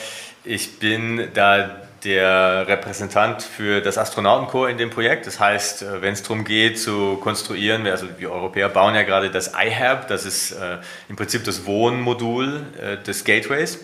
Ich 0.44 0.78
bin 0.78 1.28
da 1.34 1.76
der 2.04 2.66
Repräsentant 2.66 3.42
für 3.42 3.82
das 3.82 3.98
Astronautenkorps 3.98 4.70
in 4.70 4.78
dem 4.78 4.88
Projekt. 4.88 5.26
Das 5.26 5.38
heißt, 5.38 5.82
äh, 5.82 6.00
wenn 6.00 6.14
es 6.14 6.22
darum 6.22 6.44
geht 6.44 6.80
zu 6.80 7.16
konstruieren, 7.16 7.86
also 7.86 8.06
wir 8.16 8.32
Europäer 8.32 8.70
bauen 8.70 8.94
ja 8.94 9.02
gerade 9.02 9.30
das 9.30 9.52
iHab, 9.54 10.08
das 10.08 10.24
ist 10.24 10.52
äh, 10.52 10.78
im 11.10 11.16
Prinzip 11.16 11.44
das 11.44 11.66
Wohnmodul 11.66 12.62
äh, 12.80 12.96
des 13.04 13.24
Gateways. 13.24 13.78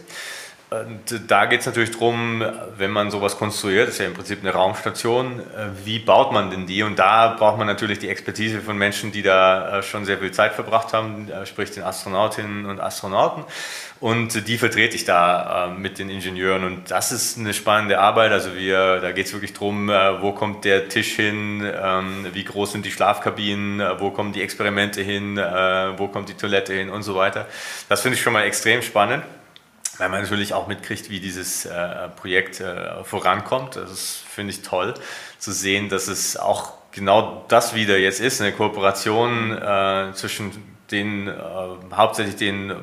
Und 0.85 1.31
da 1.31 1.47
geht 1.47 1.61
es 1.61 1.67
natürlich 1.67 1.93
darum, 1.93 2.45
wenn 2.77 2.91
man 2.91 3.11
sowas 3.11 3.39
konstruiert, 3.39 3.89
das 3.89 3.95
ist 3.95 4.01
ja 4.01 4.07
im 4.07 4.15
Prinzip 4.15 4.41
eine 4.41 4.53
Raumstation, 4.53 5.41
äh, 5.41 5.69
wie 5.85 5.99
baut 5.99 6.33
man 6.33 6.51
denn 6.51 6.67
die? 6.67 6.83
Und 6.83 6.99
da 6.99 7.29
braucht 7.39 7.59
man 7.59 7.67
natürlich 7.67 7.99
die 7.99 8.09
Expertise 8.09 8.61
von 8.61 8.77
Menschen, 8.77 9.12
die 9.12 9.23
da 9.23 9.79
äh, 9.79 9.83
schon 9.83 10.05
sehr 10.05 10.19
viel 10.19 10.33
Zeit 10.33 10.53
verbracht 10.53 10.93
haben, 10.93 11.31
äh, 11.31 11.47
sprich 11.47 11.71
den 11.71 11.85
Astronautinnen 11.85 12.67
und 12.67 12.81
Astronauten. 12.81 13.45
Und 13.99 14.47
die 14.47 14.59
vertrete 14.59 14.95
ich 14.95 15.07
da 15.07 15.75
mit 15.75 15.99
den 15.99 16.11
Ingenieuren. 16.11 16.65
Und 16.65 16.91
das 16.91 17.12
ist 17.12 17.39
eine 17.39 17.55
spannende 17.55 17.99
Arbeit. 17.99 18.31
Also 18.31 18.55
wir, 18.55 19.01
da 19.01 19.12
geht 19.12 19.25
es 19.25 19.33
wirklich 19.33 19.55
darum, 19.55 19.89
wo 19.89 20.33
kommt 20.33 20.67
der 20.67 20.91
Tisch 20.91 21.15
hin, 21.15 21.67
ähm, 21.83 22.27
wie 22.35 22.45
groß 22.45 22.73
sind 22.73 22.85
die 22.85 22.91
Schlafkabinen, 22.91 23.83
wo 23.99 24.11
kommen 24.11 24.35
die 24.35 24.43
Experimente 24.43 25.01
hin, 25.01 25.37
wo 25.37 26.09
kommt 26.09 26.29
die 26.29 26.35
Toilette 26.35 26.75
hin 26.75 26.91
und 26.91 27.05
so 27.05 27.15
weiter. 27.15 27.47
Das 27.89 28.03
finde 28.03 28.19
ich 28.19 28.23
schon 28.23 28.35
mal 28.35 28.43
extrem 28.43 28.83
spannend 28.83 29.25
weil 29.99 30.09
man 30.09 30.23
natürlich 30.23 30.55
auch 30.55 30.67
mitkriegt, 30.67 31.11
wie 31.11 31.21
dieses 31.21 31.65
äh, 31.67 32.09
Projekt 32.17 32.61
äh, 32.61 33.03
vorankommt. 33.05 33.77
Das 33.77 34.23
finde 34.29 34.53
ich 34.53 34.63
toll 34.63 34.95
zu 35.39 35.53
sehen, 35.53 35.89
dass 35.89 36.09
es 36.09 36.37
auch 36.37 36.75
genau 36.93 37.45
das 37.49 37.75
wieder 37.75 37.99
jetzt 37.99 38.21
ist, 38.21 38.41
eine 38.41 38.53
Kooperation 38.53 39.53
äh, 39.57 40.13
zwischen 40.15 40.51
den, 40.91 41.29
äh, 41.29 41.33
hauptsächlich 41.93 42.37
den 42.37 42.75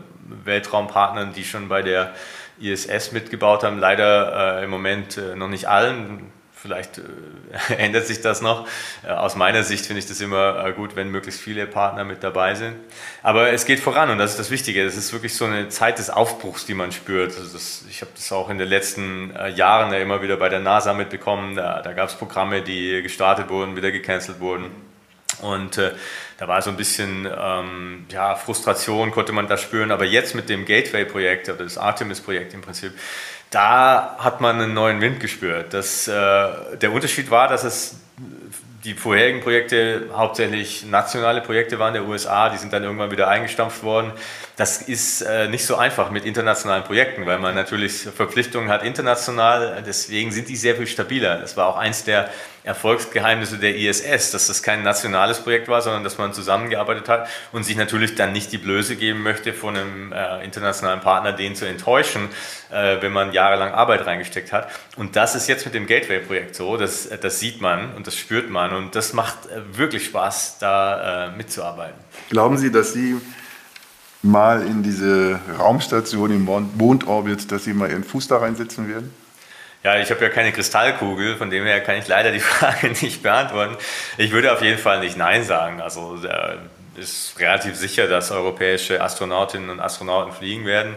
Weltraumpartnern, 0.46 1.34
die 1.34 1.44
schon 1.44 1.68
bei 1.70 1.82
der 1.82 2.14
ISS 2.60 3.12
mitgebaut 3.12 3.64
haben, 3.64 3.80
leider 3.80 4.60
äh, 4.60 4.64
im 4.64 4.70
Moment 4.70 5.18
äh, 5.18 5.36
noch 5.36 5.48
nicht 5.50 5.68
allen 5.68 6.32
Vielleicht 6.64 6.98
äh, 6.98 7.74
ändert 7.78 8.08
sich 8.08 8.22
das 8.22 8.42
noch. 8.42 8.66
Äh, 9.06 9.10
aus 9.10 9.36
meiner 9.36 9.64
Sicht 9.64 9.86
finde 9.86 10.00
ich 10.00 10.06
das 10.06 10.22
immer 10.22 10.66
äh, 10.66 10.72
gut, 10.72 10.96
wenn 10.96 11.10
möglichst 11.10 11.42
viele 11.42 11.68
Partner 11.68 12.06
mit 12.06 12.24
dabei 12.24 12.56
sind. 12.56 12.78
Aber 13.22 13.52
es 13.52 13.66
geht 13.66 13.82
voran 13.82 14.10
und 14.10 14.18
das 14.18 14.32
ist 14.32 14.40
das 14.40 14.50
Wichtige. 14.50 14.82
Es 14.82 14.96
ist 14.96 15.12
wirklich 15.12 15.36
so 15.36 15.44
eine 15.44 15.68
Zeit 15.68 16.00
des 16.00 16.10
Aufbruchs, 16.10 16.66
die 16.66 16.74
man 16.74 16.94
spürt. 16.94 17.38
Also 17.38 17.52
das, 17.52 17.84
ich 17.90 18.00
habe 18.00 18.12
das 18.16 18.32
auch 18.32 18.50
in 18.50 18.60
den 18.60 18.70
letzten 18.70 19.36
äh, 19.36 19.50
Jahren 19.50 19.92
ja 19.92 20.00
immer 20.00 20.22
wieder 20.22 20.38
bei 20.38 20.48
der 20.48 20.62
NASA 20.62 20.94
mitbekommen. 20.94 21.58
Da, 21.58 21.82
da 21.82 21.92
gab 21.92 22.08
es 22.08 22.16
Programme, 22.16 22.62
die 22.62 23.02
gestartet 23.02 23.50
wurden, 23.50 23.76
wieder 23.76 23.92
gecancelt 23.92 24.40
wurden. 24.40 24.72
Und 25.42 25.78
äh, 25.78 25.92
da 26.38 26.48
war 26.48 26.62
so 26.62 26.70
ein 26.70 26.78
bisschen 26.78 27.28
ähm, 27.38 28.06
ja, 28.10 28.36
Frustration, 28.36 29.12
konnte 29.12 29.34
man 29.34 29.48
da 29.48 29.58
spüren. 29.58 29.92
Aber 29.92 30.06
jetzt 30.06 30.34
mit 30.34 30.48
dem 30.48 30.64
Gateway-Projekt, 30.66 31.50
oder 31.50 31.66
das 31.66 31.78
Artemis-Projekt 31.78 32.54
im 32.54 32.62
Prinzip, 32.62 32.94
da 33.54 34.16
hat 34.18 34.42
man 34.42 34.60
einen 34.60 34.74
neuen 34.74 35.00
Wind 35.02 35.20
gespürt. 35.20 35.74
Das, 35.74 36.08
äh, 36.08 36.12
der 36.12 36.92
Unterschied 36.92 37.30
war, 37.30 37.48
dass 37.48 37.64
es 37.64 38.00
die 38.84 38.94
vorherigen 38.96 39.42
Projekte 39.42 40.10
hauptsächlich 40.14 40.86
nationale 40.86 41.42
Projekte 41.42 41.80
waren 41.80 41.94
der 41.94 42.06
USA, 42.06 42.50
die 42.50 42.58
sind 42.58 42.74
dann 42.74 42.84
irgendwann 42.84 43.12
wieder 43.12 43.28
eingestampft 43.28 43.84
worden. 43.84 44.12
Das 44.56 44.84
ist 44.84 45.22
äh, 45.22 45.48
nicht 45.48 45.66
so 45.66 45.78
einfach 45.78 46.12
mit 46.12 46.26
internationalen 46.26 46.84
Projekten, 46.84 47.26
weil 47.26 47.40
man 47.40 47.56
natürlich 47.56 48.04
Verpflichtungen 48.04 48.70
hat 48.70 48.84
international, 48.84 49.84
deswegen 49.86 50.32
sind 50.32 50.48
die 50.48 50.56
sehr 50.56 50.76
viel 50.76 50.86
stabiler. 50.86 51.38
Das 51.38 51.58
war 51.58 51.68
auch 51.68 51.78
eins 51.78 52.04
der 52.04 52.30
Erfolgsgeheimnisse 52.64 53.58
der 53.58 53.76
ISS, 53.76 54.32
dass 54.32 54.48
das 54.48 54.62
kein 54.62 54.84
nationales 54.84 55.40
Projekt 55.40 55.68
war, 55.68 55.82
sondern 55.82 56.04
dass 56.04 56.20
man 56.20 56.34
zusammengearbeitet 56.34 57.10
hat 57.10 57.28
und 57.52 57.64
sich 57.64 57.76
natürlich 57.76 58.16
dann 58.16 58.32
nicht 58.32 58.52
die 58.52 58.60
Blöße 58.60 58.96
geben 58.96 59.24
möchte, 59.24 59.54
von 59.54 59.76
einem 59.76 60.14
äh, 60.14 60.44
internationalen 60.46 61.02
Partner 61.02 61.34
den 61.34 61.56
zu 61.56 61.66
enttäuschen, 61.66 62.30
äh, 62.72 63.02
wenn 63.02 63.12
man 63.12 63.34
jahrelang 63.34 63.74
Arbeit 63.74 64.06
reingesteckt 64.06 64.54
hat. 64.54 64.70
Und 64.98 65.16
das 65.16 65.34
ist 65.34 65.48
jetzt 65.48 65.66
mit 65.66 65.74
dem 65.74 65.88
Gateway-Projekt 65.88 66.56
so, 66.56 66.78
das, 66.78 67.10
das 67.10 67.40
sieht 67.40 67.60
man 67.60 67.96
und 67.96 68.06
das 68.06 68.16
spürt 68.16 68.50
man 68.50 68.74
und 68.74 68.96
das 68.96 69.14
macht 69.14 69.48
äh, 69.48 69.78
wirklich 69.78 70.06
Spaß, 70.06 70.60
da 70.60 71.26
äh, 71.26 71.32
mitzuarbeiten. 71.32 72.00
Glauben 72.30 72.58
Sie, 72.58 72.72
dass 72.72 72.94
Sie 72.94 73.20
mal 74.24 74.66
in 74.66 74.84
diese 74.84 75.40
Raumstation 75.60 76.32
im 76.32 76.46
Mondorbit, 76.46 77.52
dass 77.52 77.66
Sie 77.66 77.74
mal 77.74 77.90
Ihren 77.90 78.04
Fuß 78.04 78.28
da 78.28 78.38
reinsetzen 78.38 78.88
werden? 78.88 79.14
Ja, 79.84 80.00
ich 80.00 80.10
habe 80.10 80.24
ja 80.24 80.30
keine 80.30 80.54
Kristallkugel, 80.54 81.36
von 81.36 81.50
dem 81.50 81.66
her 81.66 81.82
kann 81.82 81.98
ich 81.98 82.08
leider 82.08 82.32
die 82.32 82.40
Frage 82.42 82.88
nicht 82.90 83.22
beantworten. 83.22 83.76
Ich 84.18 84.32
würde 84.32 84.54
auf 84.54 84.62
jeden 84.62 84.80
Fall 84.80 85.02
nicht 85.02 85.18
Nein 85.18 85.44
sagen. 85.44 85.82
Also 85.82 86.18
äh, 86.24 86.56
ist 87.00 87.40
relativ 87.40 87.76
sicher, 87.76 88.08
dass 88.08 88.32
europäische 88.32 89.02
Astronautinnen 89.02 89.70
und 89.70 89.80
Astronauten 89.80 90.32
fliegen 90.32 90.66
werden. 90.66 90.96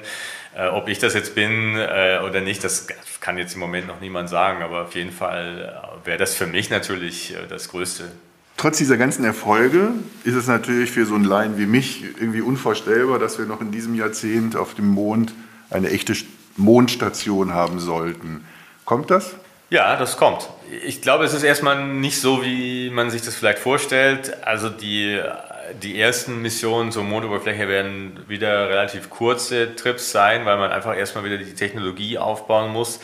Äh, 0.56 0.68
ob 0.68 0.88
ich 0.88 0.98
das 0.98 1.14
jetzt 1.14 1.34
bin 1.34 1.76
äh, 1.76 2.20
oder 2.24 2.40
nicht, 2.40 2.64
das 2.64 2.86
kann 3.20 3.36
jetzt 3.38 3.54
im 3.54 3.60
Moment 3.60 3.86
noch 3.86 4.00
niemand 4.00 4.28
sagen, 4.28 4.62
aber 4.62 4.82
auf 4.82 4.94
jeden 4.94 5.12
Fall 5.12 5.80
äh, 6.02 6.06
wäre 6.06 6.18
das 6.18 6.34
für 6.34 6.46
mich 6.46 6.70
natürlich 6.70 7.34
das 7.48 7.68
Größte. 7.68 8.04
Trotz 8.56 8.78
dieser 8.78 8.96
ganzen 8.96 9.24
Erfolge 9.24 9.90
ist 10.24 10.34
es 10.34 10.46
natürlich 10.46 10.90
für 10.90 11.04
so 11.04 11.14
einen 11.14 11.24
Laien 11.24 11.58
wie 11.58 11.66
mich 11.66 12.04
irgendwie 12.18 12.40
unvorstellbar, 12.40 13.18
dass 13.18 13.38
wir 13.38 13.44
noch 13.44 13.60
in 13.60 13.70
diesem 13.70 13.94
Jahrzehnt 13.94 14.56
auf 14.56 14.74
dem 14.74 14.88
Mond 14.88 15.34
eine 15.68 15.90
echte 15.90 16.14
Mondstation 16.56 17.52
haben 17.52 17.80
sollten. 17.80 18.44
Kommt 18.86 19.10
das? 19.10 19.34
Ja, 19.68 19.96
das 19.96 20.16
kommt. 20.16 20.48
Ich 20.84 21.02
glaube, 21.02 21.24
es 21.24 21.34
ist 21.34 21.42
erstmal 21.42 21.86
nicht 21.86 22.20
so, 22.20 22.42
wie 22.44 22.88
man 22.90 23.10
sich 23.10 23.22
das 23.22 23.34
vielleicht 23.34 23.58
vorstellt. 23.58 24.44
Also 24.46 24.70
die, 24.70 25.20
die 25.74 26.00
ersten 26.00 26.42
Missionen 26.42 26.92
zur 26.92 27.04
Mondoberfläche 27.04 27.68
werden 27.68 28.24
wieder 28.28 28.68
relativ 28.68 29.10
kurze 29.10 29.74
Trips 29.76 30.10
sein, 30.10 30.44
weil 30.44 30.56
man 30.56 30.70
einfach 30.70 30.96
erstmal 30.96 31.24
wieder 31.24 31.38
die 31.38 31.54
Technologie 31.54 32.18
aufbauen 32.18 32.72
muss. 32.72 33.00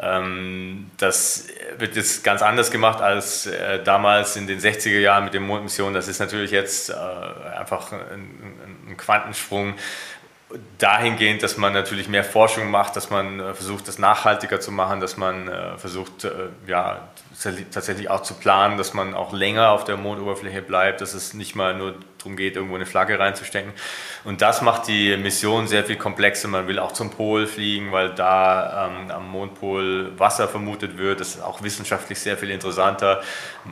Ähm, 0.00 0.90
das 0.96 1.48
wird 1.78 1.96
jetzt 1.96 2.24
ganz 2.24 2.42
anders 2.42 2.70
gemacht 2.70 3.00
als 3.00 3.46
äh, 3.46 3.82
damals 3.82 4.36
in 4.36 4.46
den 4.46 4.60
60er 4.60 4.98
Jahren 4.98 5.24
mit 5.24 5.34
den 5.34 5.42
Mondmissionen. 5.42 5.94
Das 5.94 6.08
ist 6.08 6.18
natürlich 6.18 6.50
jetzt 6.50 6.90
äh, 6.90 6.94
einfach 7.58 7.92
ein, 7.92 8.96
Quantensprung 8.96 9.74
dahingehend, 10.78 11.42
dass 11.42 11.56
man 11.56 11.72
natürlich 11.72 12.08
mehr 12.08 12.24
Forschung 12.24 12.70
macht, 12.70 12.96
dass 12.96 13.10
man 13.10 13.38
äh, 13.38 13.54
versucht, 13.54 13.86
das 13.86 13.98
nachhaltiger 13.98 14.60
zu 14.60 14.72
machen, 14.72 15.00
dass 15.00 15.16
man 15.16 15.50
versucht, 15.76 16.26
ja, 16.66 17.08
tatsächlich 17.70 18.10
auch 18.10 18.22
zu 18.22 18.34
planen, 18.34 18.78
dass 18.78 18.94
man 18.94 19.14
auch 19.14 19.32
länger 19.32 19.70
auf 19.70 19.84
der 19.84 19.96
Mondoberfläche 19.96 20.62
bleibt, 20.62 21.00
dass 21.00 21.14
es 21.14 21.34
nicht 21.34 21.54
mal 21.54 21.76
nur 21.76 21.94
darum 22.18 22.36
geht, 22.36 22.56
irgendwo 22.56 22.74
eine 22.74 22.86
Flagge 22.86 23.18
reinzustecken. 23.18 23.72
Und 24.24 24.42
das 24.42 24.62
macht 24.62 24.88
die 24.88 25.16
Mission 25.16 25.66
sehr 25.66 25.84
viel 25.84 25.96
komplexer. 25.96 26.48
Man 26.48 26.66
will 26.66 26.78
auch 26.78 26.92
zum 26.92 27.10
Pol 27.10 27.46
fliegen, 27.46 27.92
weil 27.92 28.10
da 28.10 28.90
ähm, 28.90 29.10
am 29.10 29.30
Mondpol 29.30 30.12
Wasser 30.18 30.48
vermutet 30.48 30.98
wird. 30.98 31.20
Das 31.20 31.36
ist 31.36 31.42
auch 31.42 31.62
wissenschaftlich 31.62 32.18
sehr 32.18 32.36
viel 32.36 32.50
interessanter. 32.50 33.22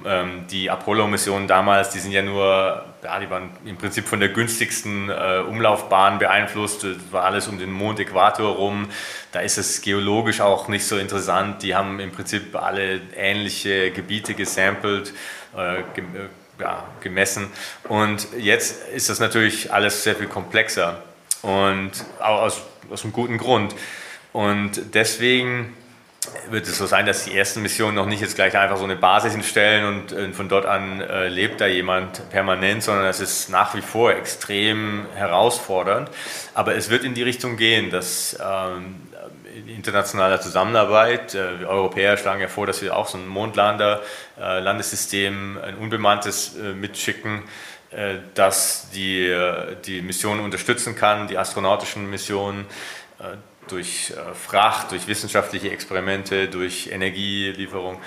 Ähm, 0.04 0.46
die 0.50 0.70
Apollo-Missionen 0.70 1.48
damals, 1.48 1.90
die 1.90 1.98
sind 1.98 2.12
ja 2.12 2.22
nur, 2.22 2.84
ja, 3.02 3.18
die 3.18 3.30
waren 3.30 3.50
im 3.64 3.76
Prinzip 3.76 4.06
von 4.06 4.20
der 4.20 4.30
günstigsten 4.30 5.10
äh, 5.10 5.42
Umlaufbahn 5.46 6.18
beeinflusst. 6.18 6.84
Das 6.84 6.96
war 7.10 7.24
alles 7.24 7.48
um 7.48 7.58
den 7.58 7.72
Mondäquator 7.72 8.54
rum. 8.54 8.88
Da 9.32 9.40
ist 9.40 9.58
es 9.58 9.82
geologisch 9.82 10.40
auch 10.40 10.68
nicht 10.68 10.86
so 10.86 10.96
interessant. 10.96 11.62
Die 11.62 11.74
haben 11.74 12.00
im 12.00 12.12
Prinzip 12.12 12.54
alle 12.54 13.00
ähnliche 13.16 13.90
Gebiete 13.90 14.34
gesampelt. 14.34 15.12
Äh, 15.56 15.82
ja, 16.60 16.84
gemessen. 17.00 17.50
Und 17.88 18.26
jetzt 18.38 18.88
ist 18.88 19.08
das 19.08 19.18
natürlich 19.18 19.72
alles 19.72 20.02
sehr 20.02 20.16
viel 20.16 20.28
komplexer 20.28 21.02
und 21.42 21.92
aus, 22.20 22.62
aus 22.90 23.04
einem 23.04 23.12
guten 23.12 23.38
Grund. 23.38 23.74
Und 24.32 24.94
deswegen 24.94 25.74
wird 26.50 26.66
es 26.66 26.78
so 26.78 26.86
sein, 26.86 27.06
dass 27.06 27.24
die 27.24 27.36
ersten 27.36 27.62
Missionen 27.62 27.94
noch 27.94 28.06
nicht 28.06 28.20
jetzt 28.20 28.34
gleich 28.34 28.56
einfach 28.56 28.76
so 28.76 28.84
eine 28.84 28.96
Basis 28.96 29.32
hinstellen 29.32 29.84
und 29.84 30.34
von 30.34 30.48
dort 30.48 30.66
an 30.66 31.00
äh, 31.00 31.28
lebt 31.28 31.60
da 31.60 31.66
jemand 31.66 32.28
permanent, 32.30 32.82
sondern 32.82 33.06
es 33.06 33.20
ist 33.20 33.48
nach 33.48 33.74
wie 33.74 33.80
vor 33.80 34.12
extrem 34.12 35.06
herausfordernd. 35.14 36.10
Aber 36.54 36.74
es 36.74 36.90
wird 36.90 37.04
in 37.04 37.14
die 37.14 37.22
Richtung 37.22 37.56
gehen, 37.56 37.90
dass 37.90 38.36
ähm, 38.40 38.96
internationaler 39.66 40.40
Zusammenarbeit. 40.40 41.34
Äh, 41.34 41.60
wir 41.60 41.68
Europäer 41.68 42.16
schlagen 42.16 42.40
ja 42.40 42.48
vor, 42.48 42.66
dass 42.66 42.82
wir 42.82 42.96
auch 42.96 43.08
so 43.08 43.18
ein 43.18 43.26
Mondlander, 43.26 44.02
äh, 44.38 44.60
ein 45.58 45.76
unbemanntes 45.76 46.56
äh, 46.56 46.72
mitschicken. 46.72 47.42
das 48.34 48.90
die, 48.90 49.32
die 49.86 50.02
Missionen 50.02 50.40
unterstützen 50.40 50.96
kann, 50.96 51.28
die 51.28 51.38
astronautischen 51.38 52.10
Missionen 52.10 52.66
durch 53.68 54.12
Fracht, 54.34 54.90
durch 54.90 55.06
wissenschaftliche 55.06 55.70
Experimente, 55.70 56.48
durch 56.48 56.90
Energielieferung. 56.92 58.00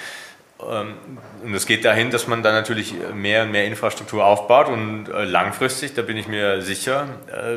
Ähm, 0.61 0.95
und 1.43 1.55
es 1.55 1.65
geht 1.65 1.85
dahin, 1.85 2.11
dass 2.11 2.27
man 2.27 2.43
dann 2.43 2.53
natürlich 2.53 2.93
mehr 3.13 3.43
und 3.43 3.51
mehr 3.51 3.65
Infrastruktur 3.65 4.25
aufbaut 4.25 4.67
und 4.67 5.07
langfristig, 5.07 5.93
da 5.93 6.01
bin 6.01 6.17
ich 6.17 6.27
mir 6.27 6.61
sicher, 6.61 7.07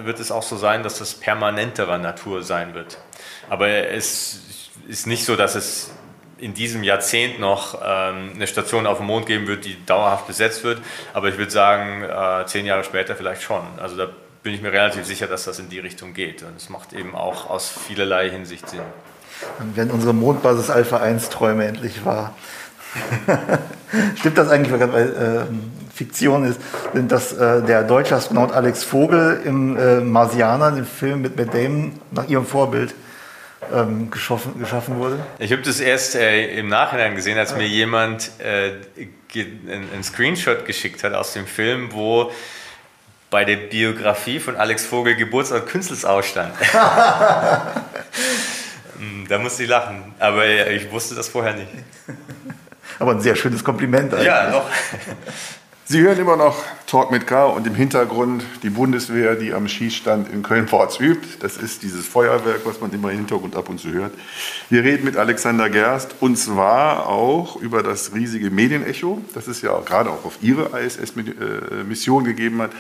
wird 0.05 0.21
es 0.21 0.31
auch 0.31 0.45
so 0.45 0.57
sein, 0.57 0.85
dass 0.85 1.01
das 1.01 1.15
permanenterer 1.15 1.99
Natur 1.99 2.45
sein 2.45 2.73
wird. 2.73 2.99
Aber 3.49 3.69
es 3.69 4.41
ist 4.89 5.07
nicht 5.07 5.25
so, 5.25 5.37
dass 5.37 5.55
es 5.55 5.91
in 6.39 6.55
diesem 6.55 6.83
Jahrzehnt 6.83 7.39
noch 7.39 7.81
ähm, 7.85 8.33
eine 8.35 8.47
Station 8.49 8.87
auf 8.87 8.99
dem 8.99 9.07
Mond 9.07 9.27
geben 9.27 9.47
wird, 9.47 9.65
die 9.65 9.77
dauerhaft 9.87 10.27
besetzt 10.27 10.65
wird. 10.65 10.81
Aber 11.15 11.29
ich 11.29 11.39
würde 11.39 11.53
sagen, 11.53 12.03
äh, 12.03 12.47
zehn 12.47 12.67
Jahre 12.67 12.83
später 12.83 13.15
vielleicht 13.15 13.43
schon. 13.43 13.63
Also 13.81 13.97
da 13.97 14.09
bin 14.43 14.53
ich 14.53 14.61
mir 14.61 14.73
relativ 14.73 15.07
sicher, 15.07 15.29
dass 15.29 15.45
das 15.45 15.61
in 15.61 15.69
die 15.69 15.79
Richtung 15.79 16.15
geht. 16.15 16.43
Und 16.43 16.57
es 16.57 16.69
macht 16.69 16.95
eben 16.95 17.15
auch 17.15 17.49
aus 17.49 17.73
vielerlei 17.87 18.29
Hinsicht 18.29 18.69
Sinn. 18.69 18.81
Dann 19.59 19.77
werden 19.77 19.91
unsere 19.93 20.13
Mondbasis 20.13 20.69
Alpha 20.69 20.99
1 20.99 21.29
Träume 21.29 21.65
endlich 21.65 22.05
wahr. 22.05 22.35
Stimmt 24.17 24.37
das 24.37 24.49
eigentlich, 24.49 24.73
weil 24.73 25.49
äh, 25.49 25.95
Fiktion 25.95 26.45
ist, 26.45 26.61
dass 26.93 27.33
äh, 27.33 27.63
der 27.63 27.85
deutsche 27.85 28.17
Astronaut 28.17 28.53
Alex 28.53 28.83
Vogel 28.83 29.41
im 29.45 29.77
äh, 29.77 30.01
Marsianer, 30.01 30.73
dem 30.73 30.87
Film 30.87 31.23
mit 31.23 31.37
Matt 31.37 31.55
Damon, 31.55 32.01
nach 32.11 32.29
ihrem 32.29 32.47
Vorbild 32.47 32.95
ähm, 33.73 34.11
geschaffen, 34.11 34.59
geschaffen 34.59 34.99
wurde? 34.99 35.19
Ich 35.39 35.53
habe 35.53 35.63
das 35.63 35.81
erst 35.81 36.15
äh, 36.15 36.59
im 36.59 36.69
Nachhinein 36.69 37.15
gesehen, 37.15 37.39
als 37.39 37.55
mir 37.55 37.67
jemand 37.67 38.31
äh, 38.39 38.73
einen 39.35 40.03
Screenshot 40.03 40.67
geschickt 40.67 41.03
hat 41.05 41.15
aus 41.15 41.33
dem 41.33 41.47
Film, 41.47 41.93
wo 41.93 42.31
bei 43.31 43.45
der 43.47 43.57
Biografie 43.57 44.39
von 44.41 44.57
Alex 44.57 44.85
Vogel 44.85 45.17
Geburtsort 45.17 45.67
Künstels 45.67 46.01
stand. 46.01 46.53
Hm, 48.99 49.27
da 49.29 49.39
musste 49.39 49.63
ich 49.63 49.69
lachen, 49.71 50.15
aber 50.19 50.71
ich 50.71 50.91
wusste 50.91 51.15
das 51.15 51.29
vorher 51.29 51.55
nicht. 51.55 51.71
Aber 52.99 53.13
ein 53.13 53.21
sehr 53.21 53.35
schönes 53.35 53.65
Kompliment 53.65 54.13
eigentlich. 54.13 54.27
Ja, 54.27 54.51
doch. 54.51 54.67
Sie 55.93 56.01
hören 56.01 56.19
immer 56.19 56.39
noch 56.39 56.57
Talk 56.87 57.11
mit 57.11 57.27
K 57.27 57.45
und 57.45 57.67
im 57.67 57.75
Hintergrund 57.75 58.43
die 58.63 58.71
Bundeswehr, 58.71 59.37
die 59.37 59.53
am 59.53 59.69
Schießstand 59.69 60.33
in 60.33 60.43
Köln-Porz 60.43 60.99
übt. 60.99 61.37
Das 61.41 61.59
ist 61.59 61.83
dieses 61.83 62.07
Feuerwerk, 62.07 62.63
was 62.65 62.81
man 62.81 62.95
immer 62.95 63.11
im 63.11 63.19
Hintergrund 63.19 63.57
ab 63.57 63.69
und 63.69 63.79
zu 63.79 63.93
hört. 63.93 64.15
Wir 64.71 64.85
reden 64.85 65.05
mit 65.05 65.19
Alexander 65.19 65.69
Gerst 65.69 66.15
und 66.21 66.39
zwar 66.39 67.09
auch 67.09 67.57
über 67.57 67.83
das 67.83 68.15
riesige 68.15 68.51
Medienecho, 68.51 69.21
das 69.35 69.49
es 69.49 69.61
ja 69.61 69.79
gerade 69.81 70.09
auch 70.09 70.25
auf 70.25 70.39
Ihre 70.41 70.71
ISS-Mission 70.81 72.25
gegeben 72.25 72.63
hat. 72.63 72.71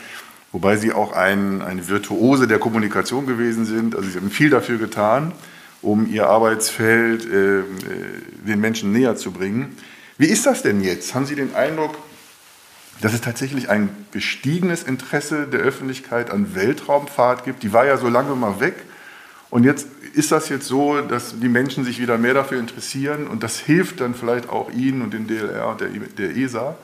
Wobei 0.51 0.79
Sie 0.79 0.95
auch 0.95 1.13
ein, 1.13 1.61
eine 1.61 1.89
Virtuose 1.89 2.49
der 2.49 2.61
Kommunikation 2.61 3.27
gewesen 3.27 3.67
sind. 3.67 3.95
Also 3.95 4.09
Sie 4.09 4.17
haben 4.17 4.31
viel 4.31 4.49
dafür 4.49 4.79
getan, 4.79 5.33
um 5.83 6.11
Ihr 6.11 6.29
Arbeitsfeld 6.29 7.27
äh, 7.27 7.59
äh 7.59 7.65
den 8.47 8.59
Menschen 8.59 8.91
näher 8.91 9.17
zu 9.17 9.33
bringen. 9.33 9.77
Wie 10.17 10.29
ist 10.29 10.47
das 10.47 10.63
denn 10.63 10.83
jetzt? 10.83 11.15
Haben 11.15 11.27
Sie 11.27 11.35
den 11.35 11.55
Eindruck, 11.55 11.95
dass 13.03 13.13
es 13.13 13.21
tatsächlich 13.21 13.69
ein 13.69 13.89
gestiegenes 14.13 14.85
Interesse 14.85 15.49
der 15.49 15.61
Öffentlichkeit 15.61 16.31
an 16.31 16.55
Weltraumfahrt 16.55 17.45
gibt. 17.45 17.65
Die 17.65 17.73
war 17.73 17.85
ja 17.85 17.97
so 17.97 18.09
lange 18.09 18.37
mal 18.37 18.61
weg. 18.61 18.77
Und 19.51 19.65
jetzt 19.65 19.89
ist 20.15 20.31
das 20.31 20.49
jetzt 20.49 20.67
so, 20.67 21.01
dass 21.01 21.39
die 21.41 21.49
Menschen 21.49 21.85
sich 21.85 21.99
wieder 21.99 22.17
mehr 22.17 22.33
dafür 22.33 22.61
interessieren 22.61 23.27
und 23.27 23.43
das 23.43 23.59
hilft 23.59 24.01
dann 24.01 24.15
vielleicht 24.15 24.49
auch 24.49 24.71
Ihnen 24.71 25.03
und 25.03 25.13
dem 25.13 25.27
DLR 25.27 25.69
und 25.69 25.81
der, 25.81 25.89
der 25.89 26.37
ESA? 26.37 26.77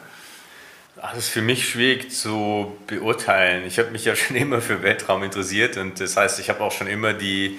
Das 0.97 1.17
ist 1.17 1.29
für 1.29 1.41
mich 1.41 1.69
schwierig 1.69 2.11
zu 2.11 2.77
beurteilen. 2.89 3.65
Ich 3.65 3.79
habe 3.79 3.93
mich 3.93 4.05
ja 4.05 4.17
schon 4.17 4.37
immer 4.37 4.61
für 4.61 4.83
Weltraum 4.83 5.23
interessiert 5.23 5.77
und 5.77 6.01
das 6.01 6.17
heißt, 6.17 6.41
ich 6.41 6.51
habe 6.51 6.63
auch 6.63 6.73
schon 6.73 6.89
immer 6.89 7.13
die, 7.13 7.59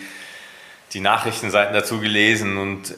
die 0.92 1.00
Nachrichtenseiten 1.00 1.74
dazu 1.74 2.02
gelesen 2.02 2.58
und 2.58 2.94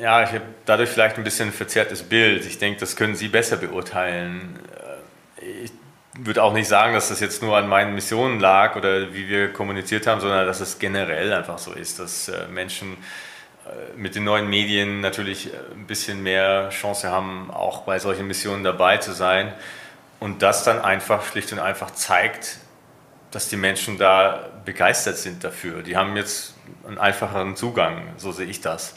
ja, 0.00 0.22
ich 0.22 0.30
habe 0.30 0.44
dadurch 0.66 0.88
vielleicht 0.88 1.18
ein 1.18 1.24
bisschen 1.24 1.48
ein 1.48 1.52
verzerrtes 1.52 2.04
Bild. 2.04 2.46
Ich 2.46 2.58
denke, 2.58 2.78
das 2.78 2.94
können 2.96 3.16
Sie 3.16 3.28
besser 3.28 3.56
beurteilen 3.56 4.58
ich 5.40 5.72
würde 6.14 6.42
auch 6.42 6.52
nicht 6.52 6.68
sagen, 6.68 6.94
dass 6.94 7.08
das 7.08 7.20
jetzt 7.20 7.42
nur 7.42 7.56
an 7.56 7.68
meinen 7.68 7.94
Missionen 7.94 8.40
lag 8.40 8.76
oder 8.76 9.12
wie 9.14 9.28
wir 9.28 9.52
kommuniziert 9.52 10.06
haben, 10.06 10.20
sondern 10.20 10.46
dass 10.46 10.60
es 10.60 10.78
generell 10.78 11.32
einfach 11.32 11.58
so 11.58 11.72
ist, 11.72 11.98
dass 11.98 12.28
äh, 12.28 12.48
Menschen 12.48 12.96
äh, 13.66 13.96
mit 13.96 14.14
den 14.14 14.24
neuen 14.24 14.48
Medien 14.48 15.00
natürlich 15.00 15.52
äh, 15.52 15.56
ein 15.74 15.86
bisschen 15.86 16.22
mehr 16.22 16.70
Chance 16.70 17.10
haben, 17.10 17.50
auch 17.50 17.82
bei 17.82 17.98
solchen 17.98 18.26
Missionen 18.26 18.64
dabei 18.64 18.98
zu 18.98 19.12
sein. 19.12 19.52
Und 20.18 20.42
das 20.42 20.64
dann 20.64 20.80
einfach 20.80 21.24
schlicht 21.24 21.52
und 21.52 21.60
einfach 21.60 21.92
zeigt, 21.92 22.58
dass 23.30 23.48
die 23.48 23.56
Menschen 23.56 23.96
da 23.96 24.50
begeistert 24.64 25.16
sind 25.16 25.44
dafür. 25.44 25.82
Die 25.82 25.96
haben 25.96 26.16
jetzt 26.16 26.54
einen 26.86 26.98
einfacheren 26.98 27.56
Zugang, 27.56 28.02
so 28.18 28.32
sehe 28.32 28.46
ich 28.46 28.60
das. 28.60 28.94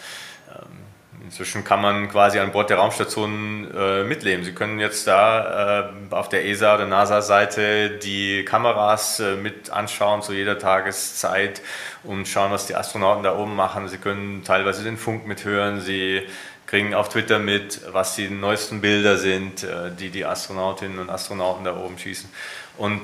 Inzwischen 1.23 1.63
kann 1.63 1.81
man 1.81 2.09
quasi 2.09 2.39
an 2.39 2.51
Bord 2.51 2.69
der 2.69 2.77
Raumstation 2.77 3.71
äh, 3.73 4.03
mitleben. 4.03 4.43
Sie 4.43 4.51
können 4.51 4.77
jetzt 4.81 5.07
da 5.07 5.89
äh, 5.89 6.13
auf 6.13 6.27
der 6.27 6.45
ESA 6.45 6.75
oder 6.75 6.85
NASA-Seite 6.85 7.91
die 7.91 8.43
Kameras 8.43 9.21
äh, 9.21 9.37
mit 9.37 9.69
anschauen 9.69 10.21
zu 10.21 10.33
jeder 10.33 10.59
Tageszeit 10.59 11.61
und 12.03 12.27
schauen, 12.27 12.51
was 12.51 12.67
die 12.67 12.75
Astronauten 12.75 13.23
da 13.23 13.37
oben 13.37 13.55
machen. 13.55 13.87
Sie 13.87 13.99
können 13.99 14.43
teilweise 14.43 14.83
den 14.83 14.97
Funk 14.97 15.25
mithören. 15.25 15.79
Sie 15.79 16.23
kriegen 16.65 16.93
auf 16.93 17.07
Twitter 17.07 17.39
mit, 17.39 17.79
was 17.93 18.15
die 18.15 18.27
neuesten 18.29 18.81
Bilder 18.81 19.17
sind, 19.17 19.63
äh, 19.63 19.91
die 19.97 20.09
die 20.09 20.25
Astronautinnen 20.25 20.99
und 20.99 21.09
Astronauten 21.09 21.63
da 21.63 21.77
oben 21.77 21.97
schießen. 21.97 22.29
Und 22.77 22.99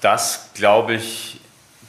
das, 0.00 0.50
glaube 0.54 0.94
ich, 0.94 1.40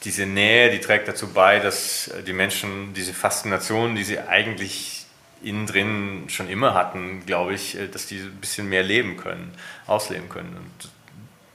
diese 0.03 0.25
Nähe, 0.25 0.71
die 0.71 0.79
trägt 0.79 1.07
dazu 1.07 1.31
bei, 1.31 1.59
dass 1.59 2.09
die 2.25 2.33
Menschen 2.33 2.95
diese 2.95 3.13
Faszination, 3.13 3.95
die 3.95 4.03
sie 4.03 4.17
eigentlich 4.17 4.98
innen 5.41 5.65
drin 5.65 6.23
schon 6.27 6.49
immer 6.49 6.73
hatten, 6.73 7.25
glaube 7.25 7.53
ich, 7.53 7.77
äh, 7.77 7.87
dass 7.87 8.07
die 8.07 8.17
ein 8.17 8.37
bisschen 8.41 8.69
mehr 8.69 8.83
leben 8.83 9.17
können, 9.17 9.51
ausleben 9.87 10.29
können. 10.29 10.55
Und 10.57 10.89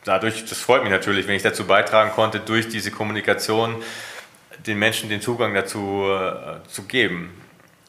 dadurch, 0.05 0.45
das 0.45 0.59
freut 0.59 0.82
mich 0.82 0.93
natürlich, 0.93 1.26
wenn 1.26 1.37
ich 1.37 1.43
dazu 1.43 1.66
beitragen 1.66 2.11
konnte, 2.11 2.41
durch 2.41 2.68
diese 2.68 2.91
Kommunikation 2.91 3.82
den 4.66 4.78
Menschen 4.78 5.09
den 5.09 5.20
Zugang 5.20 5.55
dazu 5.55 6.07
äh, 6.09 6.66
zu 6.68 6.85
geben. 6.85 7.30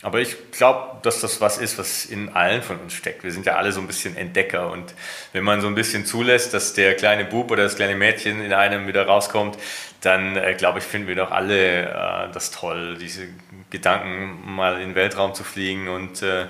Aber 0.05 0.19
ich 0.19 0.51
glaube, 0.51 0.97
dass 1.01 1.21
das 1.21 1.41
was 1.41 1.57
ist, 1.57 1.79
was 1.79 2.05
in 2.05 2.29
allen 2.29 2.61
von 2.61 2.79
uns 2.79 2.93
steckt. 2.93 3.23
Wir 3.23 3.31
sind 3.31 3.47
ja 3.47 3.55
alle 3.55 3.71
so 3.71 3.81
ein 3.81 3.87
bisschen 3.87 4.15
Entdecker 4.15 4.71
und 4.71 4.93
wenn 5.33 5.43
man 5.43 5.61
so 5.61 5.67
ein 5.67 5.73
bisschen 5.73 6.05
zulässt, 6.05 6.53
dass 6.53 6.73
der 6.73 6.93
kleine 6.93 7.25
Bub 7.25 7.49
oder 7.49 7.63
das 7.63 7.75
kleine 7.75 7.95
Mädchen 7.95 8.39
in 8.45 8.53
einem 8.53 8.85
wieder 8.85 9.07
rauskommt, 9.07 9.57
dann 10.01 10.35
äh, 10.35 10.53
glaube 10.53 10.77
ich, 10.77 10.85
finden 10.85 11.07
wir 11.07 11.15
doch 11.15 11.31
alle 11.31 11.89
äh, 11.89 12.31
das 12.31 12.51
toll, 12.51 12.99
diese 13.01 13.29
Gedanken 13.71 14.41
mal 14.45 14.75
in 14.75 14.89
den 14.89 14.95
Weltraum 14.95 15.33
zu 15.33 15.43
fliegen 15.43 15.87
und 15.87 16.21
äh, 16.21 16.43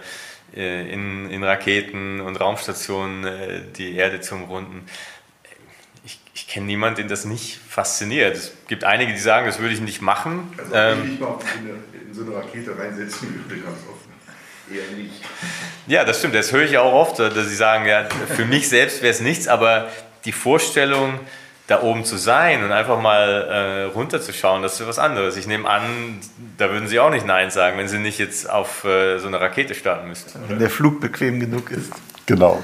äh 0.53 0.91
in, 0.91 1.29
in, 1.29 1.41
Raketen 1.41 2.19
und 2.19 2.35
Raumstationen 2.35 3.23
äh, 3.23 3.61
die 3.73 3.95
Erde 3.95 4.19
zu 4.19 4.35
umrunden. 4.35 4.85
Ich, 6.35 6.47
kenne 6.47 6.67
niemanden, 6.67 6.97
den 6.97 7.07
das 7.07 7.25
nicht 7.25 7.59
fasziniert. 7.67 8.35
Es 8.35 8.51
gibt 8.67 8.83
einige, 8.83 9.13
die 9.13 9.19
sagen, 9.19 9.47
das 9.47 9.59
würde 9.59 9.73
ich 9.73 9.81
nicht 9.81 10.01
machen. 10.01 10.53
Also 10.57 10.75
ähm, 10.75 11.11
ich 11.15 11.19
mal 11.19 11.37
in, 11.59 12.07
in 12.07 12.13
so 12.13 12.21
eine 12.23 12.35
Rakete 12.35 12.77
reinsetzen 12.77 13.33
würde, 13.33 13.61
ganz 13.61 13.77
offen. 13.89 14.13
Eher 14.71 14.97
nicht. 14.97 15.21
Ja, 15.87 16.03
das 16.03 16.19
stimmt. 16.19 16.35
Das 16.35 16.51
höre 16.51 16.63
ich 16.63 16.77
auch 16.77 16.93
oft, 16.93 17.19
dass 17.19 17.47
sie 17.47 17.55
sagen, 17.55 17.85
ja, 17.85 18.05
für 18.35 18.45
mich 18.45 18.69
selbst 18.69 19.01
wäre 19.01 19.11
es 19.11 19.21
nichts, 19.21 19.47
aber 19.47 19.89
die 20.25 20.31
Vorstellung, 20.31 21.19
da 21.67 21.81
oben 21.81 22.05
zu 22.05 22.17
sein 22.17 22.63
und 22.63 22.71
einfach 22.71 23.01
mal 23.01 23.29
äh, 23.29 23.83
runterzuschauen, 23.93 24.61
das 24.61 24.79
ist 24.79 24.87
was 24.87 24.99
anderes. 24.99 25.35
Ich 25.35 25.47
nehme 25.47 25.67
an, 25.67 26.19
da 26.57 26.69
würden 26.69 26.87
Sie 26.87 26.99
auch 26.99 27.09
nicht 27.09 27.25
Nein 27.25 27.49
sagen, 27.49 27.77
wenn 27.77 27.87
Sie 27.87 27.97
nicht 27.97 28.19
jetzt 28.19 28.49
auf 28.49 28.83
äh, 28.83 29.17
so 29.17 29.27
eine 29.27 29.41
Rakete 29.41 29.73
starten 29.73 30.07
müssten. 30.07 30.39
Wenn 30.47 30.59
der 30.59 30.69
Flug 30.69 31.01
bequem 31.01 31.39
genug 31.39 31.71
ist. 31.71 31.91
Genau. 32.27 32.63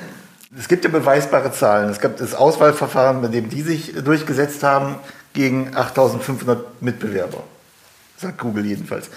Es 0.57 0.67
gibt 0.67 0.83
ja 0.83 0.91
beweisbare 0.91 1.51
Zahlen. 1.51 1.89
Es 1.89 1.99
gab 1.99 2.17
das 2.17 2.35
Auswahlverfahren, 2.35 3.21
bei 3.21 3.29
dem 3.29 3.49
die 3.49 3.61
sich 3.61 3.93
durchgesetzt 4.03 4.63
haben, 4.63 4.95
gegen 5.33 5.75
8500 5.75 6.81
Mitbewerber. 6.81 7.43
Sagt 8.17 8.37
Google 8.39 8.65
jedenfalls. 8.65 9.09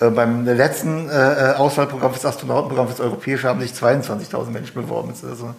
Äh, 0.00 0.10
beim 0.10 0.44
letzten 0.44 1.08
äh, 1.08 1.12
äh, 1.12 1.54
Auswahlprogramm 1.54 2.12
fürs 2.12 2.26
Astronautenprogramm 2.26 2.88
fürs 2.88 3.00
Europäische 3.00 3.48
haben 3.48 3.60
sich 3.60 3.70
22.000 3.70 4.50
Menschen 4.50 4.74
beworben. 4.74 5.10
Das 5.10 5.22
ist 5.22 5.30
also 5.30 5.54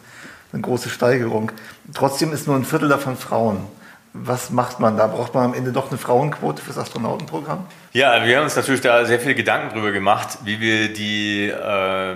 eine 0.51 0.61
große 0.61 0.89
Steigerung. 0.89 1.51
Trotzdem 1.93 2.33
ist 2.33 2.47
nur 2.47 2.57
ein 2.57 2.65
Viertel 2.65 2.89
davon 2.89 3.15
Frauen. 3.15 3.67
Was 4.13 4.49
macht 4.49 4.81
man 4.81 4.97
da? 4.97 5.07
Braucht 5.07 5.33
man 5.33 5.45
am 5.45 5.53
Ende 5.53 5.71
doch 5.71 5.89
eine 5.89 5.97
Frauenquote 5.97 6.61
fürs 6.61 6.77
Astronautenprogramm? 6.77 7.65
Ja, 7.93 8.25
wir 8.25 8.35
haben 8.35 8.43
uns 8.43 8.57
natürlich 8.57 8.81
da 8.81 9.05
sehr 9.05 9.21
viele 9.21 9.35
Gedanken 9.35 9.73
drüber 9.73 9.93
gemacht, 9.93 10.39
wie 10.43 10.59
wir 10.59 10.91
die, 10.91 11.47
äh, 11.47 12.15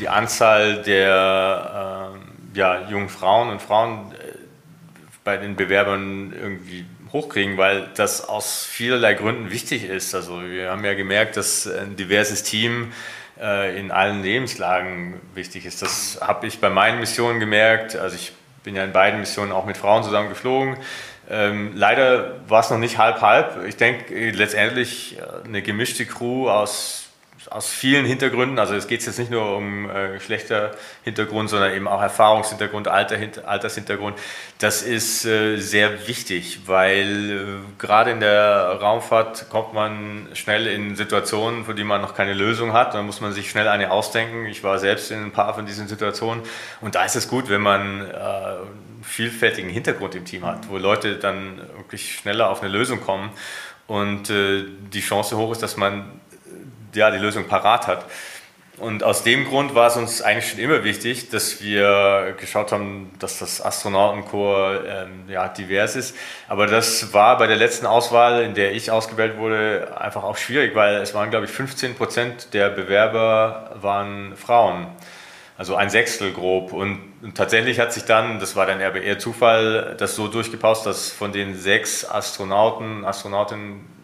die 0.00 0.08
Anzahl 0.08 0.80
der 0.82 2.14
äh, 2.14 2.27
ja, 2.58 2.88
jungen 2.88 3.08
Frauen 3.08 3.50
und 3.50 3.62
Frauen 3.62 4.12
äh, 4.12 4.36
bei 5.22 5.36
den 5.36 5.54
Bewerbern 5.54 6.32
irgendwie 6.32 6.84
hochkriegen, 7.12 7.56
weil 7.56 7.88
das 7.94 8.28
aus 8.28 8.64
vielerlei 8.64 9.14
Gründen 9.14 9.50
wichtig 9.50 9.84
ist. 9.84 10.14
Also 10.14 10.42
wir 10.42 10.70
haben 10.70 10.84
ja 10.84 10.94
gemerkt, 10.94 11.36
dass 11.36 11.68
ein 11.68 11.94
diverses 11.94 12.42
Team 12.42 12.92
äh, 13.40 13.78
in 13.78 13.92
allen 13.92 14.22
Lebenslagen 14.22 15.20
wichtig 15.34 15.66
ist. 15.66 15.82
Das 15.82 16.18
habe 16.20 16.48
ich 16.48 16.60
bei 16.60 16.68
meinen 16.68 16.98
Missionen 16.98 17.38
gemerkt. 17.38 17.94
Also 17.94 18.16
ich 18.16 18.32
bin 18.64 18.74
ja 18.74 18.82
in 18.82 18.92
beiden 18.92 19.20
Missionen 19.20 19.52
auch 19.52 19.64
mit 19.64 19.76
Frauen 19.76 20.02
zusammen 20.02 20.28
geflogen. 20.28 20.76
Ähm, 21.30 21.72
leider 21.76 22.40
war 22.48 22.60
es 22.60 22.70
noch 22.70 22.78
nicht 22.78 22.98
halb-halb. 22.98 23.64
Ich 23.68 23.76
denke 23.76 24.30
letztendlich 24.30 25.16
äh, 25.18 25.46
eine 25.46 25.62
gemischte 25.62 26.06
Crew 26.06 26.50
aus 26.50 27.07
aus 27.50 27.68
vielen 27.68 28.04
Hintergründen. 28.04 28.58
Also 28.58 28.74
es 28.74 28.88
geht 28.88 29.04
jetzt 29.04 29.18
nicht 29.18 29.30
nur 29.30 29.56
um 29.56 29.88
äh, 29.88 30.12
Geschlechterhintergrund, 30.14 31.48
sondern 31.48 31.72
eben 31.72 31.86
auch 31.86 32.02
Erfahrungshintergrund, 32.02 32.88
Alter, 32.88 33.16
Altershintergrund. 33.46 34.18
Das 34.58 34.82
ist 34.82 35.24
äh, 35.24 35.56
sehr 35.58 36.08
wichtig, 36.08 36.60
weil 36.66 37.30
äh, 37.30 37.44
gerade 37.78 38.10
in 38.10 38.20
der 38.20 38.78
Raumfahrt 38.80 39.48
kommt 39.50 39.72
man 39.72 40.28
schnell 40.34 40.66
in 40.66 40.96
Situationen, 40.96 41.64
für 41.64 41.74
die 41.74 41.84
man 41.84 42.00
noch 42.00 42.14
keine 42.14 42.34
Lösung 42.34 42.72
hat. 42.72 42.94
Da 42.94 43.02
muss 43.02 43.20
man 43.20 43.32
sich 43.32 43.50
schnell 43.50 43.68
eine 43.68 43.90
ausdenken. 43.90 44.46
Ich 44.46 44.64
war 44.64 44.78
selbst 44.78 45.10
in 45.10 45.24
ein 45.24 45.32
paar 45.32 45.54
von 45.54 45.66
diesen 45.66 45.88
Situationen 45.88 46.42
und 46.80 46.94
da 46.94 47.04
ist 47.04 47.16
es 47.16 47.28
gut, 47.28 47.48
wenn 47.48 47.62
man 47.62 48.02
äh, 48.02 48.14
vielfältigen 49.02 49.70
Hintergrund 49.70 50.14
im 50.14 50.24
Team 50.24 50.44
hat, 50.44 50.68
wo 50.68 50.76
Leute 50.76 51.16
dann 51.16 51.58
wirklich 51.76 52.16
schneller 52.16 52.50
auf 52.50 52.62
eine 52.62 52.72
Lösung 52.72 53.00
kommen 53.00 53.30
und 53.86 54.28
äh, 54.28 54.64
die 54.92 55.00
Chance 55.00 55.36
hoch 55.36 55.52
ist, 55.52 55.62
dass 55.62 55.76
man 55.76 56.20
ja, 56.94 57.10
die 57.10 57.18
Lösung 57.18 57.46
parat 57.46 57.86
hat. 57.86 58.04
Und 58.78 59.02
aus 59.02 59.24
dem 59.24 59.44
Grund 59.44 59.74
war 59.74 59.88
es 59.88 59.96
uns 59.96 60.22
eigentlich 60.22 60.50
schon 60.50 60.60
immer 60.60 60.84
wichtig, 60.84 61.30
dass 61.30 61.60
wir 61.60 62.36
geschaut 62.38 62.70
haben, 62.70 63.10
dass 63.18 63.40
das 63.40 63.60
Astronautenkorps 63.60 64.84
ähm, 64.88 65.24
ja, 65.28 65.48
divers 65.48 65.96
ist. 65.96 66.16
Aber 66.46 66.68
das 66.68 67.12
war 67.12 67.38
bei 67.38 67.48
der 67.48 67.56
letzten 67.56 67.86
Auswahl, 67.86 68.42
in 68.42 68.54
der 68.54 68.72
ich 68.72 68.92
ausgewählt 68.92 69.36
wurde, 69.36 69.96
einfach 69.98 70.22
auch 70.22 70.36
schwierig, 70.36 70.76
weil 70.76 70.96
es 70.96 71.12
waren, 71.12 71.30
glaube 71.30 71.46
ich, 71.46 71.50
15 71.50 71.96
Prozent 71.96 72.54
der 72.54 72.70
Bewerber 72.70 73.74
waren 73.80 74.36
Frauen. 74.36 74.86
Also 75.56 75.74
ein 75.74 75.90
Sechstel 75.90 76.32
grob. 76.32 76.72
Und, 76.72 77.00
und 77.20 77.36
tatsächlich 77.36 77.80
hat 77.80 77.92
sich 77.92 78.04
dann, 78.04 78.38
das 78.38 78.54
war 78.54 78.64
dann 78.64 78.80
eher 78.80 79.18
Zufall, 79.18 79.96
das 79.98 80.14
so 80.14 80.28
durchgepaust, 80.28 80.86
dass 80.86 81.10
von 81.10 81.32
den 81.32 81.56
sechs 81.56 82.08
Astronauten, 82.08 83.04
Astronautinnen, 83.04 83.97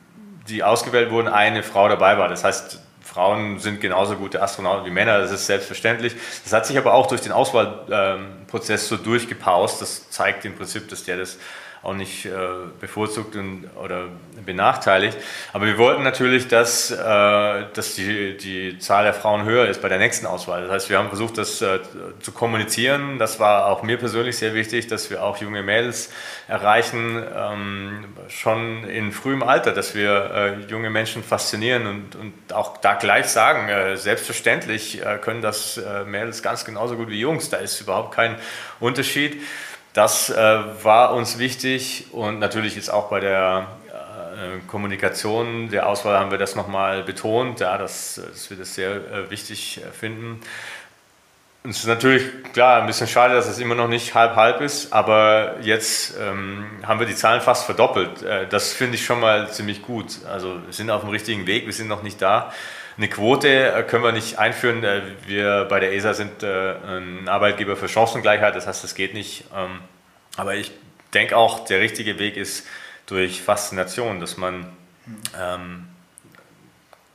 die 0.49 0.63
ausgewählt 0.63 1.11
wurden, 1.11 1.29
eine 1.29 1.63
Frau 1.63 1.89
dabei 1.89 2.19
war. 2.19 2.29
Das 2.29 2.45
heißt, 2.45 2.81
Frauen 3.03 3.59
sind 3.59 3.81
genauso 3.81 4.17
gute 4.17 4.43
Astronauten 4.43 4.87
wie 4.87 4.91
Männer, 4.91 5.19
das 5.19 5.31
ist 5.31 5.47
selbstverständlich. 5.47 6.15
Das 6.43 6.53
hat 6.53 6.67
sich 6.67 6.79
aber 6.79 6.95
auch 6.95 7.07
durch 7.07 7.21
den 7.21 7.33
Auswahlprozess 7.33 8.89
so 8.89 8.97
durchgepaust. 8.97 9.81
Das 9.81 10.11
zeigt 10.11 10.45
im 10.45 10.57
Prinzip, 10.57 10.89
dass 10.89 11.05
der 11.05 11.19
das 11.19 11.39
auch 11.85 11.95
nicht 11.95 12.27
äh, 12.27 12.31
bevorzugt 12.81 13.37
und, 13.37 13.69
oder 13.83 14.07
benachteiligt. 14.45 15.17
Aber 15.53 15.67
wir 15.67 15.79
wollten 15.79 16.03
natürlich, 16.03 16.49
dass, 16.49 16.91
äh, 16.91 16.97
dass 17.75 17.95
die, 17.95 18.37
die 18.37 18.79
Zahl 18.79 19.05
der 19.05 19.15
Frauen 19.15 19.45
höher 19.45 19.67
ist 19.67 19.83
bei 19.83 19.89
der 19.89 19.99
nächsten 19.99 20.27
Auswahl. 20.27 20.63
Das 20.63 20.71
heißt, 20.71 20.91
wir 20.91 20.99
haben 20.99 21.09
versucht, 21.09 21.39
das 21.39 21.61
äh, 21.63 21.81
zu 22.21 22.33
kommunizieren. 22.33 23.19
Das 23.19 23.39
war 23.39 23.67
auch 23.67 23.83
mir 23.83 23.99
persönlich 23.99 24.39
sehr 24.39 24.55
wichtig, 24.55 24.87
dass 24.87 25.11
wir 25.11 25.23
auch 25.23 25.37
junge 25.39 25.63
Mädels 25.63 26.11
erreichen, 26.49 27.23
ähm, 27.37 28.05
schon 28.29 28.85
in 28.85 29.13
frühem 29.13 29.43
Alter, 29.43 29.73
dass 29.73 29.95
wir 29.95 30.31
äh, 30.35 30.71
junge 30.71 30.91
Menschen 30.91 31.23
faszinieren 31.23 31.87
und, 31.87 32.17
und 32.17 32.53
auch 32.53 32.79
da 32.79 32.95
gleich 32.95 33.27
sagen, 33.27 33.69
äh, 33.69 33.97
selbstverständlich 33.97 35.05
äh, 35.05 35.19
können 35.19 35.43
das 35.43 35.81
Mädels 36.07 36.43
ganz 36.43 36.65
genauso 36.65 36.97
gut 36.97 37.09
wie 37.09 37.21
Jungs. 37.21 37.51
Da 37.51 37.59
ist 37.59 37.81
überhaupt 37.81 38.15
kein 38.15 38.37
Unterschied. 38.81 39.43
Das 39.95 40.29
äh, 40.29 40.35
war 40.83 41.15
uns 41.15 41.39
wichtig 41.39 42.07
und 42.11 42.41
natürlich 42.41 42.77
ist 42.77 42.91
auch 42.91 43.11
bei 43.11 43.21
der 43.21 43.69
äh, 43.93 44.59
Kommunikation 44.67 45.71
der 45.71 45.89
Auswahl 45.89 46.19
haben 46.19 46.33
wir 46.33 46.39
das 46.39 46.57
nochmal 46.57 47.05
betont, 47.05 47.61
ja, 47.61 47.79
dass, 47.79 48.17
dass, 48.17 48.51
wir 48.51 48.57
das 48.57 48.75
sehr 48.75 48.91
äh, 48.91 49.31
wichtig 49.31 49.81
äh, 49.81 49.93
finden. 49.93 50.41
Und 51.63 51.71
es 51.71 51.79
ist 51.79 51.87
natürlich 51.87 52.25
klar 52.53 52.81
ein 52.81 52.89
bisschen 52.89 53.07
schade, 53.07 53.35
dass 53.35 53.47
es 53.47 53.61
immer 53.61 53.77
noch 53.77 53.87
nicht 53.87 54.17
halb-halb 54.17 54.61
ist, 54.63 54.93
aber 54.93 55.55
jetzt 55.63 56.15
ähm, 56.21 56.67
haben 56.85 56.99
wir 56.99 57.07
die 57.07 57.15
Zahlen 57.15 57.41
fast 57.41 57.65
verdoppelt. 57.65 58.21
Äh, 58.25 58.49
das 58.49 58.73
finde 58.73 58.97
ich 58.97 59.05
schon 59.05 59.21
mal 59.21 59.49
ziemlich 59.53 59.81
gut. 59.81 60.19
Also 60.29 60.61
wir 60.67 60.73
sind 60.73 60.91
auf 60.91 61.03
dem 61.03 61.11
richtigen 61.11 61.47
Weg, 61.47 61.67
wir 61.67 61.73
sind 61.73 61.87
noch 61.87 62.03
nicht 62.03 62.21
da. 62.21 62.53
Eine 62.97 63.09
Quote 63.09 63.49
äh, 63.49 63.83
können 63.83 64.05
wir 64.05 64.13
nicht 64.13 64.39
einführen. 64.39 64.85
Äh, 64.85 65.03
wir 65.27 65.65
bei 65.65 65.81
der 65.81 65.93
ESA 65.93 66.15
sind 66.15 66.43
äh, 66.43 66.75
ein 66.75 67.29
Arbeitgeber 67.29 67.77
für 67.77 67.89
Chancengleichheit, 67.89 68.55
das 68.55 68.67
heißt, 68.67 68.85
das 68.85 68.95
geht 68.95 69.15
nicht. 69.15 69.45
Ähm, 69.55 69.81
aber 70.37 70.55
ich 70.55 70.71
denke 71.13 71.37
auch, 71.37 71.65
der 71.65 71.81
richtige 71.81 72.19
Weg 72.19 72.37
ist 72.37 72.67
durch 73.07 73.43
Faszination, 73.43 74.21
dass 74.21 74.37
man 74.37 74.73
ähm, 75.39 75.89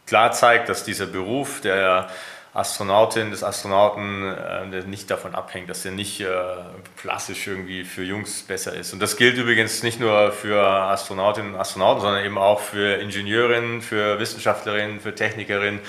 klar 0.05 0.32
zeigt, 0.34 0.69
dass 0.69 0.84
dieser 0.84 1.05
Beruf 1.05 1.61
der 1.61 2.09
Astronautin, 2.53 3.29
des 3.29 3.43
Astronauten 3.43 4.25
äh, 4.25 4.81
nicht 4.87 5.11
davon 5.11 5.35
abhängt, 5.35 5.69
dass 5.69 5.85
er 5.85 5.91
nicht 5.91 6.19
äh, 6.19 6.27
klassisch 6.97 7.47
irgendwie 7.47 7.83
für 7.83 8.03
Jungs 8.03 8.41
besser 8.41 8.73
ist. 8.73 8.91
Und 8.91 8.99
das 8.99 9.17
gilt 9.17 9.37
übrigens 9.37 9.83
nicht 9.83 9.99
nur 9.99 10.31
für 10.31 10.59
Astronautinnen 10.59 11.53
und 11.53 11.59
Astronauten, 11.59 12.01
sondern 12.01 12.25
eben 12.25 12.39
auch 12.39 12.59
für 12.59 12.95
Ingenieurinnen, 12.95 13.81
für 13.81 14.19
Wissenschaftlerinnen, 14.19 14.99
für 14.99 15.13
Technikerinnen. 15.13 15.79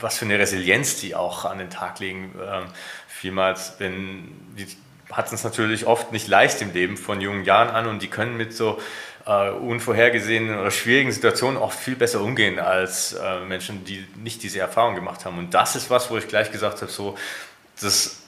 was 0.02 0.18
für 0.18 0.26
eine 0.26 0.40
Resilienz 0.40 1.00
die 1.00 1.16
auch 1.16 1.46
an 1.46 1.58
den 1.58 1.70
Tag 1.70 2.00
legen. 2.00 2.34
Ähm, 2.44 2.66
vielmals, 3.08 3.76
wenn 3.80 4.30
die 4.58 4.68
hatten 5.12 5.36
es 5.36 5.44
natürlich 5.44 5.86
oft 5.86 6.12
nicht 6.14 6.28
leicht 6.28 6.62
im 6.62 6.72
Leben 6.72 6.96
von 6.96 7.20
jungen 7.20 7.44
Jahren 7.44 7.70
an 7.70 7.88
und 7.88 8.02
die 8.02 8.08
können 8.08 8.38
mit 8.38 8.54
so 8.54 8.80
äh, 9.26 9.50
unvorhergesehenen 9.50 10.58
oder 10.58 10.72
schwierigen 10.72 11.12
Situationen 11.12 11.58
oft 11.58 11.78
viel 11.78 11.96
besser 11.96 12.22
umgehen 12.22 12.60
als 12.60 13.14
äh, 13.14 13.42
Menschen, 13.42 13.84
die 13.84 14.08
nicht 14.16 14.42
diese 14.42 14.60
Erfahrung 14.60 14.96
gemacht 14.96 15.26
haben. 15.26 15.38
Und 15.38 15.54
das 15.54 15.76
ist 15.76 15.90
was, 15.90 16.10
wo 16.10 16.18
ich 16.18 16.28
gleich 16.30 16.52
gesagt 16.52 16.82
habe, 16.82 16.92
so, 16.92 17.18
das 17.82 18.22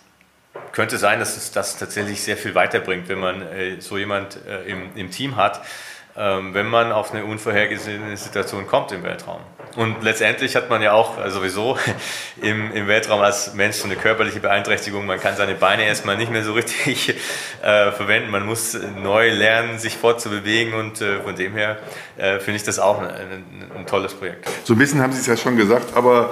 könnte 0.74 0.97
sein, 0.97 1.19
dass 1.19 1.38
es 1.38 1.51
das 1.51 1.78
tatsächlich 1.78 2.21
sehr 2.21 2.36
viel 2.36 2.53
weiterbringt, 2.53 3.07
wenn 3.07 3.19
man 3.19 3.41
äh, 3.41 3.80
so 3.80 3.97
jemand 3.97 4.38
äh, 4.45 4.63
im, 4.63 4.95
im 4.95 5.09
Team 5.09 5.38
hat 5.38 5.61
ähm, 6.15 6.53
wenn 6.53 6.67
man 6.67 6.91
auf 6.91 7.11
eine 7.11 7.26
unvorhergesehene 7.26 8.15
Situation 8.17 8.67
kommt 8.67 8.91
im 8.91 9.03
Weltraum. 9.03 9.41
Und 9.76 10.03
letztendlich 10.03 10.55
hat 10.55 10.69
man 10.69 10.82
ja 10.82 10.91
auch 10.93 11.17
also 11.17 11.39
sowieso 11.39 11.78
im, 12.41 12.71
im 12.74 12.88
Weltraum 12.88 13.21
als 13.21 13.53
Mensch 13.53 13.78
so 13.78 13.86
eine 13.86 13.95
körperliche 13.95 14.39
Beeinträchtigung. 14.39 15.05
Man 15.05 15.19
kann 15.19 15.36
seine 15.36 15.55
Beine 15.55 15.84
erstmal 15.86 16.17
nicht 16.17 16.32
mehr 16.32 16.43
so 16.43 16.53
richtig 16.53 17.09
äh, 17.61 17.91
verwenden. 17.91 18.30
Man 18.30 18.45
muss 18.45 18.78
neu 19.01 19.32
lernen, 19.32 19.80
sich 19.80 19.97
fortzubewegen 19.97 20.74
und 20.74 21.01
äh, 21.01 21.21
von 21.21 21.36
dem 21.36 21.53
her 21.53 21.78
äh, 22.17 22.39
finde 22.39 22.57
ich 22.57 22.63
das 22.63 22.80
auch 22.80 22.99
ein, 22.99 23.07
ein, 23.07 23.71
ein 23.76 23.86
tolles 23.88 24.13
Projekt. 24.13 24.47
So 24.63 24.74
ein 24.74 24.78
bisschen 24.78 25.01
haben 25.01 25.11
Sie 25.11 25.19
es 25.19 25.28
ja 25.28 25.38
schon 25.38 25.57
gesagt, 25.57 25.95
aber 25.95 26.32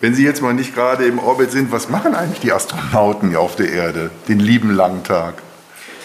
wenn 0.00 0.14
Sie 0.14 0.24
jetzt 0.24 0.42
mal 0.42 0.52
nicht 0.52 0.74
gerade 0.74 1.06
im 1.06 1.18
Orbit 1.18 1.50
sind, 1.50 1.72
was 1.72 1.88
machen 1.88 2.14
eigentlich 2.14 2.40
die 2.40 2.52
Astronauten 2.52 3.34
auf 3.36 3.56
der 3.56 3.72
Erde 3.72 4.10
den 4.28 4.38
lieben 4.38 4.74
langen 4.74 5.02
Tag? 5.02 5.34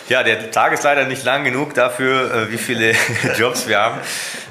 Ja, 0.08 0.24
der 0.24 0.50
Tag 0.50 0.74
ist 0.74 0.84
leider 0.84 1.06
nicht 1.06 1.24
lang 1.24 1.44
genug 1.44 1.76
dafür, 1.76 2.34
äh, 2.34 2.52
wie 2.52 2.58
viele 2.58 2.94
Jobs 3.38 3.68
wir 3.68 3.80
haben. 3.80 4.00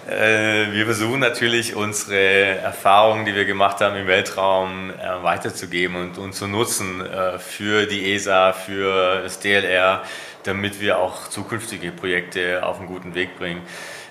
Äh, 0.09 0.73
wir 0.73 0.87
versuchen 0.87 1.21
natürlich 1.21 1.75
unsere 1.75 2.17
Erfahrungen, 2.17 3.27
die 3.27 3.35
wir 3.35 3.45
gemacht 3.45 3.83
haben 3.83 3.95
im 3.95 4.07
Weltraum, 4.07 4.91
äh, 4.91 5.23
weiterzugeben 5.23 5.97
und, 5.97 6.17
und 6.17 6.33
zu 6.35 6.47
nutzen 6.47 7.05
für 7.39 7.85
die 7.85 8.15
ESA, 8.15 8.55
für 8.55 9.21
das 9.23 9.39
DLR, 9.41 10.03
damit 10.45 10.81
wir 10.81 10.99
auch 10.99 11.29
zukünftige 11.29 11.93
Projekte 11.93 12.65
auf 12.65 12.79
einen 12.79 12.87
guten 12.89 13.15
Weg 13.15 13.39
bringen. 13.39 13.61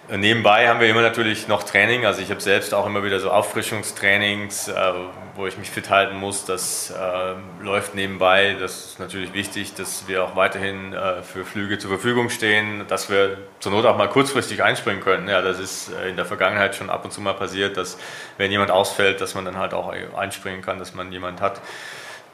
Nebenbei 0.10 0.70
haben 0.70 0.80
wir 0.80 0.88
immer 0.88 1.02
natürlich 1.02 1.50
noch 1.50 1.64
Training. 1.64 2.06
Also 2.06 2.22
ich 2.22 2.30
habe 2.30 2.40
selbst 2.40 2.74
auch 2.74 2.86
immer 2.86 3.04
wieder 3.04 3.20
so 3.20 3.30
Auffrischungstrainings, 3.30 4.70
äh, 4.70 4.94
wo 5.36 5.48
ich 5.48 5.58
mich 5.58 5.70
fit 5.70 5.90
halten 5.90 6.16
muss. 6.16 6.46
Das 6.46 6.92
äh, 6.92 7.34
läuft 7.62 7.94
nebenbei. 7.94 8.56
Das 8.58 8.86
ist 8.86 9.00
natürlich 9.00 9.34
wichtig, 9.34 9.74
dass 9.74 10.08
wir 10.08 10.24
auch 10.24 10.38
weiterhin 10.38 10.94
äh, 10.94 11.24
für 11.24 11.44
Flüge 11.44 11.78
zur 11.78 11.90
Verfügung 11.90 12.30
stehen, 12.30 12.86
dass 12.88 13.10
wir 13.10 13.38
zur 13.60 13.74
Not 13.74 13.86
auch 13.86 13.98
mal 13.98 14.08
kurzfristig 14.08 14.64
einspringen 14.64 15.04
können. 15.04 15.28
Ja, 15.28 15.42
das 15.42 15.60
ist 15.60 15.92
äh, 15.92 16.08
in 16.08 16.16
der 16.16 16.26
Vergangenheit 16.26 16.76
schon 16.76 16.90
ab 16.90 17.04
und 17.04 17.12
zu 17.12 17.20
mal 17.20 17.34
passiert, 17.34 17.76
dass 17.76 17.98
wenn 18.38 18.50
jemand 18.50 18.72
ausfällt, 18.72 19.20
dass 19.20 19.36
man 19.36 19.44
dann 19.44 19.58
halt 19.58 19.74
auch 19.74 19.94
einspringen 20.16 20.62
kann, 20.62 20.80
dass 20.80 20.96
man 20.96 21.12
jemand 21.12 21.42
hat 21.42 21.60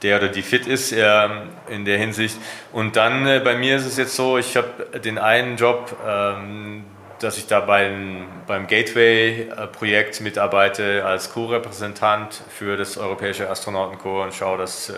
der 0.03 0.17
oder 0.17 0.28
die 0.28 0.41
fit 0.41 0.67
ist 0.67 0.91
äh, 0.91 1.30
in 1.69 1.86
der 1.86 1.97
Hinsicht. 1.97 2.38
Und 2.71 2.97
dann 2.97 3.26
äh, 3.26 3.41
bei 3.43 3.55
mir 3.55 3.78
ist 3.78 3.86
es 3.86 3.97
jetzt 3.97 4.15
so, 4.15 4.38
ich 4.38 4.55
habe 4.57 4.99
den 4.99 5.17
einen 5.17 5.55
Job, 5.57 5.95
ähm, 6.05 6.84
dass 7.24 7.38
ich 7.38 7.47
da 7.47 7.61
beim, 7.61 8.28
beim 8.47 8.67
Gateway-Projekt 8.67 10.21
mitarbeite 10.21 11.05
als 11.05 11.32
Co-Repräsentant 11.32 12.41
für 12.49 12.78
das 12.78 12.97
Europäische 12.97 13.49
Astronautenkorps 13.49 14.26
und 14.26 14.34
schaue, 14.34 14.57
dass 14.57 14.89
äh, 14.89 14.93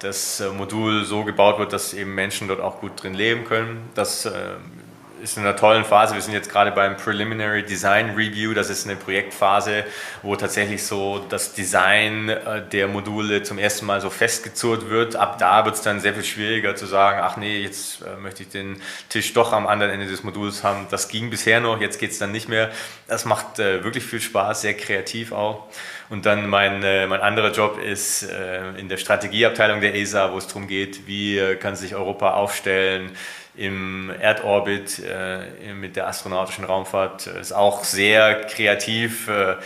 das 0.00 0.40
äh, 0.40 0.50
Modul 0.50 1.04
so 1.04 1.24
gebaut 1.24 1.58
wird, 1.58 1.72
dass 1.72 1.94
eben 1.94 2.14
Menschen 2.14 2.48
dort 2.48 2.60
auch 2.60 2.80
gut 2.80 3.02
drin 3.02 3.14
leben 3.14 3.44
können. 3.44 3.90
Das 3.94 4.26
äh, 4.26 4.30
ist 5.22 5.36
in 5.36 5.44
einer 5.44 5.56
tollen 5.56 5.84
Phase. 5.84 6.14
Wir 6.14 6.22
sind 6.22 6.34
jetzt 6.34 6.50
gerade 6.50 6.70
beim 6.70 6.96
Preliminary 6.96 7.62
Design 7.62 8.10
Review. 8.10 8.54
Das 8.54 8.70
ist 8.70 8.86
eine 8.86 8.96
Projektphase, 8.96 9.84
wo 10.22 10.36
tatsächlich 10.36 10.82
so 10.82 11.24
das 11.28 11.54
Design 11.54 12.28
äh, 12.28 12.62
der 12.70 12.88
Module 12.88 13.42
zum 13.42 13.58
ersten 13.58 13.86
Mal 13.86 14.00
so 14.00 14.10
festgezurrt 14.10 14.88
wird. 14.88 15.16
Ab 15.16 15.38
da 15.38 15.64
wird 15.64 15.74
es 15.74 15.82
dann 15.82 16.00
sehr 16.00 16.14
viel 16.14 16.24
schwieriger 16.24 16.76
zu 16.76 16.86
sagen, 16.86 17.20
ach 17.22 17.36
nee, 17.36 17.62
jetzt 17.62 18.02
äh, 18.02 18.16
möchte 18.20 18.42
ich 18.42 18.48
den 18.50 18.80
Tisch 19.08 19.32
doch 19.34 19.52
am 19.52 19.66
anderen 19.66 19.92
Ende 19.92 20.06
des 20.06 20.22
Moduls 20.22 20.62
haben. 20.64 20.86
Das 20.90 21.08
ging 21.08 21.30
bisher 21.30 21.60
noch, 21.60 21.80
jetzt 21.80 21.98
geht 21.98 22.12
es 22.12 22.18
dann 22.18 22.32
nicht 22.32 22.48
mehr. 22.48 22.70
Das 23.06 23.24
macht 23.24 23.58
äh, 23.58 23.84
wirklich 23.84 24.04
viel 24.04 24.20
Spaß, 24.20 24.62
sehr 24.62 24.74
kreativ 24.74 25.32
auch. 25.32 25.66
Und 26.10 26.24
dann 26.24 26.48
mein, 26.48 26.80
mein 26.80 27.20
anderer 27.20 27.52
Job 27.52 27.78
ist 27.78 28.22
in 28.22 28.88
der 28.88 28.96
Strategieabteilung 28.96 29.82
der 29.82 29.94
ESA, 29.94 30.32
wo 30.32 30.38
es 30.38 30.46
darum 30.46 30.66
geht, 30.66 31.06
wie 31.06 31.38
kann 31.60 31.76
sich 31.76 31.94
Europa 31.94 32.32
aufstellen, 32.32 33.14
im 33.58 34.10
Erdorbit 34.20 35.00
äh, 35.00 35.74
mit 35.74 35.96
der 35.96 36.06
astronautischen 36.06 36.64
Raumfahrt. 36.64 37.26
Ist 37.26 37.52
auch 37.52 37.82
sehr 37.82 38.42
kreativ. 38.42 39.28
Äh, 39.28 39.56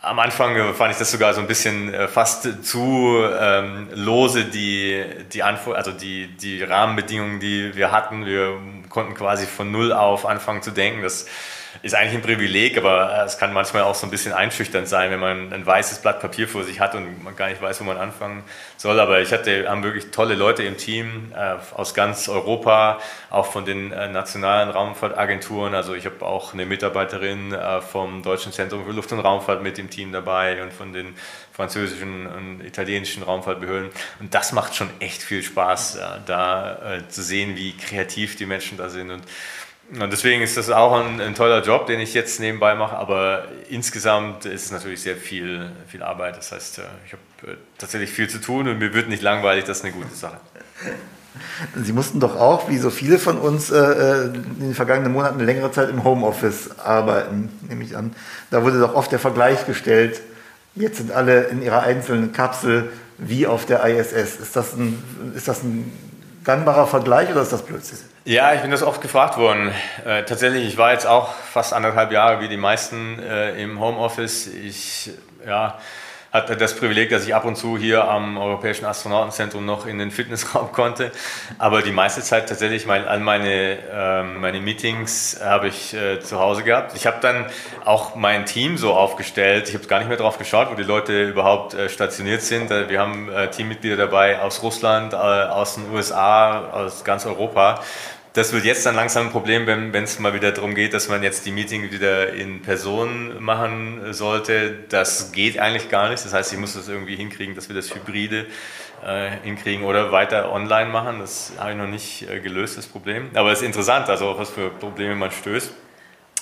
am 0.00 0.18
Anfang 0.18 0.74
fand 0.74 0.92
ich 0.92 0.98
das 0.98 1.10
sogar 1.10 1.34
so 1.34 1.40
ein 1.40 1.46
bisschen 1.46 1.92
äh, 1.92 2.08
fast 2.08 2.64
zu 2.64 3.24
ähm, 3.38 3.88
lose, 3.94 4.44
die, 4.44 5.04
die, 5.32 5.42
also 5.42 5.92
die, 5.92 6.28
die 6.28 6.62
Rahmenbedingungen, 6.62 7.40
die 7.40 7.74
wir 7.74 7.92
hatten. 7.92 8.26
Wir 8.26 8.58
konnten 8.88 9.14
quasi 9.14 9.46
von 9.46 9.70
Null 9.70 9.92
auf 9.92 10.24
anfangen 10.26 10.62
zu 10.62 10.70
denken. 10.70 11.02
Das 11.02 11.26
ist 11.82 11.94
eigentlich 11.94 12.14
ein 12.14 12.22
Privileg, 12.22 12.76
aber 12.76 13.24
es 13.24 13.38
kann 13.38 13.52
manchmal 13.52 13.82
auch 13.82 13.94
so 13.94 14.06
ein 14.06 14.10
bisschen 14.10 14.32
einschüchternd 14.32 14.86
sein, 14.86 15.10
wenn 15.10 15.20
man 15.20 15.52
ein 15.52 15.64
weißes 15.64 16.00
Blatt 16.00 16.20
Papier 16.20 16.46
vor 16.46 16.64
sich 16.64 16.80
hat 16.80 16.94
und 16.94 17.24
man 17.24 17.34
gar 17.34 17.48
nicht 17.48 17.62
weiß, 17.62 17.80
wo 17.80 17.84
man 17.84 17.96
anfangen 17.96 18.44
soll. 18.76 19.00
Aber 19.00 19.20
ich 19.20 19.32
hatte, 19.32 19.68
haben 19.68 19.82
wirklich 19.82 20.10
tolle 20.10 20.34
Leute 20.34 20.62
im 20.62 20.76
Team 20.76 21.32
äh, 21.34 21.54
aus 21.74 21.94
ganz 21.94 22.28
Europa, 22.28 22.98
auch 23.30 23.46
von 23.46 23.64
den 23.64 23.92
äh, 23.92 24.08
nationalen 24.08 24.68
Raumfahrtagenturen. 24.70 25.74
Also 25.74 25.94
ich 25.94 26.04
habe 26.04 26.24
auch 26.26 26.52
eine 26.52 26.66
Mitarbeiterin 26.66 27.52
äh, 27.52 27.80
vom 27.80 28.22
Deutschen 28.22 28.52
Zentrum 28.52 28.84
für 28.84 28.92
Luft- 28.92 29.12
und 29.12 29.20
Raumfahrt 29.20 29.62
mit 29.62 29.78
im 29.78 29.88
Team 29.88 30.12
dabei 30.12 30.62
und 30.62 30.72
von 30.72 30.92
den 30.92 31.14
französischen 31.52 32.26
und 32.26 32.64
italienischen 32.64 33.22
Raumfahrtbehörden. 33.22 33.90
Und 34.20 34.34
das 34.34 34.52
macht 34.52 34.74
schon 34.74 34.88
echt 35.00 35.22
viel 35.22 35.42
Spaß, 35.42 35.96
äh, 35.96 36.00
da 36.26 36.96
äh, 36.96 37.08
zu 37.08 37.22
sehen, 37.22 37.56
wie 37.56 37.76
kreativ 37.76 38.36
die 38.36 38.46
Menschen 38.46 38.78
da 38.78 38.88
sind. 38.88 39.10
Und 39.10 39.22
und 40.00 40.10
deswegen 40.10 40.40
ist 40.42 40.56
das 40.56 40.70
auch 40.70 40.92
ein, 40.92 41.20
ein, 41.20 41.34
toller 41.34 41.62
Job, 41.62 41.86
den 41.86 42.00
ich 42.00 42.14
jetzt 42.14 42.40
nebenbei 42.40 42.74
mache, 42.74 42.96
aber 42.96 43.44
insgesamt 43.68 44.46
ist 44.46 44.66
es 44.66 44.70
natürlich 44.70 45.02
sehr 45.02 45.16
viel, 45.16 45.70
viel 45.86 46.02
Arbeit. 46.02 46.38
Das 46.38 46.50
heißt, 46.50 46.78
äh, 46.78 46.82
ich 47.04 47.12
habe 47.12 47.52
äh, 47.52 47.56
tatsächlich 47.76 48.10
viel 48.10 48.28
zu 48.28 48.40
tun 48.40 48.68
und 48.68 48.78
mir 48.78 48.94
wird 48.94 49.10
nicht 49.10 49.22
langweilig, 49.22 49.64
das 49.64 49.78
ist 49.78 49.84
eine 49.84 49.92
gute 49.92 50.14
Sache. 50.14 50.38
Sie 51.82 51.92
mussten 51.92 52.20
doch 52.20 52.36
auch, 52.36 52.70
wie 52.70 52.78
so 52.78 52.88
viele 52.88 53.18
von 53.18 53.36
uns, 53.38 53.70
äh, 53.70 54.24
in 54.24 54.60
den 54.60 54.74
vergangenen 54.74 55.12
Monaten 55.12 55.36
eine 55.36 55.44
längere 55.44 55.70
Zeit 55.72 55.90
im 55.90 56.04
Homeoffice 56.04 56.78
arbeiten, 56.78 57.50
nehme 57.68 57.84
ich 57.84 57.94
an. 57.94 58.14
Da 58.50 58.62
wurde 58.64 58.80
doch 58.80 58.94
oft 58.94 59.12
der 59.12 59.18
Vergleich 59.18 59.66
gestellt, 59.66 60.22
jetzt 60.74 60.98
sind 60.98 61.12
alle 61.12 61.44
in 61.44 61.60
ihrer 61.62 61.82
einzelnen 61.82 62.32
Kapsel 62.32 62.90
wie 63.18 63.46
auf 63.46 63.66
der 63.66 63.84
ISS. 63.84 64.36
Ist 64.36 64.56
das 64.56 64.72
ein, 64.72 65.02
ist 65.36 65.48
das 65.48 65.62
ein 65.62 65.92
gangbarer 66.44 66.86
Vergleich 66.86 67.30
oder 67.30 67.42
ist 67.42 67.52
das 67.52 67.62
Blödsinn? 67.62 67.98
Ja, 68.24 68.54
ich 68.54 68.60
bin 68.60 68.70
das 68.70 68.84
oft 68.84 69.02
gefragt 69.02 69.36
worden. 69.36 69.72
Äh, 70.04 70.22
tatsächlich, 70.22 70.68
ich 70.68 70.78
war 70.78 70.92
jetzt 70.92 71.06
auch 71.08 71.34
fast 71.34 71.72
anderthalb 71.72 72.12
Jahre 72.12 72.40
wie 72.40 72.48
die 72.48 72.56
meisten 72.56 73.18
äh, 73.18 73.60
im 73.60 73.80
Homeoffice. 73.80 74.46
Ich 74.46 75.10
ja, 75.44 75.76
hatte 76.32 76.56
das 76.56 76.74
Privileg, 76.74 77.10
dass 77.10 77.26
ich 77.26 77.34
ab 77.34 77.44
und 77.44 77.56
zu 77.56 77.76
hier 77.76 78.08
am 78.08 78.38
Europäischen 78.38 78.86
Astronautenzentrum 78.86 79.66
noch 79.66 79.86
in 79.86 79.98
den 79.98 80.10
Fitnessraum 80.10 80.72
konnte. 80.72 81.12
Aber 81.58 81.82
die 81.82 81.92
meiste 81.92 82.22
Zeit 82.22 82.48
tatsächlich, 82.48 82.86
mein, 82.86 83.06
all 83.06 83.20
meine, 83.20 83.78
ähm, 83.92 84.40
meine 84.40 84.60
Meetings 84.60 85.38
habe 85.44 85.68
ich 85.68 85.92
äh, 85.92 86.20
zu 86.20 86.40
Hause 86.40 86.62
gehabt. 86.62 86.96
Ich 86.96 87.06
habe 87.06 87.18
dann 87.20 87.46
auch 87.84 88.14
mein 88.14 88.46
Team 88.46 88.78
so 88.78 88.94
aufgestellt. 88.94 89.68
Ich 89.68 89.74
habe 89.74 89.86
gar 89.86 89.98
nicht 89.98 90.08
mehr 90.08 90.16
drauf 90.16 90.38
geschaut, 90.38 90.70
wo 90.70 90.74
die 90.74 90.82
Leute 90.82 91.28
überhaupt 91.28 91.74
äh, 91.74 91.90
stationiert 91.90 92.40
sind. 92.40 92.70
Äh, 92.70 92.88
wir 92.88 92.98
haben 92.98 93.30
äh, 93.30 93.50
Teammitglieder 93.50 93.96
dabei 93.96 94.40
aus 94.40 94.62
Russland, 94.62 95.12
äh, 95.12 95.16
aus 95.16 95.74
den 95.74 95.90
USA, 95.92 96.70
aus 96.70 97.04
ganz 97.04 97.26
Europa 97.26 97.80
das 98.34 98.52
wird 98.52 98.64
jetzt 98.64 98.86
dann 98.86 98.94
langsam 98.94 99.26
ein 99.26 99.32
Problem, 99.32 99.66
wenn 99.66 99.94
es 100.04 100.18
mal 100.18 100.32
wieder 100.32 100.52
darum 100.52 100.74
geht, 100.74 100.94
dass 100.94 101.08
man 101.08 101.22
jetzt 101.22 101.44
die 101.44 101.50
Meeting 101.50 101.90
wieder 101.90 102.32
in 102.32 102.62
Person 102.62 103.42
machen 103.42 104.14
sollte. 104.14 104.78
Das 104.88 105.32
geht 105.32 105.58
eigentlich 105.58 105.90
gar 105.90 106.08
nicht. 106.08 106.24
Das 106.24 106.32
heißt, 106.32 106.50
ich 106.52 106.58
muss 106.58 106.72
das 106.72 106.88
irgendwie 106.88 107.16
hinkriegen, 107.16 107.54
dass 107.54 107.68
wir 107.68 107.76
das 107.76 107.94
Hybride 107.94 108.46
äh, 109.04 109.30
hinkriegen 109.42 109.84
oder 109.84 110.12
weiter 110.12 110.50
online 110.50 110.88
machen. 110.88 111.18
Das 111.18 111.52
habe 111.58 111.72
ich 111.72 111.76
noch 111.76 111.86
nicht 111.86 112.28
äh, 112.30 112.40
gelöst, 112.40 112.78
das 112.78 112.86
Problem. 112.86 113.28
Aber 113.34 113.52
es 113.52 113.60
ist 113.60 113.66
interessant, 113.66 114.08
also 114.08 114.30
auf 114.30 114.38
was 114.38 114.48
für 114.48 114.70
Probleme 114.70 115.14
man 115.14 115.30
stößt. 115.30 115.70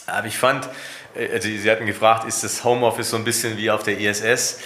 Aber 0.06 0.26
ich 0.28 0.38
fand, 0.38 0.68
äh, 1.16 1.28
also 1.32 1.48
Sie 1.48 1.68
hatten 1.68 1.86
gefragt, 1.86 2.24
ist 2.24 2.44
das 2.44 2.62
Homeoffice 2.62 3.10
so 3.10 3.16
ein 3.16 3.24
bisschen 3.24 3.56
wie 3.56 3.68
auf 3.68 3.82
der 3.82 3.98
ISS? 3.98 4.60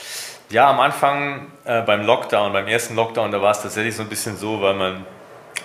Ja, 0.51 0.69
am 0.69 0.79
Anfang 0.79 1.53
äh, 1.65 1.81
beim 1.81 2.05
Lockdown, 2.05 2.53
beim 2.53 2.69
ersten 2.69 2.97
Lockdown, 2.97 3.31
da 3.31 3.41
war 3.41 3.53
es 3.53 3.63
tatsächlich 3.63 3.97
so 3.97 4.03
ein 4.03 4.11
bisschen 4.11 4.37
so, 4.37 4.61
weil 4.61 4.75
man 4.75 5.07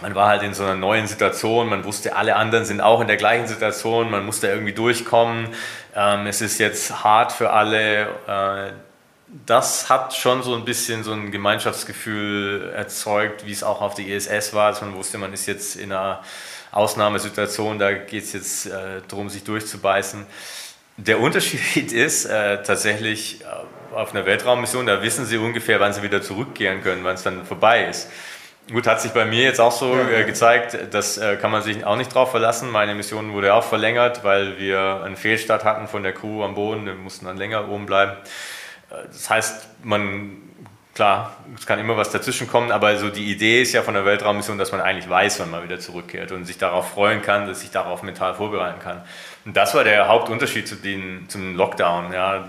man 0.01 0.15
war 0.15 0.27
halt 0.27 0.43
in 0.43 0.53
so 0.53 0.63
einer 0.63 0.75
neuen 0.75 1.07
Situation, 1.07 1.69
man 1.69 1.83
wusste, 1.83 2.15
alle 2.15 2.35
anderen 2.35 2.65
sind 2.65 2.81
auch 2.81 3.01
in 3.01 3.07
der 3.07 3.17
gleichen 3.17 3.47
Situation, 3.47 4.09
man 4.09 4.25
musste 4.25 4.47
irgendwie 4.47 4.73
durchkommen. 4.73 5.49
Ähm, 5.95 6.27
es 6.27 6.41
ist 6.41 6.59
jetzt 6.59 7.03
hart 7.03 7.31
für 7.31 7.51
alle. 7.51 8.07
Äh, 8.27 8.71
das 9.45 9.89
hat 9.89 10.15
schon 10.15 10.41
so 10.41 10.55
ein 10.55 10.65
bisschen 10.65 11.03
so 11.03 11.11
ein 11.11 11.31
Gemeinschaftsgefühl 11.31 12.71
erzeugt, 12.75 13.45
wie 13.45 13.51
es 13.51 13.63
auch 13.63 13.81
auf 13.81 13.93
der 13.93 14.07
ISS 14.07 14.53
war, 14.53 14.71
dass 14.71 14.81
man 14.81 14.95
wusste, 14.95 15.17
man 15.17 15.33
ist 15.33 15.45
jetzt 15.45 15.75
in 15.75 15.91
einer 15.91 16.21
Ausnahmesituation, 16.71 17.77
da 17.77 17.93
geht 17.93 18.23
es 18.23 18.33
jetzt 18.33 18.65
äh, 18.67 19.01
darum, 19.07 19.29
sich 19.29 19.43
durchzubeißen. 19.43 20.25
Der 20.97 21.19
Unterschied 21.19 21.91
ist 21.93 22.25
äh, 22.25 22.63
tatsächlich 22.63 23.41
äh, 23.41 23.95
auf 23.95 24.13
einer 24.13 24.25
Weltraummission, 24.25 24.85
da 24.85 25.01
wissen 25.01 25.25
sie 25.25 25.37
ungefähr, 25.37 25.79
wann 25.79 25.93
sie 25.93 26.03
wieder 26.03 26.21
zurückkehren 26.21 26.81
können, 26.81 27.03
wann 27.03 27.15
es 27.15 27.23
dann 27.23 27.45
vorbei 27.45 27.85
ist. 27.85 28.09
Gut, 28.71 28.85
hat 28.85 29.01
sich 29.01 29.13
bei 29.13 29.25
mir 29.25 29.43
jetzt 29.43 29.59
auch 29.59 29.71
so 29.71 29.95
äh, 29.97 30.25
gezeigt, 30.25 30.77
das 30.91 31.17
äh, 31.17 31.37
kann 31.37 31.49
man 31.49 31.63
sich 31.63 31.85
auch 31.85 31.95
nicht 31.95 32.13
drauf 32.13 32.29
verlassen. 32.29 32.69
Meine 32.69 32.93
Mission 32.93 33.33
wurde 33.33 33.55
auch 33.55 33.63
verlängert, 33.63 34.23
weil 34.23 34.59
wir 34.59 35.01
einen 35.03 35.15
Fehlstart 35.15 35.63
hatten 35.63 35.87
von 35.87 36.03
der 36.03 36.13
Crew 36.13 36.43
am 36.43 36.53
Boden. 36.53 36.85
Wir 36.85 36.93
mussten 36.93 37.25
dann 37.25 37.37
länger 37.37 37.67
oben 37.67 37.87
bleiben. 37.87 38.11
Äh, 38.91 39.07
das 39.07 39.27
heißt, 39.27 39.67
man, 39.83 40.37
klar, 40.93 41.35
es 41.57 41.65
kann 41.65 41.79
immer 41.79 41.97
was 41.97 42.11
dazwischen 42.11 42.47
kommen, 42.47 42.71
aber 42.71 42.95
so 42.97 43.09
die 43.09 43.31
Idee 43.31 43.63
ist 43.63 43.73
ja 43.73 43.81
von 43.81 43.95
der 43.95 44.05
Weltraummission, 44.05 44.59
dass 44.59 44.71
man 44.71 44.81
eigentlich 44.81 45.09
weiß, 45.09 45.39
wann 45.39 45.49
man 45.49 45.63
wieder 45.63 45.79
zurückkehrt 45.79 46.31
und 46.31 46.45
sich 46.45 46.59
darauf 46.59 46.91
freuen 46.91 47.23
kann, 47.23 47.47
dass 47.47 47.61
sich 47.61 47.71
darauf 47.71 48.03
mental 48.03 48.35
vorbereiten 48.35 48.79
kann. 48.79 49.01
Und 49.45 49.57
das 49.57 49.73
war 49.73 49.83
der 49.83 50.07
Hauptunterschied 50.07 50.67
zu 50.67 50.75
den, 50.75 51.27
zum 51.27 51.55
Lockdown. 51.55 52.13
Ja 52.13 52.47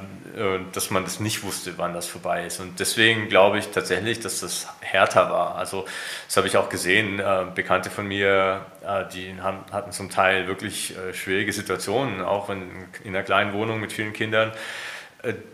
dass 0.73 0.91
man 0.91 1.05
das 1.05 1.21
nicht 1.21 1.43
wusste, 1.43 1.77
wann 1.77 1.95
das 1.95 2.07
vorbei 2.07 2.47
ist. 2.47 2.61
Und 2.61 2.81
deswegen 2.81 3.29
glaube 3.29 3.59
ich 3.59 3.69
tatsächlich, 3.69 4.21
dass 4.21 4.41
das 4.41 4.67
härter 4.81 5.31
war. 5.31 5.57
Also 5.57 5.87
das 6.27 6.37
habe 6.37 6.47
ich 6.47 6.57
auch 6.57 6.69
gesehen. 6.69 7.19
Äh, 7.19 7.47
Bekannte 7.55 7.91
von 7.91 8.07
mir, 8.07 8.67
äh, 8.87 9.05
die 9.13 9.35
hatten 9.41 9.93
zum 9.93 10.11
Teil 10.11 10.47
wirklich 10.47 10.95
schwierige 11.13 11.53
Situationen, 11.53 12.21
auch 12.21 12.51
in, 12.51 12.71
in 13.05 13.15
einer 13.15 13.25
kleinen 13.25 13.53
Wohnung 13.53 13.81
mit 13.81 13.93
vielen 13.93 14.13
Kindern. 14.13 14.53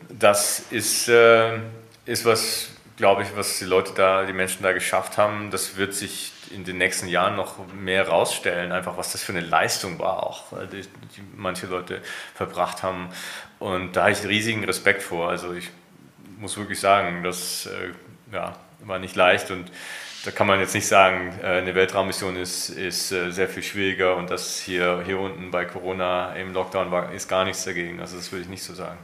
das 0.09 0.64
ist, 0.70 1.09
ist 1.09 2.24
was, 2.24 2.76
glaube 2.97 3.22
ich, 3.22 3.28
was 3.36 3.59
die 3.59 3.64
Leute 3.64 3.92
da, 3.94 4.24
die 4.24 4.32
Menschen 4.32 4.62
da 4.62 4.72
geschafft 4.72 5.18
haben. 5.18 5.51
Das 5.51 5.76
wird 5.76 5.94
sich 5.94 6.32
in 6.51 6.64
den 6.64 6.78
nächsten 6.78 7.09
Jahren 7.09 7.36
noch 7.36 7.57
mehr 7.74 8.09
rausstellen, 8.09 8.72
einfach 8.72 8.97
was 8.97 9.12
das 9.12 9.22
für 9.22 9.32
eine 9.32 9.40
Leistung 9.40 9.99
war, 9.99 10.22
auch 10.22 10.44
die, 10.72 10.82
die 10.82 11.22
manche 11.36 11.66
Leute 11.66 12.01
verbracht 12.34 12.82
haben. 12.82 13.09
Und 13.59 13.97
da 13.97 14.03
habe 14.03 14.12
ich 14.12 14.24
riesigen 14.24 14.64
Respekt 14.64 15.03
vor. 15.03 15.28
Also 15.28 15.53
ich 15.53 15.70
muss 16.38 16.57
wirklich 16.57 16.80
sagen, 16.80 17.22
das 17.22 17.66
äh, 17.66 18.34
ja, 18.34 18.55
war 18.80 18.99
nicht 18.99 19.16
leicht 19.16 19.51
und 19.51 19.70
da 20.24 20.32
kann 20.32 20.47
man 20.47 20.59
jetzt 20.59 20.74
nicht 20.74 20.88
sagen, 20.88 21.38
äh, 21.42 21.47
eine 21.47 21.74
Weltraummission 21.74 22.36
ist, 22.36 22.68
ist 22.68 23.12
äh, 23.12 23.30
sehr 23.30 23.49
viel 23.49 23.62
schwieriger 23.62 24.16
und 24.16 24.30
das 24.30 24.59
hier, 24.59 25.03
hier 25.07 25.18
unten 25.18 25.51
bei 25.51 25.64
Corona 25.64 26.34
im 26.34 26.53
Lockdown 26.53 26.90
war, 26.90 27.12
ist 27.12 27.28
gar 27.28 27.44
nichts 27.44 27.64
dagegen. 27.64 28.01
Also 28.01 28.16
das 28.16 28.32
würde 28.32 28.42
ich 28.42 28.49
nicht 28.49 28.62
so 28.62 28.74
sagen. 28.74 28.99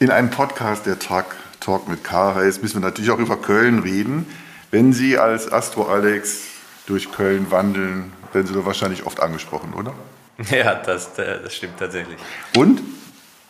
In 0.00 0.10
einem 0.10 0.30
Podcast, 0.30 0.86
der 0.86 0.98
Talk, 0.98 1.36
Talk 1.64 1.88
mit 1.88 2.04
K 2.04 2.34
heißt, 2.34 2.62
müssen 2.62 2.82
wir 2.82 2.88
natürlich 2.88 3.10
auch 3.10 3.18
über 3.18 3.36
Köln 3.36 3.78
reden. 3.80 4.26
Wenn 4.70 4.92
Sie 4.92 5.18
als 5.18 5.50
Astro 5.50 5.84
Alex 5.84 6.42
durch 6.86 7.10
Köln 7.12 7.50
wandeln, 7.50 8.12
werden 8.32 8.46
Sie 8.46 8.54
da 8.54 8.66
wahrscheinlich 8.66 9.06
oft 9.06 9.20
angesprochen, 9.20 9.72
oder? 9.74 9.94
Ja, 10.50 10.74
das, 10.74 11.14
das 11.14 11.54
stimmt 11.54 11.78
tatsächlich. 11.78 12.18
Und? 12.56 12.82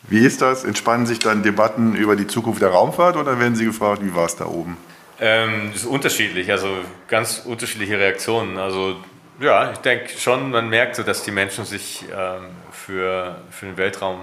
Wie 0.06 0.18
ist 0.18 0.42
das? 0.42 0.64
Entspannen 0.64 1.06
sich 1.06 1.18
dann 1.18 1.42
Debatten 1.42 1.96
über 1.96 2.14
die 2.14 2.26
Zukunft 2.26 2.60
der 2.60 2.68
Raumfahrt 2.68 3.16
oder 3.16 3.40
werden 3.40 3.56
Sie 3.56 3.64
gefragt, 3.64 4.02
wie 4.04 4.14
war 4.14 4.26
es 4.26 4.36
da 4.36 4.44
oben? 4.44 4.76
Ähm, 5.18 5.70
das 5.72 5.82
ist 5.82 5.88
unterschiedlich, 5.88 6.50
also 6.50 6.68
ganz 7.08 7.42
unterschiedliche 7.46 7.98
Reaktionen. 7.98 8.58
Also 8.58 8.96
Ja, 9.40 9.72
ich 9.72 9.78
denke 9.78 10.10
schon, 10.18 10.50
man 10.50 10.68
merkt 10.68 10.96
so, 10.96 11.02
dass 11.02 11.22
die 11.22 11.30
Menschen 11.30 11.64
sich 11.64 12.04
ähm, 12.14 12.48
für, 12.70 13.36
für 13.50 13.64
den 13.64 13.78
Weltraum 13.78 14.20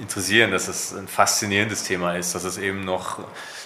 interessieren, 0.00 0.50
dass 0.50 0.68
es 0.68 0.92
ein 0.92 1.08
faszinierendes 1.08 1.84
Thema 1.84 2.16
ist, 2.16 2.34
dass 2.34 2.44
es 2.44 2.58
eben 2.58 2.84
noch 2.84 3.18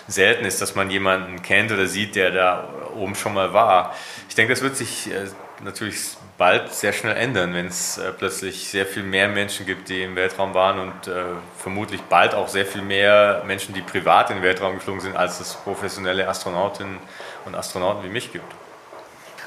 selten 0.07 0.45
ist, 0.45 0.61
dass 0.61 0.75
man 0.75 0.91
jemanden 0.91 1.43
kennt 1.43 1.73
oder 1.73 1.87
sieht, 1.87 2.17
der 2.17 2.31
da 2.31 2.69
oben 2.95 3.15
schon 3.15 3.35
mal 3.35 3.53
war. 3.53 3.95
Ich 4.29 4.35
denke, 4.35 4.53
das 4.53 4.63
wird 4.63 4.77
sich 4.77 5.11
äh, 5.13 5.27
natürlich 5.63 5.97
bald 6.39 6.73
sehr 6.73 6.93
schnell 6.93 7.17
ändern, 7.17 7.55
wenn 7.55 7.67
es 7.67 7.99
äh, 7.99 8.13
plötzlich 8.13 8.69
sehr 8.69 8.87
viel 8.87 9.03
mehr 9.03 9.29
Menschen 9.29 9.67
gibt, 9.67 9.89
die 9.89 10.03
im 10.03 10.17
Weltraum 10.17 10.55
waren 10.55 10.79
und 10.79 11.07
äh, 11.07 11.23
vermutlich 11.59 12.01
bald 12.03 12.35
auch 12.35 12.49
sehr 12.49 12.67
viel 12.67 12.83
mehr 12.83 13.43
Menschen, 13.47 13.75
die 13.75 13.83
privat 13.83 14.31
in 14.31 14.37
den 14.37 14.43
Weltraum 14.43 14.75
geflogen 14.75 15.01
sind, 15.01 15.17
als 15.17 15.41
es 15.41 15.55
professionelle 15.55 16.29
Astronautinnen 16.29 16.99
und 17.45 17.55
Astronauten 17.55 18.05
wie 18.05 18.09
mich 18.09 18.33
gibt. 18.33 18.53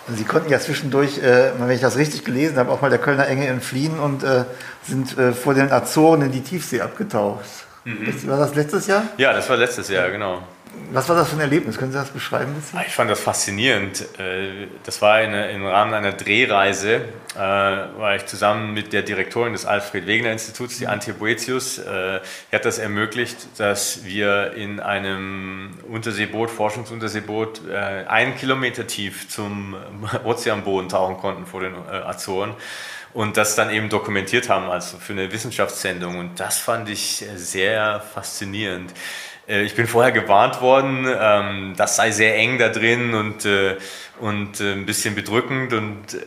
Und 0.08 0.18
Sie 0.18 0.26
konnten 0.26 0.52
ja 0.52 0.60
zwischendurch, 0.60 1.20
äh, 1.20 1.52
wenn 1.58 1.70
ich 1.72 1.82
das 1.82 1.98
richtig 1.98 2.26
gelesen 2.26 2.58
habe, 2.58 2.72
auch 2.72 2.82
mal 2.82 2.90
der 2.90 3.00
Kölner 3.00 3.28
Enge 3.28 3.48
entfliehen 3.48 4.00
und 4.00 4.24
äh, 4.24 4.44
sind 4.84 5.18
äh, 5.18 5.32
vor 5.32 5.54
den 5.54 5.72
Azoren 5.72 6.22
in 6.24 6.32
die 6.32 6.42
Tiefsee 6.42 6.82
abgetaucht. 6.82 7.46
Mhm. 7.86 8.28
War 8.28 8.38
das 8.38 8.56
letztes 8.56 8.88
Jahr? 8.88 9.04
Ja, 9.18 9.34
das 9.34 9.50
war 9.50 9.58
letztes 9.58 9.90
Jahr, 9.90 10.10
genau. 10.10 10.44
Was 10.92 11.10
war 11.10 11.16
das 11.16 11.30
für 11.30 11.36
ein 11.36 11.42
Erlebnis? 11.42 11.78
Können 11.78 11.92
Sie 11.92 11.98
das 11.98 12.10
beschreiben? 12.10 12.56
Ah, 12.74 12.84
ich 12.86 12.94
fand 12.94 13.10
das 13.10 13.20
faszinierend. 13.20 14.02
Äh, 14.20 14.68
das 14.84 15.02
war 15.02 15.16
eine, 15.16 15.52
im 15.52 15.66
Rahmen 15.66 15.94
einer 15.94 16.14
Drehreise, 16.14 17.02
äh, 17.36 17.38
war 17.38 18.16
ich 18.16 18.26
zusammen 18.26 18.74
mit 18.74 18.94
der 18.94 19.02
Direktorin 19.02 19.54
des 19.54 19.66
Alfred 19.66 20.06
Wegener 20.06 20.32
Instituts, 20.32 20.78
die 20.78 20.88
Antje 20.88 21.14
Boetius, 21.14 21.80
äh, 21.80 22.20
die 22.52 22.56
hat 22.56 22.66
das 22.66 22.78
ermöglicht, 22.78 23.60
dass 23.60 24.04
wir 24.04 24.54
in 24.54 24.80
einem 24.80 25.78
Unterseeboot, 25.90 26.52
Forschungsunterseeboot, 26.52 27.62
einen 28.08 28.36
Kilometer 28.36 28.86
tief 28.86 29.30
zum 29.30 29.76
Ozeanboden 30.24 30.90
tauchen 30.90 31.18
konnten 31.18 31.46
vor 31.46 31.62
den 31.62 31.76
Azoren 31.76 32.56
und 33.14 33.38
das 33.38 33.56
dann 33.56 33.70
eben 33.70 33.90
dokumentiert 33.90 34.50
haben, 34.50 34.70
also 34.70 34.98
für 34.98 35.14
eine 35.14 35.32
Wissenschaftssendung. 35.32 36.18
Und 36.18 36.40
das 36.40 36.58
fand 36.58 36.90
ich 36.90 37.26
sehr 37.36 38.02
faszinierend. 38.14 38.94
Äh, 39.48 39.64
ich 39.64 39.76
bin 39.76 39.88
vorher 39.88 40.12
gewarnt 40.12 40.62
worden, 40.62 41.06
ähm, 41.08 41.74
das 41.76 41.96
sei 41.96 42.12
sehr 42.12 42.36
eng 42.36 42.58
da 42.58 42.70
drin 42.70 43.14
und, 43.14 43.46
äh, 43.46 43.78
und 44.20 44.62
äh, 44.62 44.74
ein 44.74 44.86
bisschen 44.86 45.16
bedrückend 45.16 45.74
und 45.74 46.18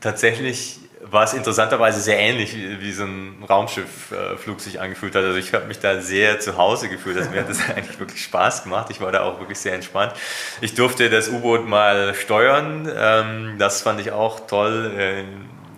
tatsächlich 0.00 0.80
war 1.00 1.24
es 1.24 1.32
interessanterweise 1.32 2.00
sehr 2.00 2.18
ähnlich, 2.18 2.56
wie, 2.56 2.92
so 2.92 3.04
ein 3.04 3.44
Raumschiffflug 3.48 4.60
sich 4.60 4.80
angefühlt 4.80 5.14
hat. 5.14 5.24
Also 5.24 5.36
ich 5.36 5.52
habe 5.52 5.66
mich 5.66 5.78
da 5.78 6.00
sehr 6.00 6.40
zu 6.40 6.56
Hause 6.56 6.88
gefühlt. 6.88 7.16
Also 7.16 7.30
mir 7.30 7.40
hat 7.40 7.50
das 7.50 7.58
eigentlich 7.76 7.98
wirklich 8.00 8.22
Spaß 8.22 8.62
gemacht. 8.62 8.88
Ich 8.90 9.00
war 9.00 9.12
da 9.12 9.22
auch 9.22 9.38
wirklich 9.38 9.58
sehr 9.58 9.74
entspannt. 9.74 10.12
Ich 10.60 10.74
durfte 10.74 11.10
das 11.10 11.28
U-Boot 11.28 11.68
mal 11.68 12.14
steuern. 12.14 12.90
Ähm, 12.96 13.56
das 13.58 13.82
fand 13.82 14.00
ich 14.00 14.12
auch 14.12 14.46
toll, 14.46 15.24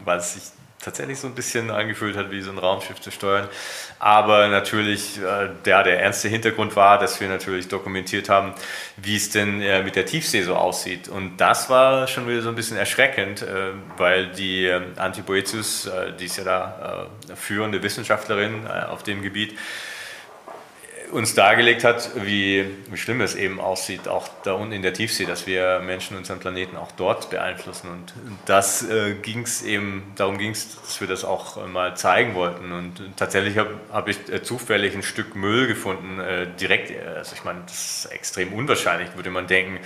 weil 0.05 0.19
es 0.19 0.35
sich 0.35 0.43
tatsächlich 0.85 1.19
so 1.19 1.27
ein 1.27 1.35
bisschen 1.35 1.71
angefühlt 1.71 2.17
hat, 2.17 2.31
wie 2.31 2.43
so 2.43 2.51
ein 2.51 2.59
Raumschiff 2.59 3.01
zu 3.01 3.11
steuern. 3.11 3.49
Aber 4.05 4.49
natürlich, 4.49 5.17
äh, 5.17 5.49
der, 5.65 5.83
der 5.83 6.03
ernste 6.03 6.29
Hintergrund 6.29 6.77
war, 6.77 6.99
dass 6.99 7.23
wir 7.23 7.29
natürlich 7.29 7.69
dokumentiert 7.69 8.29
haben, 8.29 8.53
wie 8.99 9.17
es 9.17 9.31
denn 9.31 9.63
äh, 9.63 9.83
mit 9.83 9.97
der 9.97 10.05
Tiefsee 10.05 10.43
so 10.43 10.57
aussieht. 10.57 11.09
Und 11.09 11.39
das 11.39 11.71
war 11.71 12.07
schon 12.07 12.29
wieder 12.29 12.43
so 12.43 12.51
ein 12.51 12.55
bisschen 12.55 12.77
erschreckend, 12.77 13.41
äh, 13.41 13.71
weil 13.97 14.27
die 14.27 14.67
äh, 14.67 14.83
Antiboetius, 14.97 15.91
die 16.21 16.27
ist 16.27 16.37
ja 16.37 16.45
da 16.45 17.07
führende 17.35 17.83
Wissenschaftlerin 17.83 18.67
auf 18.67 19.05
dem 19.05 19.23
Gebiet, 19.23 19.57
uns 21.13 21.35
dargelegt 21.35 21.85
hat, 21.85 22.11
wie, 22.25 22.67
wie 22.91 22.97
schlimm 22.97 23.21
es 23.21 23.35
eben 23.35 23.61
aussieht, 23.61 24.09
auch 24.09 24.29
da 24.43 24.55
unten 24.55 24.73
in 24.73 24.83
der 24.83 24.93
Tiefsee, 24.93 25.25
dass 25.25 25.47
wir 25.47 25.81
Menschen 25.81 26.17
unseren 26.17 26.39
Planeten 26.39 26.77
auch 26.77 26.93
dort 26.93 27.31
beeinflussen. 27.31 27.91
Und 27.91 28.13
das 28.47 28.89
äh, 28.89 29.15
ging 29.15 29.43
es 29.43 29.63
eben, 29.63 30.13
darum 30.17 30.39
ging 30.39 30.51
es, 30.51 30.81
dass 30.81 31.01
wir 31.01 31.09
das 31.09 31.25
auch 31.25 31.57
äh, 31.57 31.69
mal 31.69 31.97
zeigen 31.97 32.35
wollten. 32.35 32.73
Und 32.73 33.17
tatsächlich 33.17 33.59
habe 33.59 33.79
hab 33.93 34.09
ich 34.09 34.29
äh, 34.33 34.43
zufällig 34.43 34.95
ein 34.95 35.03
Stück 35.03 35.37
Müll 35.37 35.67
gefunden, 35.67 36.21
äh, 36.21 36.47
direkt, 36.59 36.91
äh, 36.91 36.99
also 37.17 37.35
ich 37.35 37.45
meine, 37.45 37.61
das 37.67 38.05
ist 38.05 38.13
extrem 38.13 38.53
unwahrscheinlich, 38.53 39.09
würde 39.15 39.31
man 39.31 39.47
denken, 39.47 39.79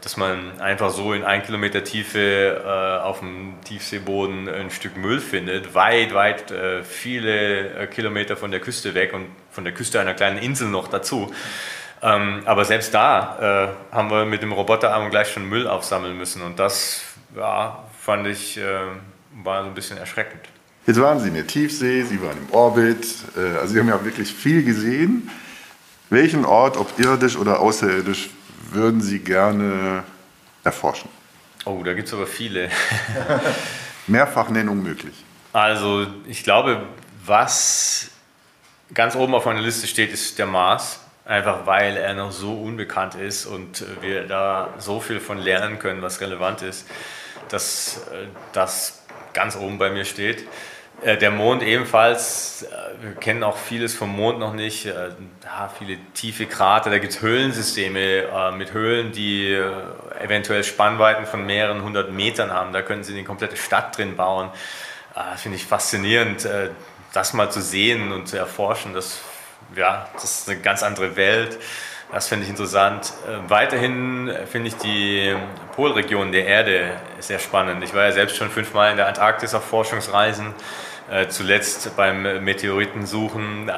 dass 0.00 0.16
man 0.16 0.60
einfach 0.60 0.90
so 0.90 1.12
in 1.12 1.24
ein 1.24 1.42
Kilometer 1.42 1.84
Tiefe 1.84 3.00
auf 3.04 3.20
dem 3.20 3.54
Tiefseeboden 3.64 4.48
ein 4.48 4.70
Stück 4.70 4.96
Müll 4.96 5.20
findet, 5.20 5.74
weit, 5.74 6.14
weit 6.14 6.52
viele 6.84 7.88
Kilometer 7.88 8.36
von 8.36 8.50
der 8.50 8.60
Küste 8.60 8.94
weg 8.94 9.12
und 9.12 9.26
von 9.52 9.64
der 9.64 9.72
Küste 9.72 10.00
einer 10.00 10.14
kleinen 10.14 10.38
Insel 10.38 10.68
noch 10.68 10.88
dazu. 10.88 11.32
Ähm, 12.02 12.42
aber 12.46 12.64
selbst 12.64 12.92
da 12.94 13.70
äh, 13.90 13.94
haben 13.94 14.10
wir 14.10 14.24
mit 14.24 14.42
dem 14.42 14.52
Roboterarm 14.52 15.10
gleich 15.10 15.30
schon 15.32 15.48
Müll 15.48 15.68
aufsammeln 15.68 16.16
müssen 16.16 16.42
und 16.42 16.58
das 16.58 17.02
ja, 17.36 17.84
fand 18.00 18.26
ich 18.26 18.58
äh, 18.58 18.62
war 19.44 19.62
so 19.62 19.68
ein 19.68 19.74
bisschen 19.74 19.98
erschreckend. 19.98 20.42
Jetzt 20.86 21.00
waren 21.00 21.20
Sie 21.20 21.28
in 21.28 21.34
der 21.34 21.46
Tiefsee, 21.46 22.02
Sie 22.02 22.20
waren 22.20 22.36
im 22.36 22.52
Orbit, 22.52 23.06
äh, 23.36 23.58
also 23.58 23.72
Sie 23.72 23.78
haben 23.78 23.88
ja 23.88 24.04
wirklich 24.04 24.32
viel 24.32 24.64
gesehen. 24.64 25.30
Welchen 26.10 26.44
Ort, 26.44 26.76
ob 26.76 26.98
irdisch 26.98 27.36
oder 27.36 27.60
außerirdisch, 27.60 28.30
würden 28.72 29.00
Sie 29.00 29.20
gerne 29.20 30.02
erforschen? 30.64 31.08
Oh, 31.64 31.82
da 31.84 31.94
gibt 31.94 32.08
es 32.08 32.14
aber 32.14 32.26
viele. 32.26 32.68
Mehrfachnennung 34.08 34.82
möglich. 34.82 35.14
Also 35.52 36.06
ich 36.26 36.42
glaube, 36.42 36.82
was 37.24 38.10
Ganz 38.94 39.16
oben 39.16 39.34
auf 39.34 39.46
meiner 39.46 39.62
Liste 39.62 39.86
steht 39.86 40.12
ist 40.12 40.38
der 40.38 40.44
Mars, 40.44 41.00
einfach 41.24 41.66
weil 41.66 41.96
er 41.96 42.12
noch 42.12 42.30
so 42.30 42.52
unbekannt 42.52 43.14
ist 43.14 43.46
und 43.46 43.82
wir 44.02 44.26
da 44.26 44.68
so 44.76 45.00
viel 45.00 45.18
von 45.18 45.38
lernen 45.38 45.78
können, 45.78 46.02
was 46.02 46.20
relevant 46.20 46.60
ist, 46.60 46.86
dass 47.48 48.02
äh, 48.12 48.26
das 48.52 49.02
ganz 49.32 49.56
oben 49.56 49.78
bei 49.78 49.88
mir 49.88 50.04
steht. 50.04 50.46
Äh, 51.00 51.16
der 51.16 51.30
Mond 51.30 51.62
ebenfalls, 51.62 52.64
äh, 52.64 53.02
wir 53.02 53.14
kennen 53.14 53.44
auch 53.44 53.56
vieles 53.56 53.94
vom 53.94 54.14
Mond 54.14 54.38
noch 54.38 54.52
nicht, 54.52 54.84
ja, 54.84 55.70
viele 55.78 55.96
tiefe 56.12 56.44
Krater, 56.44 56.90
da 56.90 56.98
gibt 56.98 57.14
es 57.14 57.22
Höhlensysteme 57.22 58.52
mit 58.58 58.74
Höhlen, 58.74 59.12
die 59.12 59.58
eventuell 60.20 60.64
Spannweiten 60.64 61.24
von 61.24 61.46
mehreren 61.46 61.82
hundert 61.82 62.12
Metern 62.12 62.52
haben, 62.52 62.74
da 62.74 62.82
können 62.82 63.04
sie 63.04 63.14
eine 63.14 63.24
komplette 63.24 63.56
Stadt 63.56 63.96
drin 63.96 64.16
bauen. 64.16 64.50
Das 65.14 65.42
finde 65.42 65.56
ich 65.56 65.66
faszinierend 65.66 66.46
das 67.12 67.32
mal 67.32 67.50
zu 67.50 67.60
sehen 67.60 68.12
und 68.12 68.26
zu 68.28 68.36
erforschen, 68.36 68.94
das, 68.94 69.20
ja, 69.76 70.08
das 70.14 70.24
ist 70.24 70.50
eine 70.50 70.60
ganz 70.60 70.82
andere 70.82 71.16
Welt. 71.16 71.58
Das 72.10 72.28
finde 72.28 72.44
ich 72.44 72.50
interessant. 72.50 73.12
Äh, 73.26 73.48
weiterhin 73.48 74.30
finde 74.50 74.68
ich 74.68 74.76
die 74.76 75.34
Polregion 75.74 76.30
der 76.30 76.46
Erde 76.46 76.90
sehr 77.20 77.38
spannend. 77.38 77.82
Ich 77.82 77.94
war 77.94 78.04
ja 78.04 78.12
selbst 78.12 78.36
schon 78.36 78.50
fünfmal 78.50 78.90
in 78.90 78.98
der 78.98 79.08
Antarktis 79.08 79.54
auf 79.54 79.64
Forschungsreisen, 79.64 80.54
äh, 81.10 81.28
zuletzt 81.28 81.96
beim 81.96 82.44
Meteoritensuchen. 82.44 83.70
Äh, 83.70 83.72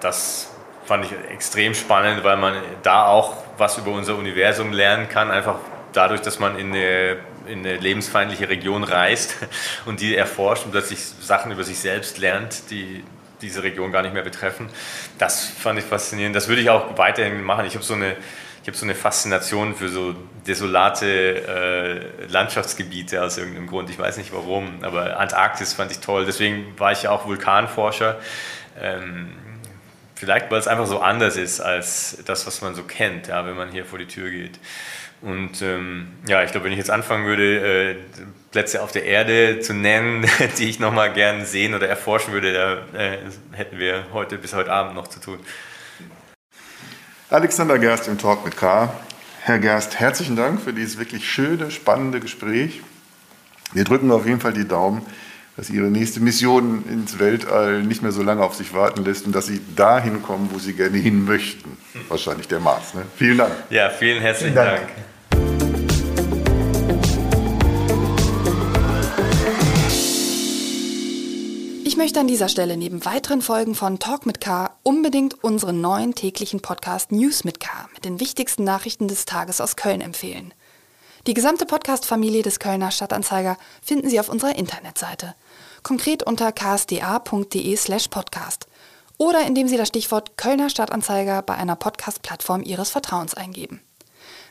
das 0.00 0.52
fand 0.84 1.04
ich 1.06 1.12
extrem 1.32 1.74
spannend, 1.74 2.22
weil 2.22 2.36
man 2.36 2.54
da 2.82 3.06
auch 3.06 3.38
was 3.58 3.78
über 3.78 3.90
unser 3.90 4.16
Universum 4.16 4.72
lernen 4.72 5.08
kann, 5.08 5.30
einfach 5.30 5.56
dadurch, 5.92 6.20
dass 6.20 6.38
man 6.38 6.58
in 6.58 6.72
eine 6.72 7.16
in 7.46 7.60
eine 7.60 7.76
lebensfeindliche 7.76 8.48
Region 8.48 8.84
reist 8.84 9.36
und 9.86 10.00
die 10.00 10.16
erforscht 10.16 10.64
und 10.64 10.72
plötzlich 10.72 11.00
Sachen 11.00 11.52
über 11.52 11.64
sich 11.64 11.78
selbst 11.78 12.18
lernt, 12.18 12.70
die 12.70 13.04
diese 13.42 13.62
Region 13.62 13.92
gar 13.92 14.02
nicht 14.02 14.14
mehr 14.14 14.22
betreffen. 14.22 14.68
Das 15.18 15.44
fand 15.44 15.78
ich 15.78 15.84
faszinierend. 15.84 16.34
Das 16.34 16.48
würde 16.48 16.62
ich 16.62 16.70
auch 16.70 16.96
weiterhin 16.96 17.42
machen. 17.42 17.66
Ich 17.66 17.74
habe 17.74 17.84
so 17.84 17.94
eine 17.94 18.16
ich 18.64 18.68
habe 18.68 18.78
so 18.78 18.86
eine 18.86 18.94
Faszination 18.94 19.74
für 19.74 19.90
so 19.90 20.14
desolate 20.46 21.06
äh, 21.06 22.26
Landschaftsgebiete 22.28 23.22
aus 23.22 23.36
irgendeinem 23.36 23.66
Grund. 23.66 23.90
Ich 23.90 23.98
weiß 23.98 24.16
nicht 24.16 24.32
warum, 24.32 24.82
aber 24.82 25.18
Antarktis 25.18 25.74
fand 25.74 25.90
ich 25.90 25.98
toll. 25.98 26.24
Deswegen 26.24 26.72
war 26.78 26.90
ich 26.90 27.02
ja 27.02 27.10
auch 27.10 27.26
Vulkanforscher. 27.26 28.18
Ähm, 28.80 29.34
vielleicht, 30.14 30.50
weil 30.50 30.60
es 30.60 30.66
einfach 30.66 30.86
so 30.86 31.00
anders 31.00 31.36
ist 31.36 31.60
als 31.60 32.16
das, 32.24 32.46
was 32.46 32.62
man 32.62 32.74
so 32.74 32.84
kennt, 32.84 33.28
ja, 33.28 33.44
wenn 33.44 33.54
man 33.54 33.70
hier 33.70 33.84
vor 33.84 33.98
die 33.98 34.06
Tür 34.06 34.30
geht. 34.30 34.58
Und 35.24 35.62
ähm, 35.62 36.08
ja, 36.26 36.44
ich 36.44 36.50
glaube, 36.50 36.66
wenn 36.66 36.72
ich 36.72 36.78
jetzt 36.78 36.90
anfangen 36.90 37.24
würde, 37.24 37.92
äh, 37.92 37.96
Plätze 38.52 38.82
auf 38.82 38.92
der 38.92 39.04
Erde 39.04 39.58
zu 39.60 39.72
nennen, 39.72 40.26
die 40.58 40.68
ich 40.68 40.78
nochmal 40.78 41.12
gern 41.14 41.46
sehen 41.46 41.74
oder 41.74 41.88
erforschen 41.88 42.34
würde, 42.34 42.52
da 42.52 42.98
äh, 42.98 43.18
hätten 43.52 43.78
wir 43.78 44.04
heute 44.12 44.36
bis 44.36 44.52
heute 44.52 44.70
Abend 44.70 44.94
noch 44.94 45.08
zu 45.08 45.20
tun. 45.20 45.38
Alexander 47.30 47.78
Gerst 47.78 48.06
im 48.06 48.18
Talk 48.18 48.44
mit 48.44 48.56
K. 48.58 48.92
Herr 49.40 49.58
Gerst, 49.58 49.98
herzlichen 49.98 50.36
Dank 50.36 50.60
für 50.60 50.74
dieses 50.74 50.98
wirklich 50.98 51.26
schöne, 51.26 51.70
spannende 51.70 52.20
Gespräch. 52.20 52.82
Wir 53.72 53.84
drücken 53.84 54.12
auf 54.12 54.26
jeden 54.26 54.40
Fall 54.40 54.52
die 54.52 54.68
Daumen, 54.68 55.00
dass 55.56 55.70
Ihre 55.70 55.86
nächste 55.86 56.20
Mission 56.20 56.84
ins 56.86 57.18
Weltall 57.18 57.82
nicht 57.82 58.02
mehr 58.02 58.12
so 58.12 58.22
lange 58.22 58.42
auf 58.42 58.54
sich 58.54 58.74
warten 58.74 59.04
lässt 59.04 59.24
und 59.24 59.34
dass 59.34 59.46
Sie 59.46 59.62
dahin 59.74 60.22
kommen, 60.22 60.50
wo 60.52 60.58
Sie 60.58 60.74
gerne 60.74 60.98
hin 60.98 61.24
möchten. 61.24 61.78
Wahrscheinlich 62.08 62.46
der 62.46 62.60
Mars. 62.60 62.92
Ne? 62.92 63.02
Vielen 63.16 63.38
Dank. 63.38 63.52
Ja, 63.70 63.88
vielen 63.88 64.20
herzlichen 64.20 64.52
vielen 64.52 64.66
Dank. 64.66 64.86
Dank. 64.86 65.13
Ich 71.86 71.98
möchte 71.98 72.18
an 72.18 72.26
dieser 72.26 72.48
Stelle 72.48 72.78
neben 72.78 73.04
weiteren 73.04 73.42
Folgen 73.42 73.74
von 73.74 73.98
Talk 73.98 74.24
mit 74.24 74.40
K 74.40 74.70
unbedingt 74.82 75.44
unseren 75.44 75.82
neuen 75.82 76.14
täglichen 76.14 76.62
Podcast 76.62 77.12
News 77.12 77.44
mit 77.44 77.60
K 77.60 77.68
mit 77.92 78.06
den 78.06 78.20
wichtigsten 78.20 78.64
Nachrichten 78.64 79.06
des 79.06 79.26
Tages 79.26 79.60
aus 79.60 79.76
Köln 79.76 80.00
empfehlen. 80.00 80.54
Die 81.26 81.34
gesamte 81.34 81.66
Podcast-Familie 81.66 82.42
des 82.42 82.58
Kölner 82.58 82.90
Stadtanzeiger 82.90 83.58
finden 83.82 84.08
Sie 84.08 84.18
auf 84.18 84.30
unserer 84.30 84.56
Internetseite. 84.56 85.34
Konkret 85.82 86.22
unter 86.22 86.52
ksda.de 86.52 87.76
slash 87.76 88.08
podcast. 88.08 88.66
Oder 89.18 89.46
indem 89.46 89.68
Sie 89.68 89.76
das 89.76 89.88
Stichwort 89.88 90.38
Kölner 90.38 90.70
Stadtanzeiger 90.70 91.42
bei 91.42 91.54
einer 91.54 91.76
Podcast-Plattform 91.76 92.62
Ihres 92.62 92.88
Vertrauens 92.88 93.34
eingeben. 93.34 93.82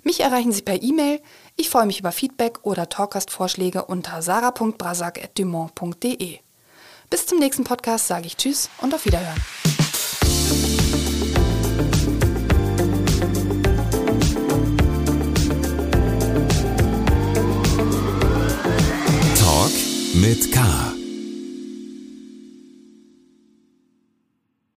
Mich 0.03 0.19
erreichen 0.19 0.51
Sie 0.51 0.61
per 0.61 0.83
E-Mail. 0.83 1.19
Ich 1.55 1.71
freue 1.71 1.87
mich 1.87 1.99
über 1.99 2.11
Feedback 2.11 2.59
oder 2.61 2.89
Talkgast-Vorschläge 2.89 3.85
unter 3.85 4.21
sarah.brasak.dumont.de. 4.21 6.42
Bis 7.13 7.27
zum 7.27 7.37
nächsten 7.37 7.63
Podcast 7.63 8.07
sage 8.07 8.25
ich 8.25 8.37
Tschüss 8.37 8.71
und 8.81 8.91
auf 8.91 9.05
Wiederhören. 9.05 9.39
Talk 19.37 19.71
mit 20.15 20.51
K. 20.51 20.92